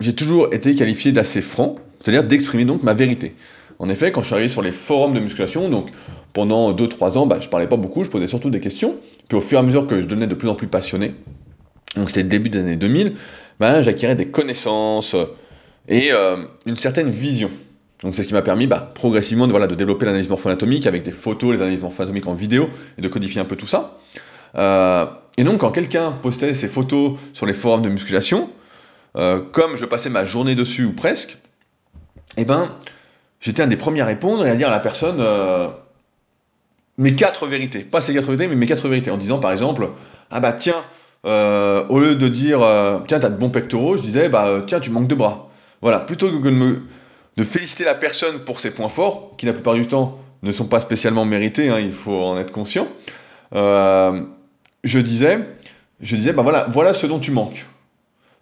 J'ai 0.00 0.14
toujours 0.14 0.52
été 0.52 0.74
qualifié 0.74 1.12
d'assez 1.12 1.40
franc, 1.40 1.76
c'est-à-dire 2.02 2.24
d'exprimer 2.24 2.64
donc 2.64 2.82
ma 2.82 2.94
vérité. 2.94 3.34
En 3.78 3.88
effet, 3.88 4.12
quand 4.12 4.22
je 4.22 4.26
suis 4.26 4.34
arrivé 4.34 4.48
sur 4.48 4.62
les 4.62 4.72
forums 4.72 5.14
de 5.14 5.20
musculation, 5.20 5.68
donc 5.68 5.88
pendant 6.32 6.72
2-3 6.72 7.18
ans, 7.18 7.26
bah, 7.26 7.38
je 7.40 7.48
parlais 7.48 7.66
pas 7.66 7.76
beaucoup, 7.76 8.04
je 8.04 8.10
posais 8.10 8.26
surtout 8.26 8.50
des 8.50 8.60
questions. 8.60 8.96
Puis 9.28 9.38
au 9.38 9.40
fur 9.40 9.58
et 9.58 9.60
à 9.60 9.62
mesure 9.64 9.86
que 9.86 10.00
je 10.00 10.06
devenais 10.06 10.26
de 10.26 10.34
plus 10.34 10.48
en 10.48 10.54
plus 10.54 10.66
passionné, 10.66 11.14
donc 11.96 12.08
c'était 12.08 12.22
le 12.22 12.28
début 12.28 12.50
des 12.50 12.58
années 12.58 12.76
2000, 12.76 13.14
bah, 13.60 13.82
j'acquirais 13.82 14.16
des 14.16 14.26
connaissances 14.26 15.16
et 15.88 16.12
euh, 16.12 16.36
une 16.66 16.76
certaine 16.76 17.10
vision. 17.10 17.50
Donc 18.04 18.14
c'est 18.14 18.22
ce 18.22 18.28
qui 18.28 18.34
m'a 18.34 18.42
permis 18.42 18.66
bah, 18.66 18.92
progressivement 18.94 19.46
de, 19.46 19.50
voilà, 19.50 19.66
de 19.66 19.74
développer 19.74 20.04
l'analyse 20.04 20.28
morpho-anatomique 20.28 20.86
avec 20.86 21.02
des 21.02 21.10
photos, 21.10 21.54
les 21.54 21.62
analyses 21.62 21.80
morpho-anatomiques 21.80 22.28
en 22.28 22.34
vidéo 22.34 22.68
et 22.98 23.00
de 23.00 23.08
codifier 23.08 23.40
un 23.40 23.46
peu 23.46 23.56
tout 23.56 23.66
ça. 23.66 23.98
Euh, 24.56 25.06
et 25.38 25.42
donc 25.42 25.62
quand 25.62 25.70
quelqu'un 25.70 26.12
postait 26.12 26.52
ses 26.52 26.68
photos 26.68 27.12
sur 27.32 27.46
les 27.46 27.54
forums 27.54 27.80
de 27.80 27.88
musculation, 27.88 28.50
euh, 29.16 29.40
comme 29.40 29.76
je 29.76 29.86
passais 29.86 30.10
ma 30.10 30.26
journée 30.26 30.54
dessus 30.54 30.84
ou 30.84 30.92
presque, 30.92 31.38
eh 32.36 32.44
ben 32.44 32.72
j'étais 33.40 33.62
un 33.62 33.66
des 33.66 33.76
premiers 33.76 34.02
à 34.02 34.04
répondre 34.04 34.46
et 34.46 34.50
à 34.50 34.54
dire 34.54 34.68
à 34.68 34.72
la 34.72 34.80
personne 34.80 35.16
euh, 35.20 35.68
mes 36.98 37.14
quatre 37.14 37.46
vérités, 37.46 37.80
pas 37.80 38.02
ces 38.02 38.12
quatre 38.12 38.26
vérités, 38.26 38.48
mais 38.48 38.54
mes 38.54 38.66
quatre 38.66 38.86
vérités, 38.86 39.10
en 39.10 39.16
disant 39.16 39.38
par 39.38 39.50
exemple 39.50 39.88
ah 40.30 40.40
bah 40.40 40.52
tiens, 40.52 40.84
au 41.24 41.98
lieu 41.98 42.16
de 42.16 42.28
dire 42.28 42.58
tiens 43.08 43.18
t'as 43.18 43.30
de 43.30 43.38
bons 43.38 43.48
pectoraux, 43.48 43.96
je 43.96 44.02
disais 44.02 44.28
bah 44.28 44.62
tiens 44.66 44.78
tu 44.78 44.90
manques 44.90 45.08
de 45.08 45.14
bras. 45.14 45.48
Voilà, 45.80 46.00
plutôt 46.00 46.30
que 46.30 46.48
de 46.48 46.50
me 46.50 46.82
de 47.36 47.42
féliciter 47.42 47.84
la 47.84 47.94
personne 47.94 48.40
pour 48.40 48.60
ses 48.60 48.70
points 48.70 48.88
forts, 48.88 49.32
qui 49.36 49.46
la 49.46 49.52
plupart 49.52 49.74
du 49.74 49.86
temps 49.86 50.18
ne 50.42 50.52
sont 50.52 50.66
pas 50.66 50.80
spécialement 50.80 51.24
mérités, 51.24 51.68
hein, 51.68 51.80
il 51.80 51.92
faut 51.92 52.16
en 52.16 52.38
être 52.38 52.52
conscient, 52.52 52.86
euh, 53.54 54.24
je 54.82 55.00
disais, 55.00 55.38
je 56.00 56.16
disais, 56.16 56.32
bah 56.32 56.42
voilà, 56.42 56.66
voilà 56.68 56.92
ce 56.92 57.06
dont 57.06 57.18
tu 57.18 57.30
manques. 57.30 57.66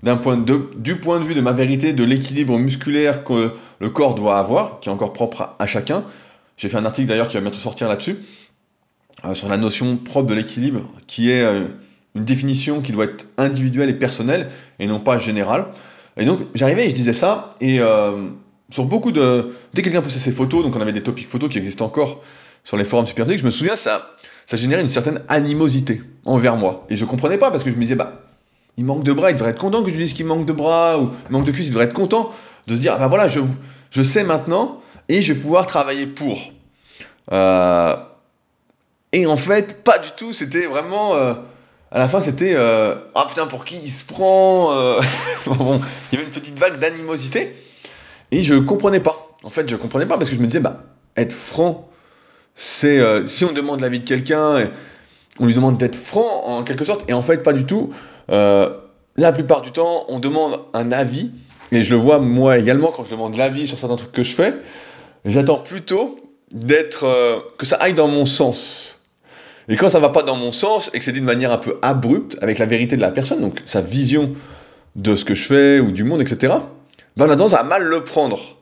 D'un 0.02 0.16
point 0.16 0.36
de, 0.36 0.70
du 0.76 0.96
point 0.96 1.20
de 1.20 1.24
vue 1.24 1.34
de 1.34 1.40
ma 1.40 1.52
vérité, 1.52 1.92
de 1.92 2.02
l'équilibre 2.02 2.58
musculaire 2.58 3.22
que 3.22 3.52
le 3.78 3.90
corps 3.90 4.16
doit 4.16 4.36
avoir, 4.36 4.80
qui 4.80 4.88
est 4.88 4.92
encore 4.92 5.12
propre 5.12 5.54
à, 5.58 5.66
chacun. 5.66 6.04
J'ai 6.56 6.68
fait 6.68 6.76
un 6.76 6.84
article 6.84 7.08
d'ailleurs 7.08 7.28
qui 7.28 7.34
va 7.34 7.40
bientôt 7.40 7.58
sortir 7.58 7.88
là-dessus, 7.88 8.16
euh, 9.24 9.34
sur 9.34 9.48
la 9.48 9.56
notion 9.56 9.96
propre 9.96 10.28
de 10.28 10.34
l'équilibre, 10.34 10.88
qui 11.06 11.30
est 11.30 11.42
euh, 11.42 11.66
une 12.16 12.24
définition 12.24 12.80
qui 12.80 12.90
doit 12.90 13.04
être 13.04 13.26
individuelle 13.38 13.90
et 13.90 13.94
personnelle, 13.94 14.50
et 14.80 14.88
non 14.88 14.98
pas 14.98 15.18
générale. 15.18 15.66
Et 16.16 16.24
donc 16.24 16.40
j'arrivais 16.54 16.86
et 16.86 16.90
je 16.90 16.96
disais 16.96 17.14
ça, 17.14 17.50
et 17.60 17.78
sur 18.72 18.86
beaucoup 18.86 19.12
de. 19.12 19.54
Dès 19.74 19.82
que 19.82 19.90
quelqu'un 19.90 20.02
postait 20.02 20.18
ses 20.18 20.32
photos, 20.32 20.64
donc 20.64 20.74
on 20.74 20.80
avait 20.80 20.92
des 20.92 21.02
topics 21.02 21.28
photos 21.28 21.50
qui 21.50 21.58
existent 21.58 21.84
encore 21.84 22.22
sur 22.64 22.76
les 22.76 22.84
forums 22.84 23.06
super 23.06 23.26
je 23.26 23.44
me 23.44 23.50
souviens, 23.50 23.76
ça, 23.76 24.14
ça 24.46 24.56
générait 24.56 24.80
une 24.80 24.88
certaine 24.88 25.22
animosité 25.28 26.02
envers 26.24 26.56
moi. 26.56 26.86
Et 26.88 26.96
je 26.96 27.04
comprenais 27.04 27.38
pas 27.38 27.50
parce 27.50 27.64
que 27.64 27.70
je 27.70 27.76
me 27.76 27.82
disais, 27.82 27.96
bah, 27.96 28.22
il 28.76 28.84
manque 28.84 29.04
de 29.04 29.12
bras, 29.12 29.30
il 29.30 29.34
devrait 29.34 29.50
être 29.50 29.60
content 29.60 29.82
que 29.82 29.90
je 29.90 29.96
lui 29.96 30.04
dise 30.04 30.14
qu'il 30.14 30.26
manque 30.26 30.46
de 30.46 30.52
bras, 30.52 30.98
ou 30.98 31.10
il 31.28 31.32
manque 31.32 31.44
de 31.44 31.52
cuisses, 31.52 31.66
il 31.66 31.70
devrait 31.70 31.84
être 31.84 31.92
content 31.92 32.30
de 32.66 32.74
se 32.74 32.80
dire, 32.80 32.94
ah 32.94 32.98
bah 32.98 33.08
voilà, 33.08 33.28
je, 33.28 33.40
je 33.90 34.02
sais 34.02 34.24
maintenant 34.24 34.80
et 35.08 35.20
je 35.20 35.34
vais 35.34 35.40
pouvoir 35.40 35.66
travailler 35.66 36.06
pour. 36.06 36.52
Euh, 37.30 37.96
et 39.12 39.26
en 39.26 39.36
fait, 39.36 39.84
pas 39.84 39.98
du 39.98 40.10
tout, 40.16 40.32
c'était 40.32 40.66
vraiment. 40.66 41.14
Euh, 41.14 41.34
à 41.90 41.98
la 41.98 42.08
fin, 42.08 42.22
c'était 42.22 42.54
euh, 42.54 42.94
Ah 43.14 43.26
putain, 43.28 43.46
pour 43.46 43.66
qui 43.66 43.76
il 43.76 43.90
se 43.90 44.06
prend 44.06 44.68
bon, 45.46 45.80
Il 46.10 46.14
y 46.14 46.16
avait 46.16 46.24
une 46.24 46.32
petite 46.32 46.58
vague 46.58 46.78
d'animosité. 46.78 47.54
Et 48.32 48.42
je 48.42 48.54
comprenais 48.54 49.00
pas. 49.00 49.30
En 49.44 49.50
fait, 49.50 49.68
je 49.68 49.76
comprenais 49.76 50.06
pas 50.06 50.16
parce 50.16 50.30
que 50.30 50.34
je 50.34 50.40
me 50.40 50.46
disais, 50.46 50.58
bah, 50.58 50.82
être 51.16 51.34
franc, 51.34 51.88
c'est 52.54 52.98
euh, 52.98 53.26
si 53.26 53.44
on 53.44 53.52
demande 53.52 53.80
l'avis 53.80 54.00
de 54.00 54.04
quelqu'un, 54.04 54.70
on 55.38 55.46
lui 55.46 55.54
demande 55.54 55.76
d'être 55.76 55.96
franc 55.96 56.46
en 56.46 56.62
quelque 56.62 56.84
sorte, 56.84 57.04
et 57.08 57.12
en 57.12 57.22
fait, 57.22 57.42
pas 57.42 57.52
du 57.52 57.66
tout. 57.66 57.90
Euh, 58.30 58.70
la 59.16 59.32
plupart 59.32 59.60
du 59.60 59.70
temps, 59.70 60.06
on 60.08 60.18
demande 60.18 60.60
un 60.72 60.92
avis, 60.92 61.30
et 61.72 61.82
je 61.82 61.94
le 61.94 62.00
vois 62.00 62.20
moi 62.20 62.58
également 62.58 62.90
quand 62.90 63.04
je 63.04 63.10
demande 63.10 63.36
l'avis 63.36 63.68
sur 63.68 63.78
certains 63.78 63.96
trucs 63.96 64.12
que 64.12 64.22
je 64.22 64.34
fais, 64.34 64.54
j'attends 65.26 65.58
plutôt 65.58 66.18
d'être 66.52 67.04
euh, 67.04 67.38
que 67.58 67.66
ça 67.66 67.76
aille 67.76 67.94
dans 67.94 68.08
mon 68.08 68.24
sens. 68.24 69.00
Et 69.68 69.76
quand 69.76 69.90
ça 69.90 69.98
va 69.98 70.08
pas 70.08 70.22
dans 70.22 70.36
mon 70.36 70.52
sens 70.52 70.90
et 70.94 70.98
que 70.98 71.04
c'est 71.04 71.12
dit 71.12 71.20
de 71.20 71.26
manière 71.26 71.52
un 71.52 71.58
peu 71.58 71.78
abrupte 71.82 72.36
avec 72.40 72.58
la 72.58 72.66
vérité 72.66 72.96
de 72.96 73.02
la 73.02 73.10
personne, 73.10 73.42
donc 73.42 73.60
sa 73.66 73.82
vision 73.82 74.32
de 74.96 75.14
ce 75.14 75.24
que 75.24 75.34
je 75.34 75.44
fais 75.44 75.80
ou 75.80 75.92
du 75.92 76.04
monde, 76.04 76.22
etc 76.22 76.54
ben 77.16 77.26
on 77.26 77.30
a 77.30 77.36
tendance 77.36 77.54
à 77.54 77.62
mal 77.62 77.84
le 77.84 78.04
prendre. 78.04 78.58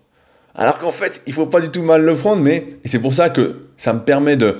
Alors 0.55 0.79
qu'en 0.79 0.91
fait, 0.91 1.23
il 1.27 1.33
faut 1.33 1.47
pas 1.47 1.61
du 1.61 1.71
tout 1.71 1.83
mal 1.83 2.03
le 2.03 2.15
prendre, 2.15 2.43
mais 2.43 2.79
c'est 2.85 2.99
pour 2.99 3.15
ça 3.15 3.31
que 3.31 3.69
ça 3.77 3.93
me 3.93 4.01
permet 4.01 4.37
de 4.37 4.59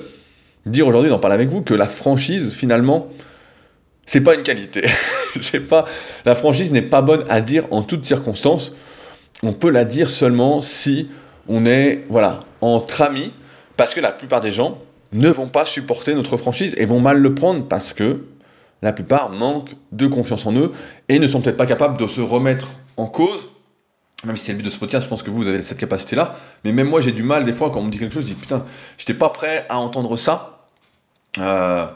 dire 0.65 0.87
aujourd'hui, 0.87 1.09
d'en 1.09 1.19
parler 1.19 1.35
avec 1.35 1.49
vous, 1.49 1.61
que 1.61 1.73
la 1.73 1.87
franchise, 1.87 2.51
finalement, 2.53 3.09
c'est 4.05 4.21
pas 4.21 4.35
une 4.35 4.43
qualité. 4.43 4.85
c'est 5.41 5.67
pas 5.67 5.85
la 6.25 6.35
franchise 6.35 6.71
n'est 6.71 6.81
pas 6.81 7.01
bonne 7.01 7.25
à 7.29 7.41
dire 7.41 7.65
en 7.71 7.83
toutes 7.83 8.05
circonstances. 8.05 8.73
On 9.43 9.53
peut 9.53 9.69
la 9.69 9.85
dire 9.85 10.09
seulement 10.09 10.61
si 10.61 11.09
on 11.47 11.65
est 11.65 12.05
voilà 12.09 12.41
entre 12.61 13.01
amis, 13.01 13.33
parce 13.75 13.93
que 13.93 13.99
la 13.99 14.11
plupart 14.11 14.41
des 14.41 14.51
gens 14.51 14.77
ne 15.13 15.29
vont 15.29 15.47
pas 15.47 15.65
supporter 15.65 16.13
notre 16.13 16.37
franchise 16.37 16.73
et 16.77 16.85
vont 16.85 16.99
mal 16.99 17.17
le 17.17 17.35
prendre 17.35 17.67
parce 17.67 17.93
que 17.93 18.21
la 18.81 18.93
plupart 18.93 19.29
manquent 19.29 19.75
de 19.91 20.07
confiance 20.07 20.45
en 20.45 20.53
eux 20.55 20.71
et 21.09 21.19
ne 21.19 21.27
sont 21.27 21.41
peut-être 21.41 21.57
pas 21.57 21.65
capables 21.65 21.97
de 21.97 22.07
se 22.07 22.21
remettre 22.21 22.75
en 22.97 23.07
cause 23.07 23.49
même 24.25 24.37
si 24.37 24.45
c'est 24.45 24.51
le 24.51 24.59
but 24.59 24.63
de 24.63 24.69
ce 24.69 24.77
podcast, 24.77 25.05
je 25.05 25.09
pense 25.09 25.23
que 25.23 25.31
vous, 25.31 25.47
avez 25.47 25.61
cette 25.63 25.79
capacité-là. 25.79 26.35
Mais 26.63 26.71
même 26.71 26.87
moi, 26.87 27.01
j'ai 27.01 27.11
du 27.11 27.23
mal 27.23 27.43
des 27.43 27.53
fois 27.53 27.71
quand 27.71 27.79
on 27.79 27.85
me 27.85 27.91
dit 27.91 27.97
quelque 27.97 28.13
chose, 28.13 28.23
je 28.23 28.33
dis 28.33 28.39
putain, 28.39 28.65
j'étais 28.97 29.13
pas 29.13 29.29
prêt 29.29 29.65
à 29.69 29.79
entendre 29.79 30.15
ça. 30.17 30.67
Euh, 31.39 31.87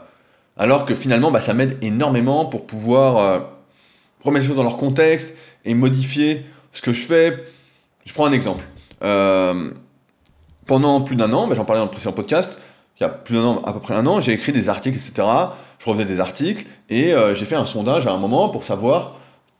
alors 0.56 0.84
que 0.84 0.94
finalement, 0.94 1.30
bah, 1.30 1.40
ça 1.40 1.54
m'aide 1.54 1.78
énormément 1.82 2.46
pour 2.46 2.66
pouvoir 2.66 3.18
euh, 3.18 3.40
remettre 4.22 4.42
les 4.42 4.48
choses 4.48 4.56
dans 4.56 4.64
leur 4.64 4.76
contexte 4.76 5.34
et 5.64 5.74
modifier 5.74 6.44
ce 6.72 6.82
que 6.82 6.92
je 6.92 7.06
fais. 7.06 7.44
Je 8.04 8.12
prends 8.12 8.26
un 8.26 8.32
exemple. 8.32 8.64
Euh, 9.02 9.70
pendant 10.66 11.02
plus 11.02 11.16
d'un 11.16 11.32
an, 11.32 11.46
bah, 11.46 11.54
j'en 11.54 11.64
parlais 11.64 11.80
dans 11.80 11.86
le 11.86 11.90
précédent 11.90 12.12
podcast, 12.12 12.58
il 12.98 13.04
y 13.04 13.06
a 13.06 13.08
plus 13.10 13.36
d'un 13.36 13.44
an, 13.44 13.62
à 13.64 13.72
peu 13.72 13.78
près 13.78 13.94
un 13.94 14.06
an, 14.06 14.20
j'ai 14.20 14.32
écrit 14.32 14.52
des 14.52 14.68
articles, 14.68 14.96
etc. 14.96 15.28
Je 15.78 15.84
refaisais 15.84 16.06
des 16.06 16.18
articles 16.18 16.64
et 16.88 17.14
j'ai 17.34 17.44
fait 17.44 17.54
un 17.54 17.66
sondage 17.66 18.06
à 18.06 18.12
un 18.12 18.16
moment 18.16 18.48
pour 18.48 18.64
savoir 18.64 19.16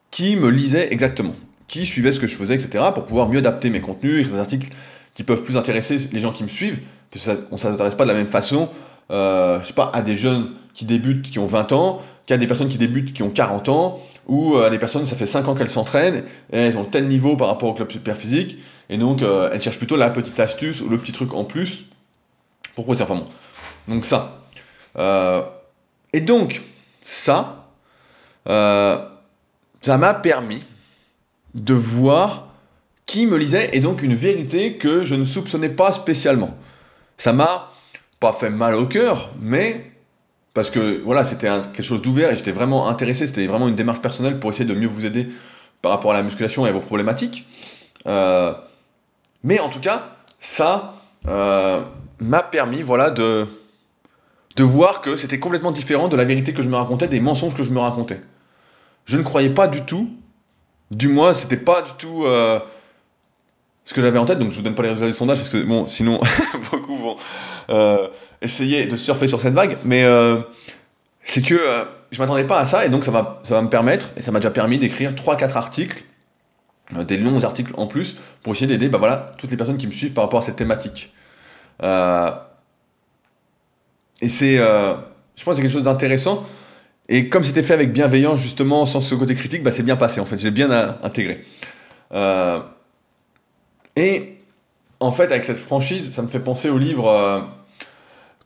qui 0.09 0.35
me 0.35 0.49
lisait 0.49 0.91
exactement 0.91 1.35
qui 1.67 1.85
suivait 1.85 2.11
ce 2.11 2.19
que 2.19 2.27
je 2.27 2.35
faisais, 2.35 2.55
etc., 2.55 2.85
pour 2.93 3.05
pouvoir 3.05 3.29
mieux 3.29 3.39
adapter 3.39 3.69
mes 3.69 3.81
contenus, 3.81 4.19
écrire 4.19 4.33
des 4.33 4.39
articles 4.39 4.69
qui 5.13 5.23
peuvent 5.23 5.43
plus 5.43 5.57
intéresser 5.57 6.09
les 6.11 6.19
gens 6.19 6.31
qui 6.31 6.43
me 6.43 6.47
suivent, 6.47 6.79
parce 7.11 7.25
qu'on 7.25 7.55
ne 7.55 7.57
s'intéresse 7.57 7.95
pas 7.95 8.05
de 8.05 8.09
la 8.09 8.15
même 8.15 8.27
façon, 8.27 8.69
euh, 9.11 9.59
je 9.61 9.67
sais 9.67 9.73
pas, 9.73 9.91
à 9.93 10.01
des 10.01 10.15
jeunes 10.15 10.51
qui 10.73 10.85
débutent, 10.85 11.23
qui 11.23 11.39
ont 11.39 11.45
20 11.45 11.71
ans, 11.71 12.01
qu'à 12.27 12.37
des 12.37 12.45
personnes 12.45 12.67
qui 12.67 12.77
débutent, 12.77 13.13
qui 13.13 13.23
ont 13.23 13.31
40 13.31 13.69
ans, 13.69 13.99
ou 14.27 14.55
euh, 14.55 14.67
à 14.67 14.69
des 14.69 14.77
personnes, 14.77 15.05
ça 15.05 15.15
fait 15.15 15.25
5 15.25 15.47
ans 15.47 15.55
qu'elles 15.55 15.69
s'entraînent, 15.69 16.23
et 16.51 16.57
elles 16.57 16.77
ont 16.77 16.83
tel 16.83 17.07
niveau 17.07 17.35
par 17.35 17.47
rapport 17.47 17.69
au 17.69 17.73
club 17.73 17.91
super 17.91 18.15
physique, 18.15 18.59
et 18.89 18.97
donc 18.97 19.21
euh, 19.21 19.49
elles 19.51 19.61
cherchent 19.61 19.79
plutôt 19.79 19.95
la 19.95 20.09
petite 20.09 20.39
astuce 20.39 20.81
ou 20.81 20.89
le 20.89 20.97
petit 20.97 21.13
truc 21.13 21.33
en 21.33 21.45
plus. 21.45 21.85
Pourquoi 22.75 22.95
c'est 22.95 23.03
enfin 23.03 23.15
bon. 23.15 23.25
Donc 23.87 24.05
ça. 24.05 24.41
Euh, 24.97 25.41
et 26.13 26.21
donc, 26.21 26.61
ça, 27.03 27.69
ça 28.45 29.97
m'a 29.97 30.13
permis 30.13 30.61
de 31.63 31.73
voir 31.73 32.47
qui 33.05 33.25
me 33.25 33.37
lisait 33.37 33.69
et 33.73 33.79
donc 33.79 34.03
une 34.03 34.15
vérité 34.15 34.77
que 34.77 35.03
je 35.03 35.15
ne 35.15 35.25
soupçonnais 35.25 35.69
pas 35.69 35.93
spécialement. 35.93 36.55
Ça 37.17 37.33
m'a 37.33 37.71
pas 38.19 38.33
fait 38.33 38.49
mal 38.49 38.75
au 38.75 38.85
cœur, 38.85 39.31
mais 39.39 39.91
parce 40.53 40.69
que 40.69 41.01
voilà, 41.03 41.23
c'était 41.23 41.47
quelque 41.47 41.83
chose 41.83 42.01
d'ouvert 42.01 42.31
et 42.31 42.35
j'étais 42.35 42.51
vraiment 42.51 42.87
intéressé, 42.87 43.27
c'était 43.27 43.47
vraiment 43.47 43.67
une 43.67 43.75
démarche 43.75 44.01
personnelle 44.01 44.39
pour 44.39 44.49
essayer 44.49 44.65
de 44.65 44.73
mieux 44.73 44.87
vous 44.87 45.05
aider 45.05 45.27
par 45.81 45.91
rapport 45.91 46.11
à 46.11 46.15
la 46.15 46.23
musculation 46.23 46.65
et 46.65 46.69
à 46.69 46.71
vos 46.73 46.79
problématiques. 46.79 47.45
Euh, 48.07 48.53
mais 49.43 49.59
en 49.59 49.69
tout 49.69 49.79
cas, 49.79 50.15
ça 50.39 50.95
euh, 51.27 51.81
m'a 52.19 52.43
permis 52.43 52.81
voilà, 52.81 53.09
de, 53.09 53.45
de 54.55 54.63
voir 54.63 55.01
que 55.01 55.15
c'était 55.15 55.39
complètement 55.39 55.71
différent 55.71 56.07
de 56.07 56.17
la 56.17 56.25
vérité 56.25 56.53
que 56.53 56.61
je 56.61 56.69
me 56.69 56.75
racontais, 56.75 57.07
des 57.07 57.19
mensonges 57.19 57.55
que 57.55 57.63
je 57.63 57.71
me 57.71 57.79
racontais. 57.79 58.19
Je 59.05 59.17
ne 59.17 59.23
croyais 59.23 59.51
pas 59.51 59.67
du 59.67 59.83
tout 59.83 60.09
du 60.91 61.09
moins, 61.09 61.33
c'était 61.33 61.57
pas 61.57 61.81
du 61.81 61.91
tout 61.97 62.23
euh, 62.25 62.59
ce 63.85 63.93
que 63.93 64.01
j'avais 64.01 64.19
en 64.19 64.25
tête, 64.25 64.39
donc 64.39 64.51
je 64.51 64.57
vous 64.57 64.61
donne 64.61 64.75
pas 64.75 64.83
les 64.83 64.89
résultats 64.89 65.07
du 65.07 65.13
sondage 65.13 65.37
parce 65.37 65.49
que 65.49 65.63
bon, 65.63 65.87
sinon 65.87 66.21
beaucoup 66.71 66.95
vont 66.95 67.15
euh, 67.69 68.07
essayer 68.41 68.85
de 68.85 68.95
surfer 68.95 69.27
sur 69.27 69.41
cette 69.41 69.53
vague, 69.53 69.77
mais 69.83 70.03
euh, 70.03 70.39
c'est 71.23 71.41
que 71.41 71.59
je 72.11 72.19
m'attendais 72.19 72.45
pas 72.45 72.59
à 72.59 72.65
ça 72.65 72.85
et 72.85 72.89
donc 72.89 73.03
ça 73.03 73.11
va, 73.11 73.41
ça 73.43 73.55
va 73.55 73.61
me 73.61 73.69
permettre, 73.69 74.09
et 74.15 74.21
ça 74.21 74.31
m'a 74.31 74.39
déjà 74.39 74.51
permis 74.51 74.77
d'écrire 74.77 75.11
3-4 75.11 75.57
articles, 75.57 76.03
des 77.05 77.17
longs 77.17 77.43
articles 77.43 77.73
en 77.75 77.87
plus, 77.87 78.15
pour 78.43 78.53
essayer 78.53 78.67
d'aider 78.67 78.87
bah 78.87 78.97
voilà, 78.97 79.33
toutes 79.37 79.51
les 79.51 79.57
personnes 79.57 79.77
qui 79.77 79.87
me 79.87 79.91
suivent 79.91 80.13
par 80.13 80.23
rapport 80.23 80.39
à 80.39 80.41
cette 80.41 80.55
thématique. 80.55 81.13
et 81.81 81.87
c'est, 84.29 84.55
je 84.55 84.93
pense 85.43 85.45
que 85.45 85.55
c'est 85.55 85.61
quelque 85.61 85.73
chose 85.73 85.83
d'intéressant 85.83 86.45
et 87.09 87.29
comme 87.29 87.43
c'était 87.43 87.63
fait 87.63 87.73
avec 87.73 87.93
bienveillance, 87.93 88.39
justement, 88.39 88.85
sans 88.85 89.01
ce 89.01 89.15
côté 89.15 89.35
critique, 89.35 89.63
bah, 89.63 89.71
c'est 89.71 89.83
bien 89.83 89.95
passé 89.95 90.19
en 90.19 90.25
fait, 90.25 90.37
j'ai 90.37 90.51
bien 90.51 90.97
intégré. 91.03 91.45
Euh, 92.13 92.59
et 93.95 94.37
en 94.99 95.11
fait, 95.11 95.25
avec 95.25 95.45
cette 95.45 95.57
franchise, 95.57 96.11
ça 96.11 96.21
me 96.21 96.27
fait 96.27 96.39
penser 96.39 96.69
au 96.69 96.77
livre 96.77 97.07
euh, 97.09 97.41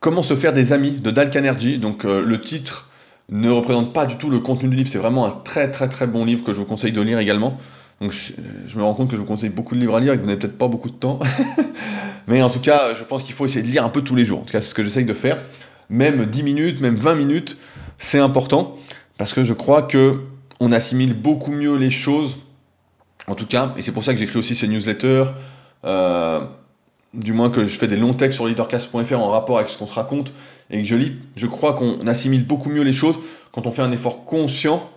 Comment 0.00 0.22
se 0.22 0.34
faire 0.34 0.52
des 0.52 0.72
amis 0.72 0.90
de 0.90 1.12
Dal 1.12 1.30
Carnegie. 1.30 1.78
Donc 1.78 2.04
euh, 2.04 2.24
le 2.24 2.40
titre 2.40 2.90
ne 3.28 3.48
représente 3.48 3.92
pas 3.92 4.04
du 4.04 4.16
tout 4.16 4.30
le 4.30 4.40
contenu 4.40 4.68
du 4.68 4.76
livre, 4.76 4.88
c'est 4.88 4.98
vraiment 4.98 5.26
un 5.26 5.30
très 5.30 5.70
très 5.70 5.88
très 5.88 6.08
bon 6.08 6.24
livre 6.24 6.42
que 6.42 6.52
je 6.52 6.58
vous 6.58 6.64
conseille 6.64 6.90
de 6.90 7.00
lire 7.00 7.20
également. 7.20 7.56
Donc 8.00 8.10
je, 8.10 8.76
me 8.76 8.82
rends 8.82 8.94
compte 8.94 9.08
que 9.08 9.14
je 9.14 9.20
vous 9.20 9.26
conseille 9.28 9.50
beaucoup 9.50 9.76
de 9.76 9.80
livres 9.80 9.94
à 9.94 10.00
lire 10.00 10.12
et 10.12 10.16
que 10.16 10.22
vous 10.22 10.26
n'avez 10.26 10.40
peut-être 10.40 10.58
pas 10.58 10.66
beaucoup 10.66 10.90
de 10.90 10.96
temps. 10.96 11.20
Mais 12.26 12.42
en 12.42 12.50
tout 12.50 12.58
cas, 12.58 12.94
je 12.94 13.04
pense 13.04 13.22
qu'il 13.22 13.32
faut 13.32 13.44
essayer 13.44 13.62
de 13.62 13.68
lire 13.68 13.84
un 13.84 13.90
peu 13.90 14.02
tous 14.02 14.16
les 14.16 14.24
jours. 14.24 14.40
En 14.40 14.42
tout 14.42 14.52
cas, 14.52 14.60
c'est 14.60 14.70
ce 14.70 14.74
que 14.74 14.82
j'essaye 14.82 15.04
de 15.04 15.14
faire. 15.14 15.38
Même 15.88 16.26
10 16.26 16.42
minutes, 16.42 16.80
même 16.80 16.96
20 16.96 17.14
minutes, 17.14 17.56
c'est 17.98 18.18
important 18.18 18.76
parce 19.18 19.32
que 19.34 19.44
je 19.44 19.52
crois 19.52 19.82
que 19.82 20.22
on 20.60 20.72
assimile 20.72 21.14
beaucoup 21.14 21.52
mieux 21.52 21.76
les 21.76 21.90
choses. 21.90 22.38
En 23.28 23.34
tout 23.34 23.46
cas, 23.46 23.72
et 23.76 23.82
c'est 23.82 23.92
pour 23.92 24.04
ça 24.04 24.12
que 24.12 24.18
j'écris 24.18 24.38
aussi 24.38 24.54
ces 24.56 24.68
newsletters, 24.68 25.26
du 27.14 27.32
moins 27.32 27.50
que 27.50 27.66
je 27.66 27.78
fais 27.78 27.88
des 27.88 27.96
longs 27.96 28.14
textes 28.14 28.36
sur 28.36 28.46
leadercast.fr 28.46 29.14
en 29.14 29.30
rapport 29.30 29.58
avec 29.58 29.68
ce 29.68 29.78
qu'on 29.78 29.86
se 29.86 29.94
raconte 29.94 30.32
et 30.70 30.78
que 30.78 30.84
je 30.84 30.96
lis, 30.96 31.12
je 31.36 31.46
crois 31.46 31.74
qu'on 31.74 32.06
assimile 32.06 32.46
beaucoup 32.46 32.70
mieux 32.70 32.82
les 32.82 32.92
choses 32.92 33.16
quand 33.52 33.66
on 33.66 33.72
fait 33.72 33.82
un 33.82 33.92
effort 33.92 34.24
conscient, 34.24 34.88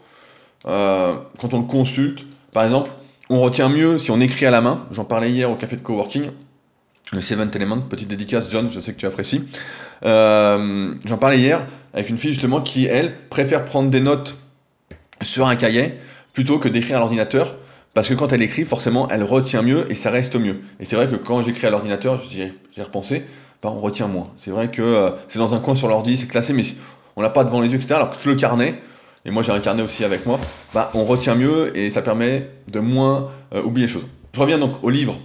quand 0.63 1.53
on 1.53 1.59
le 1.59 1.65
consulte. 1.67 2.25
Par 2.51 2.63
exemple, 2.63 2.89
on 3.29 3.41
retient 3.41 3.69
mieux 3.69 3.97
si 3.97 4.11
on 4.11 4.19
écrit 4.21 4.45
à 4.45 4.51
la 4.51 4.61
main. 4.61 4.85
J'en 4.91 5.05
parlais 5.05 5.31
hier 5.31 5.51
au 5.51 5.55
café 5.55 5.75
de 5.75 5.81
coworking. 5.81 6.29
Le 7.11 7.21
Seventh 7.21 7.55
Element, 7.55 7.81
petite 7.81 8.07
dédicace, 8.07 8.49
John, 8.49 8.69
je 8.71 8.79
sais 8.79 8.93
que 8.93 8.99
tu 8.99 9.05
apprécies. 9.05 9.47
Euh, 10.03 10.93
j'en 11.05 11.17
parlais 11.17 11.37
hier 11.37 11.67
avec 11.93 12.09
une 12.09 12.17
fille 12.17 12.33
justement 12.33 12.61
qui, 12.61 12.85
elle, 12.85 13.15
préfère 13.29 13.63
prendre 13.63 13.89
des 13.89 14.01
notes 14.01 14.37
sur 15.21 15.47
un 15.47 15.55
cahier 15.55 15.93
plutôt 16.33 16.57
que 16.57 16.67
d'écrire 16.67 16.97
à 16.97 16.99
l'ordinateur. 16.99 17.55
Parce 17.93 18.09
que 18.09 18.13
quand 18.13 18.33
elle 18.33 18.41
écrit, 18.41 18.65
forcément, 18.65 19.07
elle 19.09 19.23
retient 19.23 19.61
mieux 19.61 19.89
et 19.89 19.95
ça 19.95 20.09
reste 20.09 20.35
mieux. 20.35 20.59
Et 20.79 20.85
c'est 20.85 20.97
vrai 20.97 21.07
que 21.07 21.15
quand 21.15 21.41
j'écris 21.41 21.67
à 21.67 21.69
l'ordinateur, 21.69 22.21
j'ai 22.29 22.51
repensé, 22.81 23.23
bah, 23.63 23.71
on 23.73 23.79
retient 23.79 24.07
moins. 24.07 24.31
C'est 24.37 24.51
vrai 24.51 24.69
que 24.69 24.81
euh, 24.81 25.11
c'est 25.27 25.39
dans 25.39 25.53
un 25.53 25.59
coin 25.59 25.75
sur 25.75 25.87
l'ordi, 25.87 26.17
c'est 26.17 26.27
classé, 26.27 26.53
mais 26.53 26.63
on 27.15 27.21
l'a 27.21 27.29
pas 27.29 27.43
devant 27.43 27.61
les 27.61 27.69
yeux, 27.69 27.77
etc. 27.77 27.95
Alors 27.95 28.17
que 28.17 28.29
le 28.29 28.35
carnet, 28.35 28.75
et 29.23 29.31
moi 29.31 29.43
j'ai 29.43 29.51
un 29.51 29.59
carnet 29.59 29.81
aussi 29.81 30.03
avec 30.03 30.25
moi, 30.25 30.39
bah, 30.73 30.91
on 30.93 31.05
retient 31.05 31.35
mieux 31.35 31.75
et 31.77 31.89
ça 31.89 32.01
permet 32.01 32.49
de 32.71 32.79
moins 32.79 33.29
euh, 33.53 33.63
oublier 33.63 33.87
les 33.87 33.93
choses. 33.93 34.07
Je 34.33 34.39
reviens 34.39 34.59
donc 34.59 34.83
au 34.83 34.89
livre 34.89 35.17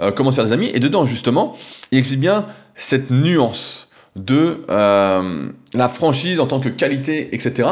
euh, 0.00 0.12
Comment 0.12 0.32
faire 0.32 0.44
des 0.44 0.52
amis, 0.52 0.70
et 0.72 0.80
dedans 0.80 1.06
justement, 1.06 1.56
il 1.90 1.98
explique 1.98 2.20
bien 2.20 2.46
cette 2.76 3.10
nuance 3.10 3.88
de 4.16 4.64
euh, 4.70 5.48
la 5.74 5.88
franchise 5.88 6.40
en 6.40 6.46
tant 6.46 6.60
que 6.60 6.68
qualité, 6.68 7.34
etc. 7.34 7.68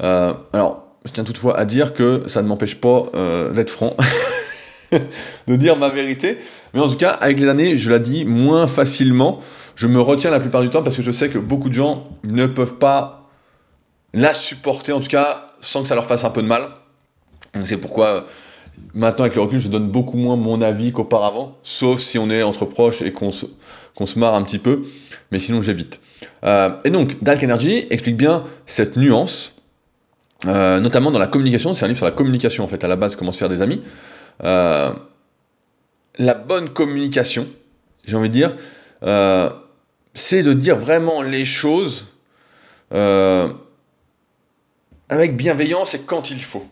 alors, 0.00 0.86
je 1.04 1.12
tiens 1.12 1.24
toutefois 1.24 1.58
à 1.58 1.64
dire 1.64 1.94
que 1.94 2.24
ça 2.26 2.42
ne 2.42 2.48
m'empêche 2.48 2.76
pas 2.76 3.04
d'être 3.54 3.70
franc, 3.70 3.96
de 4.92 5.56
dire 5.56 5.76
ma 5.76 5.88
vérité, 5.88 6.38
mais 6.74 6.80
en 6.80 6.88
tout 6.88 6.96
cas, 6.96 7.10
avec 7.10 7.38
les 7.38 7.48
années, 7.48 7.76
je 7.76 7.90
la 7.90 7.98
dis 7.98 8.24
moins 8.24 8.66
facilement. 8.66 9.40
Je 9.74 9.86
me 9.86 10.00
retiens 10.00 10.30
la 10.30 10.40
plupart 10.40 10.62
du 10.62 10.70
temps 10.70 10.82
parce 10.82 10.96
que 10.96 11.02
je 11.02 11.10
sais 11.10 11.28
que 11.28 11.38
beaucoup 11.38 11.68
de 11.68 11.74
gens 11.74 12.08
ne 12.24 12.46
peuvent 12.46 12.78
pas 12.78 13.28
la 14.14 14.34
supporter 14.34 14.92
en 14.92 15.00
tout 15.00 15.08
cas 15.08 15.48
sans 15.60 15.82
que 15.82 15.88
ça 15.88 15.94
leur 15.94 16.06
fasse 16.06 16.24
un 16.24 16.30
peu 16.30 16.42
de 16.42 16.46
mal. 16.46 16.68
C'est 17.64 17.76
pourquoi 17.76 18.06
euh, 18.06 18.20
maintenant 18.94 19.24
avec 19.24 19.34
le 19.34 19.42
recul 19.42 19.60
je 19.60 19.68
donne 19.68 19.88
beaucoup 19.88 20.16
moins 20.16 20.36
mon 20.36 20.60
avis 20.62 20.92
qu'auparavant, 20.92 21.58
sauf 21.62 22.00
si 22.00 22.18
on 22.18 22.30
est 22.30 22.42
entre 22.42 22.64
proches 22.64 23.02
et 23.02 23.12
qu'on 23.12 23.30
se, 23.30 23.46
se 24.04 24.18
marre 24.18 24.34
un 24.34 24.42
petit 24.42 24.58
peu, 24.58 24.82
mais 25.30 25.38
sinon 25.38 25.62
j'évite. 25.62 26.00
Euh, 26.44 26.70
et 26.84 26.90
donc 26.90 27.22
Dalk 27.22 27.42
Energy 27.42 27.86
explique 27.90 28.16
bien 28.16 28.44
cette 28.66 28.96
nuance, 28.96 29.54
euh, 30.46 30.80
notamment 30.80 31.10
dans 31.10 31.18
la 31.18 31.26
communication, 31.26 31.74
c'est 31.74 31.84
un 31.84 31.88
livre 31.88 31.98
sur 31.98 32.06
la 32.06 32.12
communication 32.12 32.64
en 32.64 32.68
fait, 32.68 32.84
à 32.84 32.88
la 32.88 32.96
base 32.96 33.16
comment 33.16 33.32
se 33.32 33.38
faire 33.38 33.48
des 33.48 33.62
amis. 33.62 33.80
la 34.42 36.34
bonne 36.46 36.68
communication, 36.68 37.46
j'ai 38.04 38.16
envie 38.16 38.28
de 38.28 38.34
dire, 38.34 38.54
c'est 40.14 40.42
de 40.42 40.52
dire 40.52 40.76
vraiment 40.76 41.22
les 41.22 41.44
choses 41.44 42.08
avec 45.08 45.36
bienveillance 45.36 45.94
et 45.94 46.00
quand 46.00 46.30
il 46.30 46.42
faut. 46.42 46.66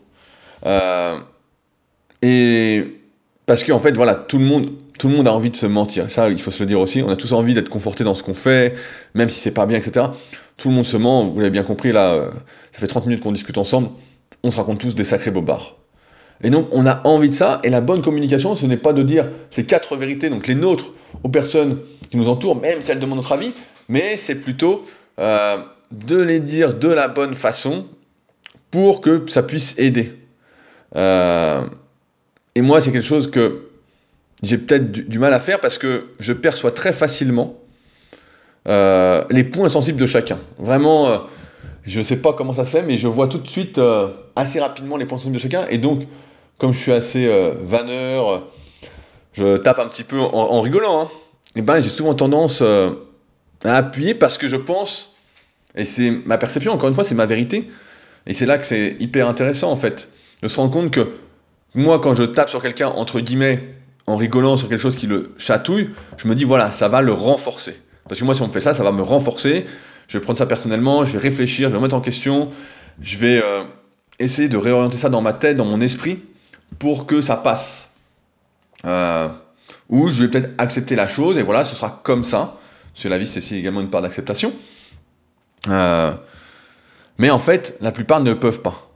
Et 2.21 2.99
parce 3.45 3.63
qu'en 3.63 3.75
en 3.75 3.79
fait, 3.79 3.95
voilà, 3.95 4.15
tout 4.15 4.37
le 4.37 4.45
monde, 4.45 4.71
tout 4.97 5.09
le 5.09 5.15
monde 5.15 5.27
a 5.27 5.33
envie 5.33 5.49
de 5.49 5.55
se 5.55 5.65
mentir. 5.65 6.09
Ça, 6.09 6.29
il 6.29 6.39
faut 6.39 6.51
se 6.51 6.59
le 6.59 6.67
dire 6.67 6.79
aussi. 6.79 7.01
On 7.01 7.09
a 7.09 7.15
tous 7.15 7.33
envie 7.33 7.53
d'être 7.53 7.69
conforté 7.69 8.03
dans 8.03 8.13
ce 8.13 8.23
qu'on 8.23 8.33
fait, 8.33 8.75
même 9.13 9.29
si 9.29 9.39
c'est 9.39 9.51
pas 9.51 9.65
bien, 9.65 9.77
etc. 9.77 10.07
Tout 10.57 10.69
le 10.69 10.75
monde 10.75 10.85
se 10.85 10.97
ment. 10.97 11.25
Vous 11.25 11.39
l'avez 11.39 11.51
bien 11.51 11.63
compris 11.63 11.91
là. 11.91 12.13
Euh, 12.13 12.31
ça 12.71 12.79
fait 12.79 12.87
30 12.87 13.07
minutes 13.07 13.23
qu'on 13.23 13.31
discute 13.31 13.57
ensemble. 13.57 13.89
On 14.43 14.51
se 14.51 14.57
raconte 14.57 14.79
tous 14.79 14.95
des 14.95 15.03
sacrés 15.03 15.31
bobards. 15.31 15.75
Et 16.43 16.49
donc, 16.49 16.67
on 16.71 16.85
a 16.85 17.01
envie 17.07 17.29
de 17.29 17.33
ça. 17.33 17.59
Et 17.63 17.69
la 17.69 17.81
bonne 17.81 18.01
communication, 18.01 18.55
ce 18.55 18.65
n'est 18.65 18.77
pas 18.77 18.93
de 18.93 19.03
dire 19.03 19.27
ces 19.49 19.65
quatre 19.65 19.95
vérités, 19.95 20.29
donc 20.29 20.47
les 20.47 20.55
nôtres, 20.55 20.91
aux 21.23 21.29
personnes 21.29 21.79
qui 22.09 22.17
nous 22.17 22.27
entourent, 22.27 22.59
même 22.59 22.81
si 22.81 22.91
elles 22.91 22.99
demandent 22.99 23.19
notre 23.19 23.31
avis, 23.31 23.53
mais 23.89 24.17
c'est 24.17 24.35
plutôt 24.35 24.83
euh, 25.19 25.57
de 25.91 26.21
les 26.21 26.39
dire 26.39 26.73
de 26.73 26.89
la 26.89 27.07
bonne 27.07 27.33
façon 27.33 27.85
pour 28.71 29.01
que 29.01 29.23
ça 29.27 29.43
puisse 29.43 29.75
aider. 29.77 30.13
Euh, 30.95 31.61
et 32.55 32.61
moi, 32.61 32.81
c'est 32.81 32.91
quelque 32.91 33.05
chose 33.05 33.29
que 33.29 33.67
j'ai 34.43 34.57
peut-être 34.57 34.91
du, 34.91 35.19
mal 35.19 35.33
à 35.33 35.39
faire 35.39 35.59
parce 35.59 35.77
que 35.77 36.09
je 36.19 36.33
perçois 36.33 36.71
très 36.71 36.93
facilement 36.93 37.57
euh, 38.67 39.23
les 39.29 39.43
points 39.43 39.69
sensibles 39.69 39.99
de 39.99 40.05
chacun. 40.05 40.39
Vraiment, 40.57 41.07
euh, 41.07 41.17
je 41.83 41.99
ne 41.99 42.03
sais 42.03 42.17
pas 42.17 42.33
comment 42.33 42.53
ça 42.53 42.65
se 42.65 42.71
fait, 42.71 42.83
mais 42.83 42.97
je 42.97 43.07
vois 43.07 43.27
tout 43.27 43.37
de 43.37 43.47
suite 43.47 43.79
assez 44.35 44.59
rapidement 44.59 44.97
les 44.97 45.05
points 45.05 45.17
sensibles 45.17 45.35
de 45.35 45.41
chacun. 45.41 45.67
Et 45.69 45.77
donc, 45.77 46.03
comme 46.57 46.73
je 46.73 46.79
suis 46.79 46.91
assez 46.91 47.29
vanneur, 47.61 48.47
je 49.33 49.57
tape 49.57 49.79
un 49.79 49.87
petit 49.87 50.03
peu 50.03 50.19
en, 50.19 50.59
rigolant. 50.59 51.01
Hein, 51.01 51.09
et 51.55 51.61
ben, 51.61 51.79
j'ai 51.79 51.89
souvent 51.89 52.13
tendance 52.13 52.61
à 53.63 53.75
appuyer 53.75 54.13
parce 54.13 54.37
que 54.37 54.47
je 54.47 54.57
pense, 54.57 55.15
et 55.75 55.85
c'est 55.85 56.11
ma 56.25 56.37
perception, 56.37 56.73
encore 56.73 56.89
une 56.89 56.95
fois, 56.95 57.03
c'est 57.03 57.15
ma 57.15 57.25
vérité, 57.25 57.69
et 58.27 58.33
c'est 58.33 58.45
là 58.45 58.57
que 58.57 58.65
c'est 58.65 58.95
hyper 58.99 59.27
intéressant 59.27 59.71
en 59.71 59.77
fait, 59.77 60.09
de 60.41 60.47
se 60.47 60.57
rendre 60.57 60.71
compte 60.71 60.91
que 60.91 61.09
moi 61.73 61.99
quand 61.99 62.13
je 62.13 62.23
tape 62.23 62.49
sur 62.49 62.61
quelqu'un, 62.61 62.89
entre 62.89 63.19
guillemets, 63.19 63.75
en 64.07 64.15
rigolant 64.17 64.57
sur 64.57 64.67
quelque 64.67 64.81
chose 64.81 64.95
qui 64.95 65.07
le 65.07 65.33
chatouille, 65.37 65.89
je 66.17 66.27
me 66.27 66.35
dis 66.35 66.43
voilà, 66.43 66.71
ça 66.71 66.87
va 66.87 67.01
le 67.01 67.13
renforcer. 67.13 67.79
Parce 68.07 68.19
que 68.19 68.25
moi 68.25 68.35
si 68.35 68.41
on 68.41 68.47
me 68.47 68.51
fait 68.51 68.61
ça, 68.61 68.73
ça 68.73 68.83
va 68.83 68.91
me 68.91 69.01
renforcer, 69.01 69.65
je 70.07 70.17
vais 70.17 70.23
prendre 70.23 70.37
ça 70.37 70.45
personnellement, 70.45 71.05
je 71.05 71.13
vais 71.13 71.19
réfléchir, 71.19 71.69
je 71.69 71.73
vais 71.73 71.79
me 71.79 71.83
mettre 71.83 71.95
en 71.95 72.01
question, 72.01 72.49
je 73.01 73.17
vais 73.17 73.41
euh, 73.41 73.63
essayer 74.19 74.49
de 74.49 74.57
réorienter 74.57 74.97
ça 74.97 75.09
dans 75.09 75.21
ma 75.21 75.33
tête, 75.33 75.55
dans 75.55 75.65
mon 75.65 75.79
esprit, 75.81 76.19
pour 76.79 77.05
que 77.05 77.21
ça 77.21 77.37
passe. 77.37 77.89
Euh, 78.85 79.29
ou 79.89 80.09
je 80.09 80.23
vais 80.23 80.27
peut-être 80.29 80.49
accepter 80.57 80.95
la 80.95 81.07
chose, 81.07 81.37
et 81.37 81.43
voilà, 81.43 81.63
ce 81.63 81.75
sera 81.75 82.01
comme 82.03 82.23
ça. 82.23 82.57
Parce 82.93 83.03
que 83.03 83.09
la 83.09 83.17
vie, 83.17 83.27
c'est 83.27 83.55
également 83.55 83.79
une 83.79 83.89
part 83.89 84.01
d'acceptation. 84.01 84.51
Euh, 85.69 86.11
mais 87.17 87.29
en 87.29 87.39
fait, 87.39 87.77
la 87.79 87.91
plupart 87.91 88.21
ne 88.21 88.33
peuvent 88.33 88.61
pas. 88.61 88.89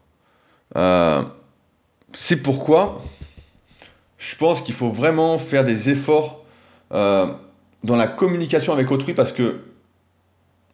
C'est 2.18 2.38
pourquoi 2.38 3.04
je 4.18 4.36
pense 4.38 4.62
qu'il 4.62 4.74
faut 4.74 4.90
vraiment 4.90 5.38
faire 5.38 5.66
des 5.66 5.90
efforts 5.90 6.44
euh, 6.94 7.28
dans 7.84 7.98
la 7.98 8.08
communication 8.08 8.72
avec 8.72 8.90
autrui 8.90 9.14
parce 9.14 9.34
que 9.34 9.60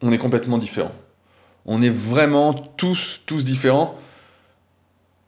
on 0.02 0.12
est 0.12 0.18
complètement 0.18 0.56
différents. 0.56 0.92
On 1.66 1.82
est 1.82 1.90
vraiment 1.90 2.54
tous, 2.54 3.20
tous 3.26 3.44
différents. 3.44 3.96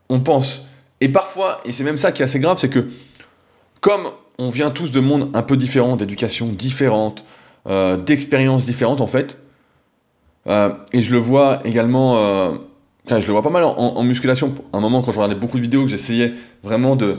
On 0.09 0.21
pense. 0.21 0.69
Et 1.01 1.09
parfois, 1.09 1.61
et 1.65 1.73
c'est 1.73 1.85
même 1.85 1.99
ça 1.99 2.13
qui 2.13 2.23
est 2.23 2.25
assez 2.25 2.39
grave, 2.39 2.59
c'est 2.59 2.71
que 2.71 2.89
comme 3.81 4.09
on 4.39 4.51
vient 4.51 4.71
tous 4.71 4.93
de 4.93 5.01
mondes 5.01 5.31
un 5.35 5.43
peu 5.43 5.57
différents, 5.57 5.97
d'éducation 5.97 6.47
différente, 6.47 7.25
euh, 7.67 7.97
d'expériences 7.97 8.65
différentes 8.65 9.01
en 9.01 9.07
fait, 9.09 9.39
euh, 10.47 10.73
et 10.93 11.03
je 11.03 11.13
le 11.13 11.19
vois 11.19 11.61
également, 11.65 12.57
je 13.09 13.27
le 13.27 13.33
vois 13.33 13.43
pas 13.43 13.51
mal 13.51 13.65
en, 13.65 14.03
musculation. 14.03 14.55
À 14.73 14.79
un 14.79 14.81
moment, 14.81 15.03
quand 15.03 15.13
je 15.13 15.19
regardais 15.19 15.39
beaucoup 15.39 15.59
de 15.59 15.63
vidéos, 15.63 15.83
que 15.83 15.91
j'essayais 15.91 16.33
vraiment 16.63 16.97
de, 16.97 17.19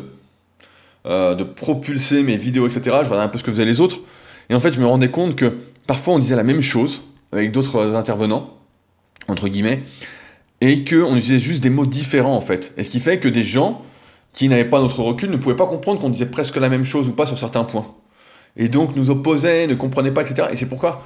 euh, 1.05 1.35
de 1.35 1.43
propulser 1.43 2.23
mes 2.23 2.37
vidéos, 2.37 2.67
etc., 2.67 2.81
je 2.83 2.89
regardais 3.05 3.23
un 3.23 3.27
peu 3.27 3.37
ce 3.37 3.43
que 3.43 3.51
faisaient 3.51 3.65
les 3.65 3.81
autres. 3.81 3.99
Et 4.49 4.55
en 4.55 4.59
fait, 4.59 4.73
je 4.73 4.79
me 4.79 4.85
rendais 4.85 5.11
compte 5.11 5.35
que 5.35 5.57
parfois 5.87 6.15
on 6.15 6.19
disait 6.19 6.35
la 6.35 6.43
même 6.43 6.61
chose 6.61 7.01
avec 7.31 7.51
d'autres 7.51 7.95
intervenants, 7.95 8.57
entre 9.27 9.47
guillemets, 9.47 9.83
et 10.61 10.83
qu'on 10.83 11.15
utilisait 11.15 11.39
juste 11.39 11.61
des 11.61 11.69
mots 11.69 11.85
différents 11.85 12.35
en 12.35 12.41
fait. 12.41 12.73
Et 12.77 12.83
ce 12.83 12.89
qui 12.89 12.99
fait 12.99 13.19
que 13.19 13.27
des 13.27 13.43
gens 13.43 13.81
qui 14.31 14.49
n'avaient 14.49 14.65
pas 14.65 14.81
notre 14.81 15.01
recul 15.01 15.29
ne 15.29 15.37
pouvaient 15.37 15.55
pas 15.55 15.67
comprendre 15.67 15.99
qu'on 15.99 16.09
disait 16.09 16.25
presque 16.25 16.57
la 16.57 16.69
même 16.69 16.83
chose 16.83 17.07
ou 17.07 17.11
pas 17.11 17.25
sur 17.25 17.37
certains 17.37 17.63
points. 17.63 17.93
Et 18.57 18.69
donc 18.69 18.95
nous 18.95 19.09
opposaient, 19.09 19.67
ne 19.67 19.75
comprenaient 19.75 20.11
pas, 20.11 20.21
etc. 20.21 20.49
Et 20.51 20.55
c'est 20.55 20.67
pourquoi, 20.67 21.03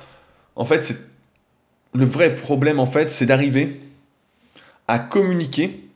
en 0.56 0.66
fait, 0.66 0.96
le 1.94 2.06
vrai 2.06 2.36
problème, 2.36 2.80
en 2.80 2.86
fait, 2.86 3.10
c'est 3.10 3.26
d'arriver 3.26 3.80
à 4.90 4.98
communiquer 4.98 5.88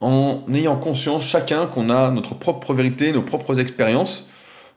en 0.00 0.44
ayant 0.54 0.76
conscience 0.76 1.24
chacun 1.24 1.66
qu'on 1.66 1.90
a 1.90 2.12
notre 2.12 2.34
propre 2.34 2.72
vérité, 2.74 3.10
nos 3.10 3.22
propres 3.22 3.58
expériences, 3.58 4.28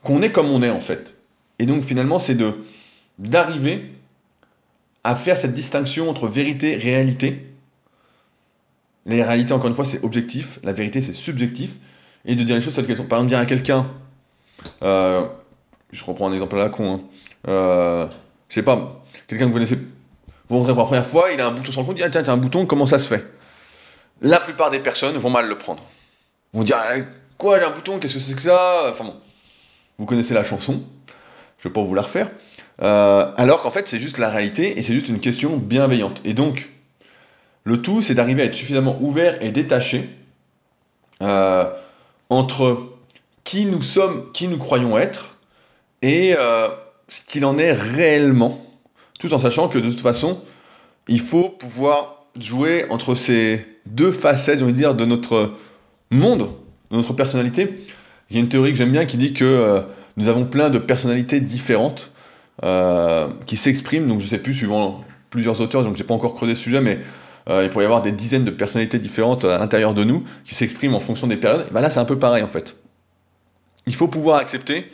qu'on 0.02 0.24
est 0.24 0.32
comme 0.32 0.50
on 0.50 0.64
est 0.64 0.72
en 0.72 0.80
fait. 0.80 1.16
Et 1.60 1.68
donc 1.68 1.84
finalement, 1.84 2.18
c'est 2.18 2.34
de 2.34 2.56
d'arriver 3.20 3.91
à 5.04 5.16
faire 5.16 5.38
cette 5.38 5.54
distinction 5.54 6.10
entre 6.10 6.28
vérité 6.28 6.74
et 6.74 6.78
réalité. 6.78 7.46
La 9.06 9.24
réalité, 9.24 9.54
encore 9.54 9.70
une 9.70 9.76
fois, 9.76 9.86
c'est 9.86 10.04
objectif, 10.04 10.60
la 10.64 10.74
vérité, 10.74 11.00
c'est 11.00 11.14
subjectif, 11.14 11.74
et 12.26 12.36
de 12.36 12.44
dire 12.44 12.56
les 12.56 12.62
choses 12.62 12.74
telles 12.74 12.88
qu'elles 12.88 12.98
sont. 12.98 13.06
Par 13.06 13.20
exemple, 13.20 13.30
dire 13.30 13.39
à 13.39 13.46
quelqu'un, 13.46 13.88
euh, 14.82 15.26
je 15.91 16.04
reprends 16.06 16.30
un 16.30 16.34
exemple 16.34 16.56
à 16.56 16.64
la 16.64 16.70
con, 16.70 16.96
hein, 16.96 17.02
euh, 17.48 18.08
je 18.48 18.56
sais 18.56 18.64
pas, 18.64 19.04
quelqu'un 19.28 19.46
que 19.46 19.50
vous 19.50 19.54
connaissez 19.54 19.78
vous 20.50 20.58
rentrez 20.58 20.74
pour 20.74 20.82
la 20.82 20.88
première 20.88 21.06
fois, 21.06 21.32
il 21.32 21.39
a 21.39 21.48
un 21.48 21.52
bouton 21.52 21.72
sur 21.72 21.82
le 21.82 21.86
compte, 21.86 22.00
il 22.00 22.02
dit 22.02 22.18
ah, 22.18 22.24
tiens, 22.24 22.34
un 22.34 22.38
bouton, 22.38 22.66
comment 22.66 22.88
ça 22.88 22.98
se 22.98 23.08
fait? 23.08 23.39
La 24.22 24.40
plupart 24.40 24.70
des 24.70 24.80
personnes 24.80 25.18
vont 25.18 25.30
mal 25.30 25.48
le 25.48 25.58
prendre. 25.58 25.84
Vont 26.54 26.64
dire 26.64 26.78
ah, 26.80 26.96
quoi, 27.38 27.60
j'ai 27.60 27.66
un 27.66 27.72
bouton, 27.72 28.00
qu'est-ce 28.00 28.16
que 28.16 28.20
c'est 28.20 28.36
que 28.36 28.42
ça? 28.42 28.88
Enfin 28.90 29.06
bon, 29.06 29.16
vous 29.98 30.06
connaissez 30.06 30.34
la 30.34 30.44
chanson, 30.44 30.84
je 31.58 31.68
vais 31.68 31.74
pas 31.74 31.82
vous 31.82 31.96
la 31.96 32.02
refaire. 32.02 32.30
Euh, 32.82 33.32
alors 33.38 33.62
qu'en 33.62 33.72
fait, 33.72 33.88
c'est 33.88 34.00
juste 34.00 34.18
la 34.18 34.30
réalité 34.30 34.78
et 34.78 34.82
c'est 34.82 34.94
juste 34.94 35.10
une 35.10 35.20
question 35.20 35.58
bienveillante. 35.58 36.22
Et 36.26 36.34
donc, 36.34 36.70
le 37.64 37.82
tout, 37.82 38.02
c'est 38.02 38.16
d'arriver 38.16 38.42
à 38.42 38.46
être 38.46 38.56
suffisamment 38.56 38.98
ouvert 39.02 39.42
et 39.42 39.52
détaché 39.52 40.10
euh, 41.22 41.70
entre 42.30 42.90
qui 43.44 43.66
nous 43.66 43.82
sommes, 43.82 44.32
qui 44.32 44.48
nous 44.48 44.58
croyons 44.58 44.98
être, 44.98 45.38
et 46.02 46.36
ce 47.10 47.22
qu'il 47.28 47.44
en 47.46 47.58
est 47.58 47.72
réellement, 47.72 48.64
tout 49.20 49.34
en 49.34 49.40
sachant 49.40 49.68
que 49.68 49.80
de 49.80 49.90
toute 49.90 50.00
façon, 50.00 50.42
il 51.08 51.20
faut 51.20 51.50
pouvoir 51.50 52.26
jouer 52.40 52.86
entre 52.90 53.16
ces 53.16 53.66
deux 53.86 54.12
facettes, 54.12 54.60
j'ai 54.60 54.72
dire, 54.72 54.96
de 54.96 55.06
notre 55.06 55.54
monde, 56.12 56.50
de 56.92 56.98
notre 56.98 57.14
personnalité. 57.14 57.80
Il 58.30 58.36
y 58.36 58.40
a 58.40 58.42
une 58.42 58.50
théorie 58.50 58.72
que 58.72 58.78
j'aime 58.78 58.92
bien 58.92 59.06
qui 59.06 59.18
dit 59.18 59.34
que 59.34 59.84
nous 60.18 60.28
avons 60.28 60.46
plein 60.46 60.70
de 60.70 60.78
personnalités 60.78 61.40
différentes 61.40 62.12
qui 63.46 63.58
s'expriment, 63.58 64.06
donc 64.06 64.20
je 64.20 64.28
sais 64.28 64.38
plus, 64.38 64.54
suivant 64.54 65.04
plusieurs 65.30 65.62
auteurs, 65.62 65.84
donc 65.84 65.96
j'ai 65.96 66.04
pas 66.04 66.14
encore 66.14 66.36
creusé 66.36 66.56
ce 66.56 66.62
sujet, 66.62 66.82
mais 66.82 67.00
euh, 67.50 67.64
il 67.64 67.70
pourrait 67.70 67.86
y 67.86 67.88
avoir 67.88 68.02
des 68.02 68.12
dizaines 68.12 68.46
de 68.46 68.52
personnalités 68.52 69.00
différentes 69.00 69.46
à 69.46 69.58
l'intérieur 69.58 69.94
de 69.94 70.04
nous 70.04 70.24
qui 70.46 70.56
s'expriment 70.56 70.96
en 70.96 71.00
fonction 71.00 71.28
des 71.28 71.38
périodes. 71.38 71.68
Ben 71.72 71.82
là, 71.82 71.90
c'est 71.90 72.00
un 72.00 72.06
peu 72.06 72.20
pareil 72.20 72.44
en 72.44 72.48
fait. 72.48 72.76
Il 73.88 73.96
faut 73.96 74.08
pouvoir 74.08 74.38
accepter 74.38 74.92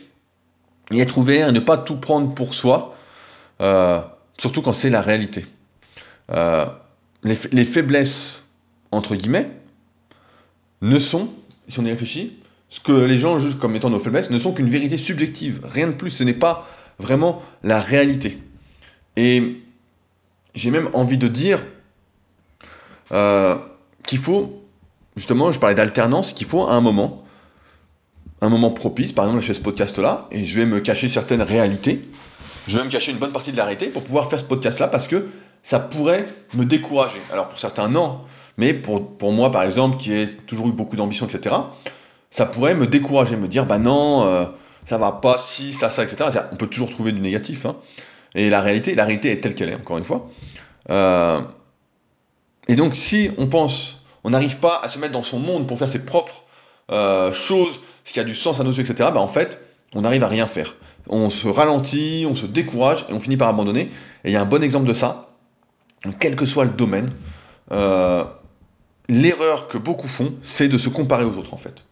et 0.92 1.00
être 1.00 1.18
ouvert 1.18 1.50
et 1.50 1.52
ne 1.52 1.60
pas 1.60 1.78
tout 1.78 1.98
prendre 1.98 2.34
pour 2.34 2.54
soi, 2.54 2.96
euh, 3.62 4.00
surtout 4.38 4.62
quand 4.62 4.74
c'est 4.74 4.90
la 4.90 5.02
réalité. 5.02 5.46
Euh, 6.32 6.66
les, 7.24 7.66
faiblesses, 7.66 8.44
entre 8.96 9.16
guillemets, 9.16 9.50
ne 10.82 11.00
sont, 11.00 11.30
si 11.68 11.80
on 11.80 11.86
y 11.86 11.90
réfléchit, 11.90 12.38
ce 12.70 12.80
que 12.80 12.92
les 12.92 13.18
gens 13.18 13.40
jugent 13.40 13.58
comme 13.58 13.76
étant 13.76 13.90
nos 13.90 14.00
faiblesses, 14.00 14.30
ne 14.30 14.38
sont 14.38 14.54
qu'une 14.54 14.70
vérité 14.70 14.98
subjective, 14.98 15.62
rien 15.64 15.88
de 15.88 15.94
plus, 15.94 16.10
ce 16.10 16.24
n'est 16.24 16.34
pas 16.34 16.68
vraiment 17.00 17.42
la 17.64 17.80
réalité. 17.80 18.38
Et 19.16 19.62
j'ai 20.54 20.72
même 20.72 20.90
envie 20.94 21.18
de 21.18 21.28
dire 21.28 21.64
euh, 23.12 23.56
qu'il 24.06 24.20
faut, 24.20 24.64
justement, 25.16 25.52
je 25.52 25.60
parlais 25.60 25.76
d'alternance, 25.76 26.34
qu'il 26.34 26.48
faut 26.48 26.68
à 26.68 26.74
un 26.74 26.82
moment, 26.82 27.24
un 28.42 28.50
moment 28.50 28.72
propice, 28.72 29.14
par 29.14 29.26
exemple, 29.26 29.42
je 29.42 29.48
fais 29.48 29.54
ce 29.54 29.62
podcast-là, 29.62 30.28
et 30.32 30.44
je 30.44 30.60
vais 30.60 30.66
me 30.66 30.80
cacher 30.80 31.08
certaines 31.08 31.42
réalités, 31.42 32.02
je 32.68 32.78
vais 32.78 32.84
me 32.84 32.90
cacher 32.90 33.12
une 33.12 33.20
bonne 33.20 33.32
partie 33.32 33.52
de 33.52 33.58
la 33.58 33.64
réalité 33.64 33.88
pour 33.88 34.04
pouvoir 34.04 34.30
faire 34.30 34.40
ce 34.40 34.46
podcast-là, 34.46 34.88
parce 34.88 35.08
que 35.08 35.28
ça 35.66 35.80
pourrait 35.80 36.28
me 36.54 36.64
décourager. 36.64 37.20
Alors 37.32 37.50
pour 37.50 37.58
certains, 37.58 37.90
non, 37.90 38.20
mais 38.58 38.72
pour, 38.72 39.18
pour 39.18 39.32
moi, 39.32 39.50
par 39.50 39.64
exemple, 39.64 39.98
qui 39.98 40.14
ai 40.14 40.28
toujours 40.28 40.68
eu 40.68 40.72
beaucoup 40.72 40.96
d'ambition, 40.96 41.26
etc., 41.26 41.56
ça 42.30 42.46
pourrait 42.46 42.76
me 42.76 42.86
décourager, 42.86 43.36
me 43.36 43.48
dire, 43.48 43.66
bah 43.66 43.80
non, 43.80 44.28
euh, 44.28 44.46
ça 44.86 45.00
va 45.00 45.12
pas, 45.12 45.40
si, 45.40 45.74
ça, 45.74 45.90
ça, 45.90 46.04
etc. 46.04 46.30
On 46.52 46.56
peut 46.56 46.68
toujours 46.68 46.92
trouver 46.92 47.12
du 47.12 47.20
négatif, 47.20 47.66
hein. 47.66 47.78
Et 48.36 48.52
la 48.52 48.60
réalité, 48.60 48.94
la 48.94 49.06
réalité 49.06 49.32
est 49.32 49.38
telle 49.42 49.56
qu'elle 49.56 49.70
est, 49.70 49.76
encore 49.76 49.98
une 49.98 50.04
fois. 50.04 50.30
Euh, 50.92 51.42
et 52.68 52.76
donc, 52.76 52.96
si 52.96 53.32
on 53.40 53.48
pense, 53.48 54.04
on 54.24 54.30
n'arrive 54.30 54.58
pas 54.58 54.80
à 54.84 54.88
se 54.88 55.00
mettre 55.00 55.14
dans 55.14 55.24
son 55.24 55.40
monde 55.40 55.66
pour 55.66 55.80
faire 55.80 55.90
ses 55.90 55.98
propres 55.98 56.44
euh, 56.92 57.34
choses, 57.34 57.82
ce 58.04 58.14
qui 58.14 58.20
a 58.20 58.24
du 58.24 58.36
sens 58.36 58.60
à 58.60 58.64
nos 58.64 58.72
yeux, 58.72 58.84
etc., 58.84 59.10
bah 59.12 59.20
en 59.20 59.28
fait, 59.28 59.60
on 59.96 60.02
n'arrive 60.02 60.24
à 60.24 60.28
rien 60.28 60.46
faire. 60.46 60.76
On 61.10 61.32
se 61.32 61.48
ralentit, 61.48 62.28
on 62.30 62.36
se 62.36 62.46
décourage 62.46 63.08
et 63.10 63.14
on 63.14 63.20
finit 63.20 63.38
par 63.38 63.48
abandonner. 63.48 63.90
Et 64.24 64.30
il 64.30 64.32
y 64.32 64.36
a 64.36 64.42
un 64.42 64.46
bon 64.46 64.62
exemple 64.62 64.88
de 64.88 64.94
ça, 64.94 65.25
quel 66.14 66.36
que 66.36 66.46
soit 66.46 66.66
le 66.66 66.72
domaine. 66.72 67.12
Euh, 67.72 68.24
l'erreur 69.10 69.68
que 69.68 69.78
beaucoup 69.78 70.08
font, 70.08 70.34
c'est 70.42 70.68
de 70.68 70.78
se 70.78 70.90
comparer 70.90 71.26
aux 71.26 71.38
autres, 71.38 71.54
en 71.54 71.58
fait. 71.58 71.86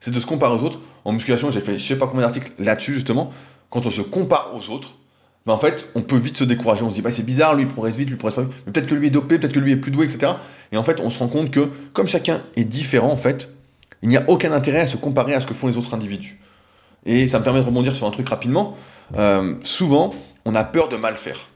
C'est 0.00 0.10
de 0.10 0.20
se 0.20 0.26
comparer 0.26 0.54
aux 0.54 0.62
autres. 0.62 0.80
En 1.04 1.12
musculation, 1.12 1.50
j'ai 1.50 1.60
fait 1.60 1.78
je 1.78 1.86
sais 1.86 1.98
pas 1.98 2.06
combien 2.06 2.22
d'articles 2.22 2.52
là-dessus, 2.58 2.94
justement. 2.94 3.30
Quand 3.70 3.86
on 3.86 3.90
se 3.90 4.02
compare 4.02 4.52
aux 4.54 4.70
autres, 4.70 4.94
mais 5.46 5.52
en 5.52 5.58
fait, 5.58 5.88
on 5.94 6.02
peut 6.02 6.16
vite 6.16 6.36
se 6.36 6.44
décourager. 6.44 6.82
On 6.82 6.90
se 6.90 6.94
dit, 6.96 7.02
bah, 7.02 7.12
c'est 7.12 7.22
bizarre, 7.22 7.54
lui 7.54 7.62
il 7.62 7.68
progresse 7.68 7.96
vite, 7.96 8.08
lui 8.08 8.14
il 8.14 8.18
progresse 8.18 8.36
pas 8.36 8.42
vite. 8.42 8.52
Mais 8.66 8.72
peut-être 8.72 8.86
que 8.86 8.94
lui 8.94 9.06
est 9.06 9.10
dopé, 9.10 9.38
peut-être 9.38 9.52
que 9.52 9.60
lui 9.60 9.72
est 9.72 9.76
plus 9.76 9.92
doué, 9.92 10.06
etc. 10.06 10.32
Et 10.72 10.76
en 10.76 10.82
fait, 10.82 11.00
on 11.00 11.08
se 11.08 11.20
rend 11.20 11.28
compte 11.28 11.50
que, 11.52 11.70
comme 11.92 12.08
chacun 12.08 12.42
est 12.56 12.64
différent, 12.64 13.10
en 13.10 13.16
fait, 13.16 13.48
il 14.02 14.08
n'y 14.08 14.16
a 14.16 14.28
aucun 14.28 14.52
intérêt 14.52 14.80
à 14.80 14.86
se 14.86 14.96
comparer 14.96 15.34
à 15.34 15.40
ce 15.40 15.46
que 15.46 15.54
font 15.54 15.68
les 15.68 15.78
autres 15.78 15.94
individus. 15.94 16.40
Et 17.04 17.28
ça 17.28 17.38
me 17.38 17.44
permet 17.44 17.60
de 17.60 17.64
rebondir 17.64 17.94
sur 17.94 18.06
un 18.06 18.10
truc 18.10 18.28
rapidement. 18.28 18.76
Euh, 19.16 19.54
souvent, 19.62 20.10
on 20.44 20.54
a 20.56 20.64
peur 20.64 20.88
de 20.88 20.96
mal 20.96 21.16
faire. 21.16 21.48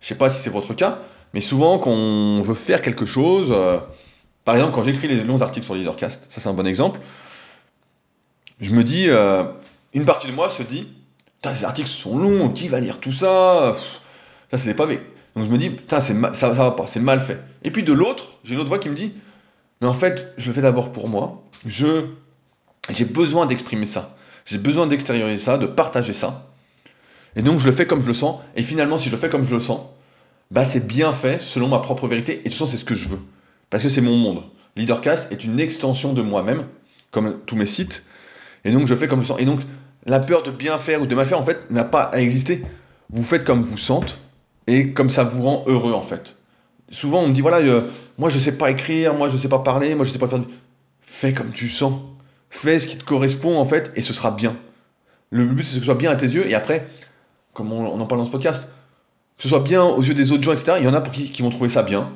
Je 0.00 0.08
sais 0.08 0.14
pas 0.14 0.30
si 0.30 0.40
c'est 0.40 0.50
votre 0.50 0.72
cas, 0.72 1.00
mais 1.34 1.40
souvent, 1.40 1.78
quand 1.78 1.90
on 1.90 2.40
veut 2.40 2.54
faire 2.54 2.82
quelque 2.82 3.06
chose, 3.06 3.52
euh, 3.54 3.78
par 4.44 4.54
exemple, 4.54 4.74
quand 4.74 4.82
j'écris 4.82 5.08
les 5.08 5.22
longs 5.24 5.40
articles 5.42 5.66
sur 5.66 5.74
Leadercast, 5.74 6.26
ça 6.28 6.40
c'est 6.40 6.48
un 6.48 6.54
bon 6.54 6.66
exemple, 6.66 7.00
je 8.60 8.72
me 8.72 8.82
dis, 8.82 9.06
euh, 9.08 9.44
une 9.94 10.04
partie 10.04 10.26
de 10.26 10.32
moi 10.32 10.50
se 10.50 10.62
dit, 10.62 10.88
putain, 11.36 11.54
ces 11.54 11.64
articles 11.64 11.88
sont 11.88 12.18
longs, 12.18 12.50
qui 12.50 12.68
va 12.68 12.80
lire 12.80 12.98
tout 12.98 13.12
ça? 13.12 13.76
Ça, 14.50 14.58
c'est 14.58 14.66
des 14.66 14.74
pavés. 14.74 15.00
Donc 15.36 15.44
je 15.44 15.50
me 15.50 15.58
dis, 15.58 15.70
putain, 15.70 16.00
ça, 16.00 16.14
ça 16.34 16.50
va 16.50 16.70
pas, 16.72 16.86
c'est 16.86 17.00
mal 17.00 17.20
fait. 17.20 17.38
Et 17.62 17.70
puis 17.70 17.82
de 17.82 17.92
l'autre, 17.92 18.38
j'ai 18.42 18.54
une 18.54 18.60
autre 18.60 18.68
voix 18.68 18.78
qui 18.78 18.88
me 18.88 18.94
dit, 18.94 19.12
mais 19.80 19.86
en 19.86 19.94
fait, 19.94 20.32
je 20.36 20.48
le 20.48 20.52
fais 20.52 20.62
d'abord 20.62 20.90
pour 20.90 21.08
moi. 21.08 21.44
J'ai 21.66 23.04
besoin 23.04 23.46
d'exprimer 23.46 23.86
ça. 23.86 24.16
J'ai 24.44 24.58
besoin 24.58 24.86
d'extérioriser 24.86 25.42
ça, 25.42 25.58
de 25.58 25.66
partager 25.66 26.12
ça. 26.12 26.50
Et 27.36 27.42
donc 27.42 27.60
je 27.60 27.66
le 27.66 27.72
fais 27.72 27.86
comme 27.86 28.00
je 28.00 28.06
le 28.06 28.14
sens. 28.14 28.40
Et 28.56 28.62
finalement, 28.62 28.98
si 28.98 29.08
je 29.08 29.14
le 29.14 29.20
fais 29.20 29.28
comme 29.28 29.46
je 29.46 29.54
le 29.54 29.60
sens, 29.60 29.80
bah 30.50 30.64
c'est 30.64 30.86
bien 30.86 31.12
fait 31.12 31.40
selon 31.40 31.68
ma 31.68 31.78
propre 31.78 32.06
vérité. 32.06 32.34
Et 32.34 32.36
de 32.36 32.42
toute 32.44 32.52
façon, 32.52 32.66
c'est 32.66 32.76
ce 32.76 32.84
que 32.84 32.94
je 32.94 33.08
veux. 33.08 33.20
Parce 33.70 33.82
que 33.82 33.88
c'est 33.88 34.00
mon 34.00 34.16
monde. 34.16 34.42
Leadercast 34.76 35.32
est 35.32 35.44
une 35.44 35.60
extension 35.60 36.12
de 36.12 36.22
moi-même, 36.22 36.64
comme 37.10 37.38
tous 37.46 37.56
mes 37.56 37.66
sites. 37.66 38.04
Et 38.64 38.72
donc 38.72 38.86
je 38.86 38.94
fais 38.94 39.08
comme 39.08 39.20
je 39.20 39.26
sens. 39.26 39.40
Et 39.40 39.44
donc 39.44 39.60
la 40.08 40.20
peur 40.20 40.42
de 40.42 40.50
bien 40.50 40.78
faire 40.78 41.02
ou 41.02 41.06
de 41.06 41.14
mal 41.14 41.26
faire, 41.26 41.38
en 41.38 41.44
fait, 41.44 41.70
n'a 41.70 41.84
pas 41.84 42.02
à 42.02 42.18
exister. 42.18 42.62
Vous 43.10 43.22
faites 43.22 43.44
comme 43.44 43.62
vous 43.62 43.78
sentez 43.78 44.14
et 44.66 44.92
comme 44.92 45.10
ça 45.10 45.24
vous 45.24 45.42
rend 45.42 45.64
heureux, 45.66 45.92
en 45.92 46.02
fait. 46.02 46.36
Souvent, 46.90 47.20
on 47.22 47.28
me 47.28 47.32
dit, 47.32 47.40
voilà, 47.40 47.58
euh, 47.58 47.82
moi, 48.16 48.28
je 48.28 48.38
sais 48.38 48.52
pas 48.52 48.70
écrire, 48.70 49.14
moi, 49.14 49.28
je 49.28 49.36
sais 49.36 49.48
pas 49.48 49.58
parler, 49.58 49.94
moi, 49.94 50.04
je 50.04 50.12
sais 50.12 50.18
pas 50.18 50.28
faire... 50.28 50.40
Fais 51.02 51.32
comme 51.32 51.50
tu 51.52 51.68
sens. 51.68 52.00
Fais 52.50 52.78
ce 52.78 52.86
qui 52.86 52.96
te 52.96 53.04
correspond, 53.04 53.58
en 53.58 53.64
fait, 53.66 53.92
et 53.96 54.02
ce 54.02 54.12
sera 54.12 54.30
bien. 54.30 54.56
Le 55.30 55.46
but, 55.46 55.64
c'est 55.64 55.74
que 55.74 55.80
ce 55.80 55.84
soit 55.84 55.94
bien 55.94 56.10
à 56.10 56.16
tes 56.16 56.26
yeux, 56.26 56.46
et 56.48 56.54
après, 56.54 56.86
comme 57.52 57.72
on, 57.72 58.00
en 58.00 58.06
parle 58.06 58.20
dans 58.20 58.26
ce 58.26 58.30
podcast, 58.30 58.68
que 59.38 59.44
ce 59.44 59.48
soit 59.48 59.60
bien 59.60 59.84
aux 59.84 60.02
yeux 60.02 60.14
des 60.14 60.32
autres 60.32 60.42
gens, 60.42 60.52
etc., 60.52 60.78
il 60.80 60.84
y 60.84 60.88
en 60.88 60.94
a 60.94 61.00
pour 61.00 61.12
qui, 61.12 61.42
vont 61.42 61.50
trouver 61.50 61.68
ça 61.68 61.82
bien, 61.82 62.10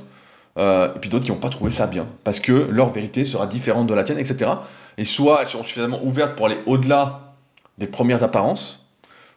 euh, 0.58 0.92
et 0.94 0.98
puis 0.98 1.08
d'autres 1.08 1.24
qui 1.24 1.30
n'ont 1.30 1.38
pas 1.38 1.50
trouvé 1.50 1.70
ça 1.70 1.86
bien, 1.86 2.06
parce 2.24 2.40
que 2.40 2.52
leur 2.52 2.92
vérité 2.92 3.24
sera 3.24 3.46
différente 3.46 3.86
de 3.86 3.94
la 3.94 4.02
tienne, 4.02 4.18
etc. 4.18 4.50
Et 4.98 5.04
soit 5.04 5.40
elles 5.40 5.46
seront 5.46 5.62
suffisamment 5.62 6.02
ouvertes 6.04 6.34
pour 6.36 6.46
aller 6.46 6.58
au-delà 6.66 7.34
des 7.78 7.86
premières 7.86 8.24
apparences, 8.24 8.84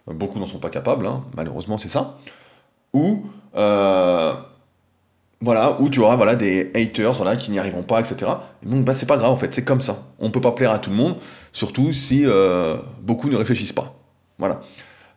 beaucoup 0.07 0.39
n'en 0.39 0.47
sont 0.47 0.57
pas 0.57 0.71
capables, 0.71 1.05
hein, 1.05 1.23
malheureusement 1.37 1.77
c'est 1.77 1.89
ça, 1.89 2.17
ou 2.91 3.27
euh, 3.55 4.33
voilà, 5.41 5.79
où 5.79 5.89
tu 5.89 5.99
auras 5.99 6.15
voilà, 6.15 6.35
des 6.35 6.71
haters 6.73 7.13
voilà, 7.13 7.35
qui 7.35 7.51
n'y 7.51 7.59
arriveront 7.59 7.83
pas, 7.83 7.99
etc. 7.99 8.31
Et 8.65 8.69
donc 8.69 8.83
bah, 8.83 8.95
c'est 8.95 9.05
pas 9.05 9.17
grave 9.17 9.31
en 9.31 9.37
fait, 9.37 9.53
c'est 9.53 9.63
comme 9.63 9.81
ça. 9.81 10.03
On 10.17 10.25
ne 10.25 10.31
peut 10.31 10.41
pas 10.41 10.53
plaire 10.53 10.71
à 10.71 10.79
tout 10.79 10.89
le 10.89 10.95
monde, 10.95 11.17
surtout 11.53 11.93
si 11.93 12.23
euh, 12.25 12.77
beaucoup 13.01 13.29
ne 13.29 13.37
réfléchissent 13.37 13.73
pas. 13.73 13.93
Voilà. 14.39 14.61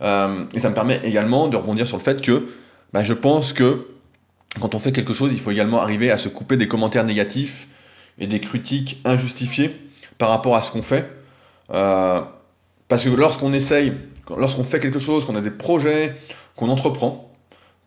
Euh, 0.01 0.45
et 0.53 0.59
ça 0.59 0.69
me 0.69 0.75
permet 0.75 1.01
également 1.03 1.47
de 1.47 1.57
rebondir 1.57 1.87
sur 1.87 1.97
le 1.97 2.03
fait 2.03 2.21
que 2.21 2.47
bah, 2.93 3.03
je 3.03 3.13
pense 3.13 3.53
que 3.53 3.87
quand 4.59 4.75
on 4.75 4.79
fait 4.79 4.91
quelque 4.91 5.13
chose, 5.13 5.31
il 5.31 5.39
faut 5.39 5.51
également 5.51 5.81
arriver 5.81 6.09
à 6.11 6.17
se 6.17 6.29
couper 6.29 6.57
des 6.57 6.67
commentaires 6.67 7.03
négatifs 7.03 7.67
et 8.17 8.27
des 8.27 8.39
critiques 8.39 8.99
injustifiées 9.05 9.75
par 10.17 10.29
rapport 10.29 10.55
à 10.55 10.61
ce 10.61 10.71
qu'on 10.71 10.81
fait. 10.81 11.09
Parce 12.89 13.03
que 13.03 13.09
lorsqu'on 13.09 13.53
essaye, 13.53 13.93
lorsqu'on 14.35 14.63
fait 14.63 14.79
quelque 14.79 14.99
chose, 14.99 15.23
qu'on 15.23 15.35
a 15.35 15.41
des 15.41 15.51
projets, 15.51 16.15
qu'on 16.55 16.69
entreprend, 16.69 17.31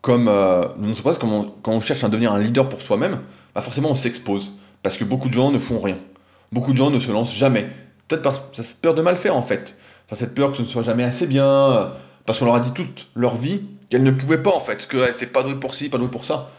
comme 0.01 0.29
euh, 0.29 0.63
nous 0.79 0.95
comme 0.95 1.51
quand 1.63 1.73
on 1.73 1.81
cherche 1.81 2.05
à 2.05 2.09
devenir 2.09 2.33
un 2.33 2.41
leader 2.41 2.69
pour 2.69 2.81
soi-même, 2.81 3.21
bah 3.55 3.61
forcément 3.61 3.91
on 3.91 3.95
s'expose. 3.95 4.53
Parce 4.83 4.97
que 4.97 5.05
beaucoup 5.05 5.29
de 5.29 5.35
gens 5.35 5.51
ne 5.51 5.59
font 5.59 5.81
rien. 5.81 5.99
Beaucoup 6.53 6.73
de 6.73 6.77
gens 6.77 6.91
ne 6.91 6.99
se 6.99 7.11
lancent 7.11 7.35
jamais. 7.35 7.67
Peut-être 8.09 8.23
par 8.23 8.43
peur 8.81 8.95
de 8.95 9.03
mal 9.03 9.17
faire 9.17 9.37
en 9.37 9.43
fait. 9.43 9.77
Cette 10.13 10.35
peur 10.35 10.51
que 10.51 10.59
ce 10.59 10.63
ne 10.63 10.67
soit 10.67 10.83
jamais 10.83 11.05
assez 11.05 11.27
bien. 11.27 11.47
Euh, 11.47 11.89
parce 12.27 12.39
qu'on 12.39 12.45
leur 12.45 12.55
a 12.55 12.61
dit 12.61 12.73
toute 12.73 13.09
leur 13.15 13.37
vie 13.37 13.63
qu'elles 13.89 14.03
ne 14.03 14.11
pouvaient 14.11 14.43
pas 14.43 14.55
en 14.55 14.61
fait. 14.61 14.87
Que 14.87 15.11
c'est 15.13 15.27
pas 15.27 15.43
doué 15.43 15.55
pour 15.55 15.75
ci, 15.75 15.89
pas 15.89 15.99
doué 15.99 16.09
pour 16.09 16.25
ça. 16.25 16.51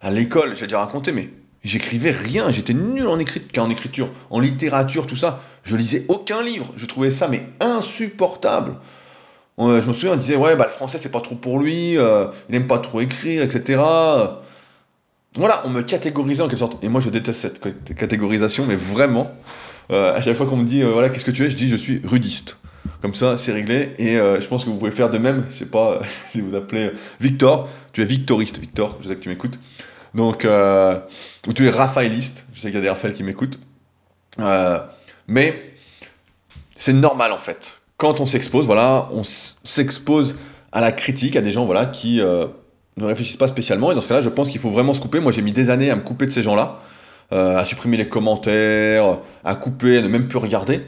À 0.00 0.10
l'école, 0.10 0.54
j'ai 0.56 0.66
déjà 0.66 0.80
raconté, 0.80 1.12
mais 1.12 1.30
J'écrivais 1.66 2.12
rien, 2.12 2.52
j'étais 2.52 2.74
nul 2.74 3.08
en, 3.08 3.18
écriture, 3.18 3.64
en 3.64 3.70
écriture, 3.70 4.08
en 4.30 4.38
littérature, 4.38 5.04
tout 5.04 5.16
ça. 5.16 5.40
Je 5.64 5.74
lisais 5.74 6.04
aucun 6.06 6.40
livre, 6.40 6.72
je 6.76 6.86
trouvais 6.86 7.10
ça 7.10 7.26
mais 7.26 7.44
insupportable. 7.58 8.76
je 9.58 9.64
me 9.84 9.92
souviens, 9.92 10.12
on 10.12 10.16
disait, 10.16 10.36
ouais, 10.36 10.54
bah, 10.54 10.66
le 10.66 10.70
français 10.70 10.98
c'est 10.98 11.08
pas 11.08 11.20
trop 11.20 11.34
pour 11.34 11.58
lui, 11.58 11.98
euh, 11.98 12.28
il 12.48 12.54
aime 12.54 12.68
pas 12.68 12.78
trop 12.78 13.00
écrire, 13.00 13.42
etc. 13.42 13.82
Voilà, 15.34 15.62
on 15.64 15.70
me 15.70 15.82
catégorisait 15.82 16.44
en 16.44 16.46
quelque 16.46 16.60
sorte. 16.60 16.78
Et 16.84 16.88
moi 16.88 17.00
je 17.00 17.10
déteste 17.10 17.40
cette 17.40 17.96
catégorisation, 17.96 18.64
mais 18.64 18.76
vraiment. 18.76 19.32
Euh, 19.90 20.14
à 20.14 20.20
chaque 20.20 20.36
fois 20.36 20.46
qu'on 20.46 20.58
me 20.58 20.66
dit, 20.66 20.84
voilà, 20.84 21.08
qu'est-ce 21.08 21.24
que 21.24 21.32
tu 21.32 21.44
es, 21.44 21.50
je 21.50 21.56
dis, 21.56 21.68
je 21.68 21.74
suis 21.74 22.00
rudiste. 22.04 22.58
Comme 23.02 23.14
ça, 23.14 23.36
c'est 23.36 23.52
réglé. 23.52 23.94
Et 23.98 24.16
je 24.16 24.46
pense 24.46 24.64
que 24.64 24.70
vous 24.70 24.76
pouvez 24.76 24.90
faire 24.90 25.10
de 25.10 25.18
même. 25.18 25.44
Je 25.50 25.54
sais 25.54 25.66
pas 25.66 26.00
si 26.30 26.40
vous 26.40 26.54
appelez 26.54 26.92
Victor. 27.20 27.68
Tu 27.92 28.02
es 28.02 28.04
victoriste, 28.04 28.58
Victor. 28.58 28.98
Je 29.00 29.08
sais 29.08 29.16
que 29.16 29.22
tu 29.22 29.28
m'écoutes. 29.28 29.58
Donc, 30.16 30.46
euh, 30.46 30.98
ou 31.46 31.52
tu 31.52 31.66
es 31.66 31.70
raphaéliste, 31.70 32.46
je 32.54 32.60
sais 32.60 32.68
qu'il 32.68 32.76
y 32.76 32.78
a 32.78 32.80
des 32.80 32.88
Raphaël 32.88 33.12
qui 33.12 33.22
m'écoutent. 33.22 33.58
Euh, 34.40 34.78
mais 35.28 35.74
c'est 36.76 36.94
normal 36.94 37.32
en 37.32 37.38
fait. 37.38 37.76
Quand 37.98 38.20
on 38.20 38.26
s'expose, 38.26 38.66
voilà, 38.66 39.08
on 39.12 39.22
s'expose 39.24 40.36
à 40.72 40.80
la 40.80 40.92
critique, 40.92 41.36
à 41.36 41.42
des 41.42 41.52
gens 41.52 41.66
voilà, 41.66 41.86
qui 41.86 42.20
euh, 42.20 42.46
ne 42.96 43.04
réfléchissent 43.04 43.36
pas 43.36 43.48
spécialement. 43.48 43.92
Et 43.92 43.94
dans 43.94 44.00
ce 44.00 44.08
cas-là, 44.08 44.22
je 44.22 44.30
pense 44.30 44.50
qu'il 44.50 44.60
faut 44.60 44.70
vraiment 44.70 44.94
se 44.94 45.00
couper. 45.00 45.20
Moi, 45.20 45.32
j'ai 45.32 45.42
mis 45.42 45.52
des 45.52 45.68
années 45.68 45.90
à 45.90 45.96
me 45.96 46.02
couper 46.02 46.24
de 46.24 46.30
ces 46.30 46.42
gens-là, 46.42 46.80
à 47.30 47.64
supprimer 47.64 47.96
les 47.96 48.08
commentaires, 48.08 49.18
à 49.44 49.54
couper, 49.54 49.98
à 49.98 50.02
ne 50.02 50.08
même 50.08 50.28
plus 50.28 50.38
regarder. 50.38 50.80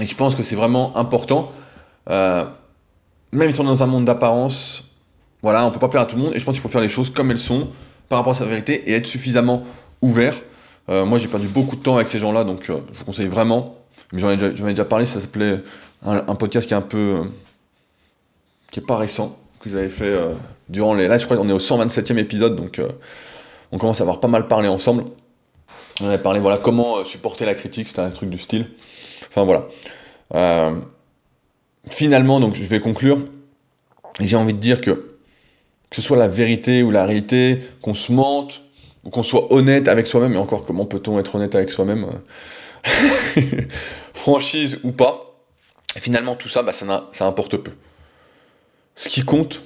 Et 0.00 0.06
je 0.06 0.14
pense 0.14 0.34
que 0.34 0.42
c'est 0.42 0.56
vraiment 0.56 0.96
important 0.96 1.52
même 3.34 3.50
si 3.50 3.60
on 3.60 3.64
est 3.64 3.66
dans 3.66 3.82
un 3.82 3.86
monde 3.86 4.04
d'apparence, 4.04 4.84
voilà, 5.42 5.66
on 5.66 5.70
peut 5.70 5.78
pas 5.80 5.88
plaire 5.88 6.02
à 6.02 6.06
tout 6.06 6.16
le 6.16 6.22
monde, 6.22 6.34
et 6.34 6.38
je 6.38 6.44
pense 6.44 6.54
qu'il 6.54 6.62
faut 6.62 6.68
faire 6.68 6.80
les 6.80 6.88
choses 6.88 7.10
comme 7.10 7.30
elles 7.30 7.38
sont, 7.40 7.68
par 8.08 8.18
rapport 8.18 8.32
à 8.32 8.36
sa 8.36 8.46
vérité, 8.46 8.88
et 8.88 8.94
être 8.94 9.06
suffisamment 9.06 9.64
ouvert. 10.00 10.34
Euh, 10.88 11.04
moi, 11.04 11.18
j'ai 11.18 11.28
perdu 11.28 11.48
beaucoup 11.48 11.76
de 11.76 11.82
temps 11.82 11.96
avec 11.96 12.06
ces 12.08 12.18
gens-là, 12.18 12.44
donc 12.44 12.70
euh, 12.70 12.78
je 12.92 12.98
vous 13.00 13.04
conseille 13.04 13.26
vraiment. 13.26 13.76
Mais 14.12 14.20
j'en 14.20 14.30
ai, 14.30 14.36
déjà- 14.36 14.84
parlé, 14.84 15.04
ça 15.04 15.20
s'appelait 15.20 15.58
un, 16.04 16.34
podcast 16.36 16.68
qui 16.68 16.74
est 16.74 16.76
un 16.76 16.82
peu. 16.82 17.22
euh, 17.22 17.24
qui 18.70 18.80
est 18.80 18.86
pas 18.86 18.96
récent, 18.96 19.36
que 19.60 19.70
j'avais 19.70 19.88
fait 19.88 20.04
euh, 20.04 20.32
durant 20.68 20.94
les. 20.94 21.08
Là, 21.08 21.18
je 21.18 21.24
crois 21.24 21.36
qu'on 21.36 21.48
est 21.48 21.52
au 21.52 21.58
127e 21.58 22.18
épisode, 22.18 22.54
donc 22.56 22.78
euh, 22.78 22.88
on 23.72 23.78
commence 23.78 24.00
à 24.00 24.04
avoir 24.04 24.20
pas 24.20 24.28
mal 24.28 24.46
parlé 24.46 24.68
ensemble. 24.68 25.04
On 26.00 26.06
avait 26.06 26.18
parlé, 26.18 26.40
voilà, 26.40 26.58
comment 26.58 26.98
euh, 26.98 27.04
supporter 27.04 27.44
la 27.44 27.54
critique, 27.54 27.88
c'était 27.88 28.00
un 28.00 28.10
truc 28.10 28.30
du 28.30 28.38
style. 28.38 28.68
Enfin, 29.34 29.44
voilà. 29.44 29.66
Euh, 30.34 30.80
finalement, 31.90 32.38
donc, 32.38 32.54
je 32.54 32.62
vais 32.62 32.78
conclure. 32.78 33.18
J'ai 34.20 34.36
envie 34.36 34.54
de 34.54 34.60
dire 34.60 34.80
que, 34.80 34.90
que 35.90 35.96
ce 35.96 36.02
soit 36.02 36.16
la 36.16 36.28
vérité 36.28 36.84
ou 36.84 36.92
la 36.92 37.04
réalité, 37.04 37.58
qu'on 37.82 37.94
se 37.94 38.12
mente, 38.12 38.62
ou 39.02 39.10
qu'on 39.10 39.24
soit 39.24 39.52
honnête 39.52 39.88
avec 39.88 40.06
soi-même, 40.06 40.34
et 40.34 40.36
encore, 40.36 40.64
comment 40.64 40.86
peut-on 40.86 41.18
être 41.18 41.34
honnête 41.34 41.56
avec 41.56 41.70
soi-même 41.70 42.06
euh, 42.86 43.62
Franchise 44.14 44.78
ou 44.84 44.92
pas, 44.92 45.34
finalement, 45.96 46.36
tout 46.36 46.48
ça, 46.48 46.62
bah, 46.62 46.72
ça, 46.72 47.08
ça 47.10 47.26
importe 47.26 47.56
peu. 47.56 47.72
Ce 48.94 49.08
qui 49.08 49.24
compte, 49.24 49.62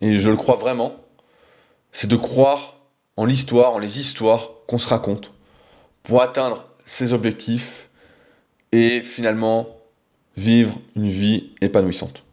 et 0.00 0.16
je 0.16 0.30
le 0.30 0.36
crois 0.36 0.56
vraiment, 0.56 0.96
c'est 1.92 2.08
de 2.08 2.16
croire 2.16 2.76
en 3.18 3.26
l'histoire, 3.26 3.74
en 3.74 3.80
les 3.80 4.00
histoires 4.00 4.52
qu'on 4.66 4.78
se 4.78 4.88
raconte 4.88 5.34
pour 6.04 6.22
atteindre 6.22 6.68
ses 6.86 7.12
objectifs 7.12 7.87
et 8.72 9.02
finalement 9.02 9.68
vivre 10.36 10.78
une 10.96 11.08
vie 11.08 11.50
épanouissante. 11.60 12.24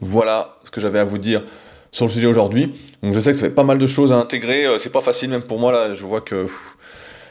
Voilà 0.00 0.56
ce 0.64 0.70
que 0.70 0.80
j'avais 0.80 0.98
à 0.98 1.04
vous 1.04 1.18
dire 1.18 1.42
sur 1.92 2.06
le 2.06 2.10
sujet 2.10 2.26
aujourd'hui. 2.26 2.74
Je 3.02 3.20
sais 3.20 3.32
que 3.32 3.38
ça 3.38 3.46
fait 3.46 3.54
pas 3.54 3.64
mal 3.64 3.78
de 3.78 3.86
choses 3.86 4.12
à 4.12 4.16
intégrer, 4.16 4.66
euh, 4.66 4.78
c'est 4.78 4.90
pas 4.90 5.00
facile 5.00 5.30
même 5.30 5.42
pour 5.42 5.58
moi 5.58 5.72
là, 5.72 5.94
je 5.94 6.04
vois 6.04 6.20
que 6.20 6.46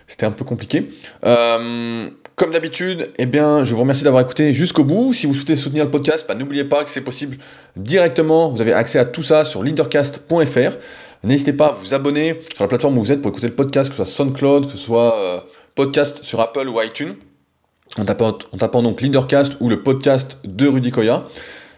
c'était 0.07 0.25
un 0.25 0.31
peu 0.31 0.45
compliqué. 0.45 0.89
Euh, 1.25 2.09
comme 2.35 2.51
d'habitude, 2.51 3.11
eh 3.17 3.25
bien, 3.25 3.63
je 3.63 3.73
vous 3.73 3.81
remercie 3.81 4.03
d'avoir 4.03 4.23
écouté 4.23 4.53
jusqu'au 4.53 4.83
bout. 4.83 5.13
Si 5.13 5.25
vous 5.25 5.33
souhaitez 5.33 5.55
soutenir 5.55 5.85
le 5.85 5.91
podcast, 5.91 6.25
bah, 6.27 6.35
n'oubliez 6.35 6.63
pas 6.63 6.83
que 6.83 6.89
c'est 6.89 7.01
possible 7.01 7.37
directement. 7.75 8.49
Vous 8.49 8.61
avez 8.61 8.73
accès 8.73 8.99
à 8.99 9.05
tout 9.05 9.23
ça 9.23 9.45
sur 9.45 9.63
leadercast.fr. 9.63 10.75
N'hésitez 11.23 11.53
pas 11.53 11.67
à 11.67 11.71
vous 11.71 11.93
abonner 11.93 12.39
sur 12.53 12.63
la 12.63 12.67
plateforme 12.67 12.97
où 12.97 13.01
vous 13.01 13.11
êtes 13.11 13.21
pour 13.21 13.29
écouter 13.29 13.47
le 13.47 13.55
podcast, 13.55 13.89
que 13.89 13.95
ce 13.95 14.03
soit 14.03 14.13
SoundCloud, 14.25 14.65
que 14.65 14.71
ce 14.71 14.77
soit 14.77 15.15
euh, 15.17 15.39
podcast 15.75 16.23
sur 16.23 16.41
Apple 16.41 16.67
ou 16.67 16.81
iTunes. 16.81 17.15
En 17.97 18.05
tapant, 18.05 18.81
donc 18.81 19.01
Leadercast 19.01 19.57
ou 19.59 19.67
le 19.67 19.83
podcast 19.83 20.37
de 20.45 20.65
Rudy 20.67 20.91
Koya, 20.91 21.27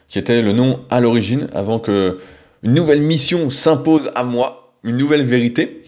qui 0.08 0.20
était 0.20 0.44
le 0.44 0.54
nom 0.54 0.82
à 0.92 1.02
l'origine, 1.02 1.48
avant 1.54 1.80
que 1.80 2.20
une 2.62 2.74
nouvelle 2.74 3.02
mission 3.02 3.50
s'impose 3.50 4.12
à 4.14 4.24
moi, 4.24 4.74
une 4.84 4.98
nouvelle 4.98 5.24
vérité. 5.24 5.84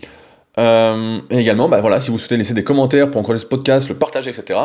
Euh, 0.58 1.20
et 1.30 1.38
également, 1.38 1.70
bah 1.70 1.80
voilà, 1.80 2.02
si 2.02 2.10
vous 2.10 2.18
souhaitez 2.18 2.38
laisser 2.38 2.56
des 2.56 2.64
commentaires 2.64 3.12
pour 3.12 3.22
encourager 3.22 3.44
ce 3.44 3.48
podcast, 3.48 3.88
le 3.88 3.96
partager, 3.96 4.32
etc., 4.32 4.60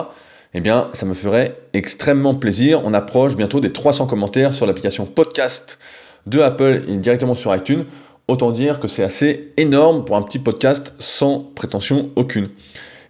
eh 0.54 0.60
bien, 0.60 0.88
ça 0.94 1.06
me 1.06 1.14
ferait 1.14 1.56
extrêmement 1.74 2.34
plaisir. 2.34 2.80
On 2.84 2.94
approche 2.94 3.36
bientôt 3.36 3.60
des 3.60 3.72
300 3.72 4.06
commentaires 4.06 4.54
sur 4.54 4.66
l'application 4.66 5.04
podcast 5.04 5.78
de 6.26 6.40
Apple 6.40 6.82
et 6.88 6.96
directement 6.96 7.34
sur 7.34 7.54
iTunes. 7.54 7.84
Autant 8.28 8.50
dire 8.50 8.80
que 8.80 8.88
c'est 8.88 9.02
assez 9.02 9.52
énorme 9.56 10.04
pour 10.04 10.16
un 10.16 10.22
petit 10.22 10.38
podcast 10.38 10.94
sans 10.98 11.40
prétention 11.54 12.10
aucune. 12.16 12.48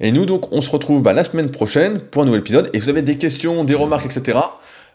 Et 0.00 0.12
nous, 0.12 0.24
donc, 0.26 0.50
on 0.52 0.60
se 0.62 0.70
retrouve 0.70 1.02
bah, 1.02 1.12
la 1.12 1.24
semaine 1.24 1.50
prochaine 1.50 2.00
pour 2.00 2.22
un 2.22 2.24
nouvel 2.24 2.40
épisode. 2.40 2.70
Et 2.72 2.78
vous 2.78 2.88
avez 2.88 3.02
des 3.02 3.18
questions, 3.18 3.64
des 3.64 3.74
remarques, 3.74 4.06
etc., 4.06 4.38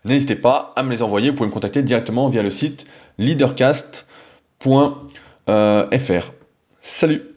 n'hésitez 0.03 0.36
pas 0.36 0.74
à 0.76 0.84
me 0.84 0.89
les 0.89 1.01
envoyer. 1.01 1.30
Vous 1.30 1.36
pouvez 1.36 1.49
me 1.49 1.53
contacter 1.53 1.84
directement 1.84 2.28
via 2.30 2.41
le 2.41 2.49
site 2.49 2.86
leadercast.fr. 3.18 4.03
Salut 6.82 7.34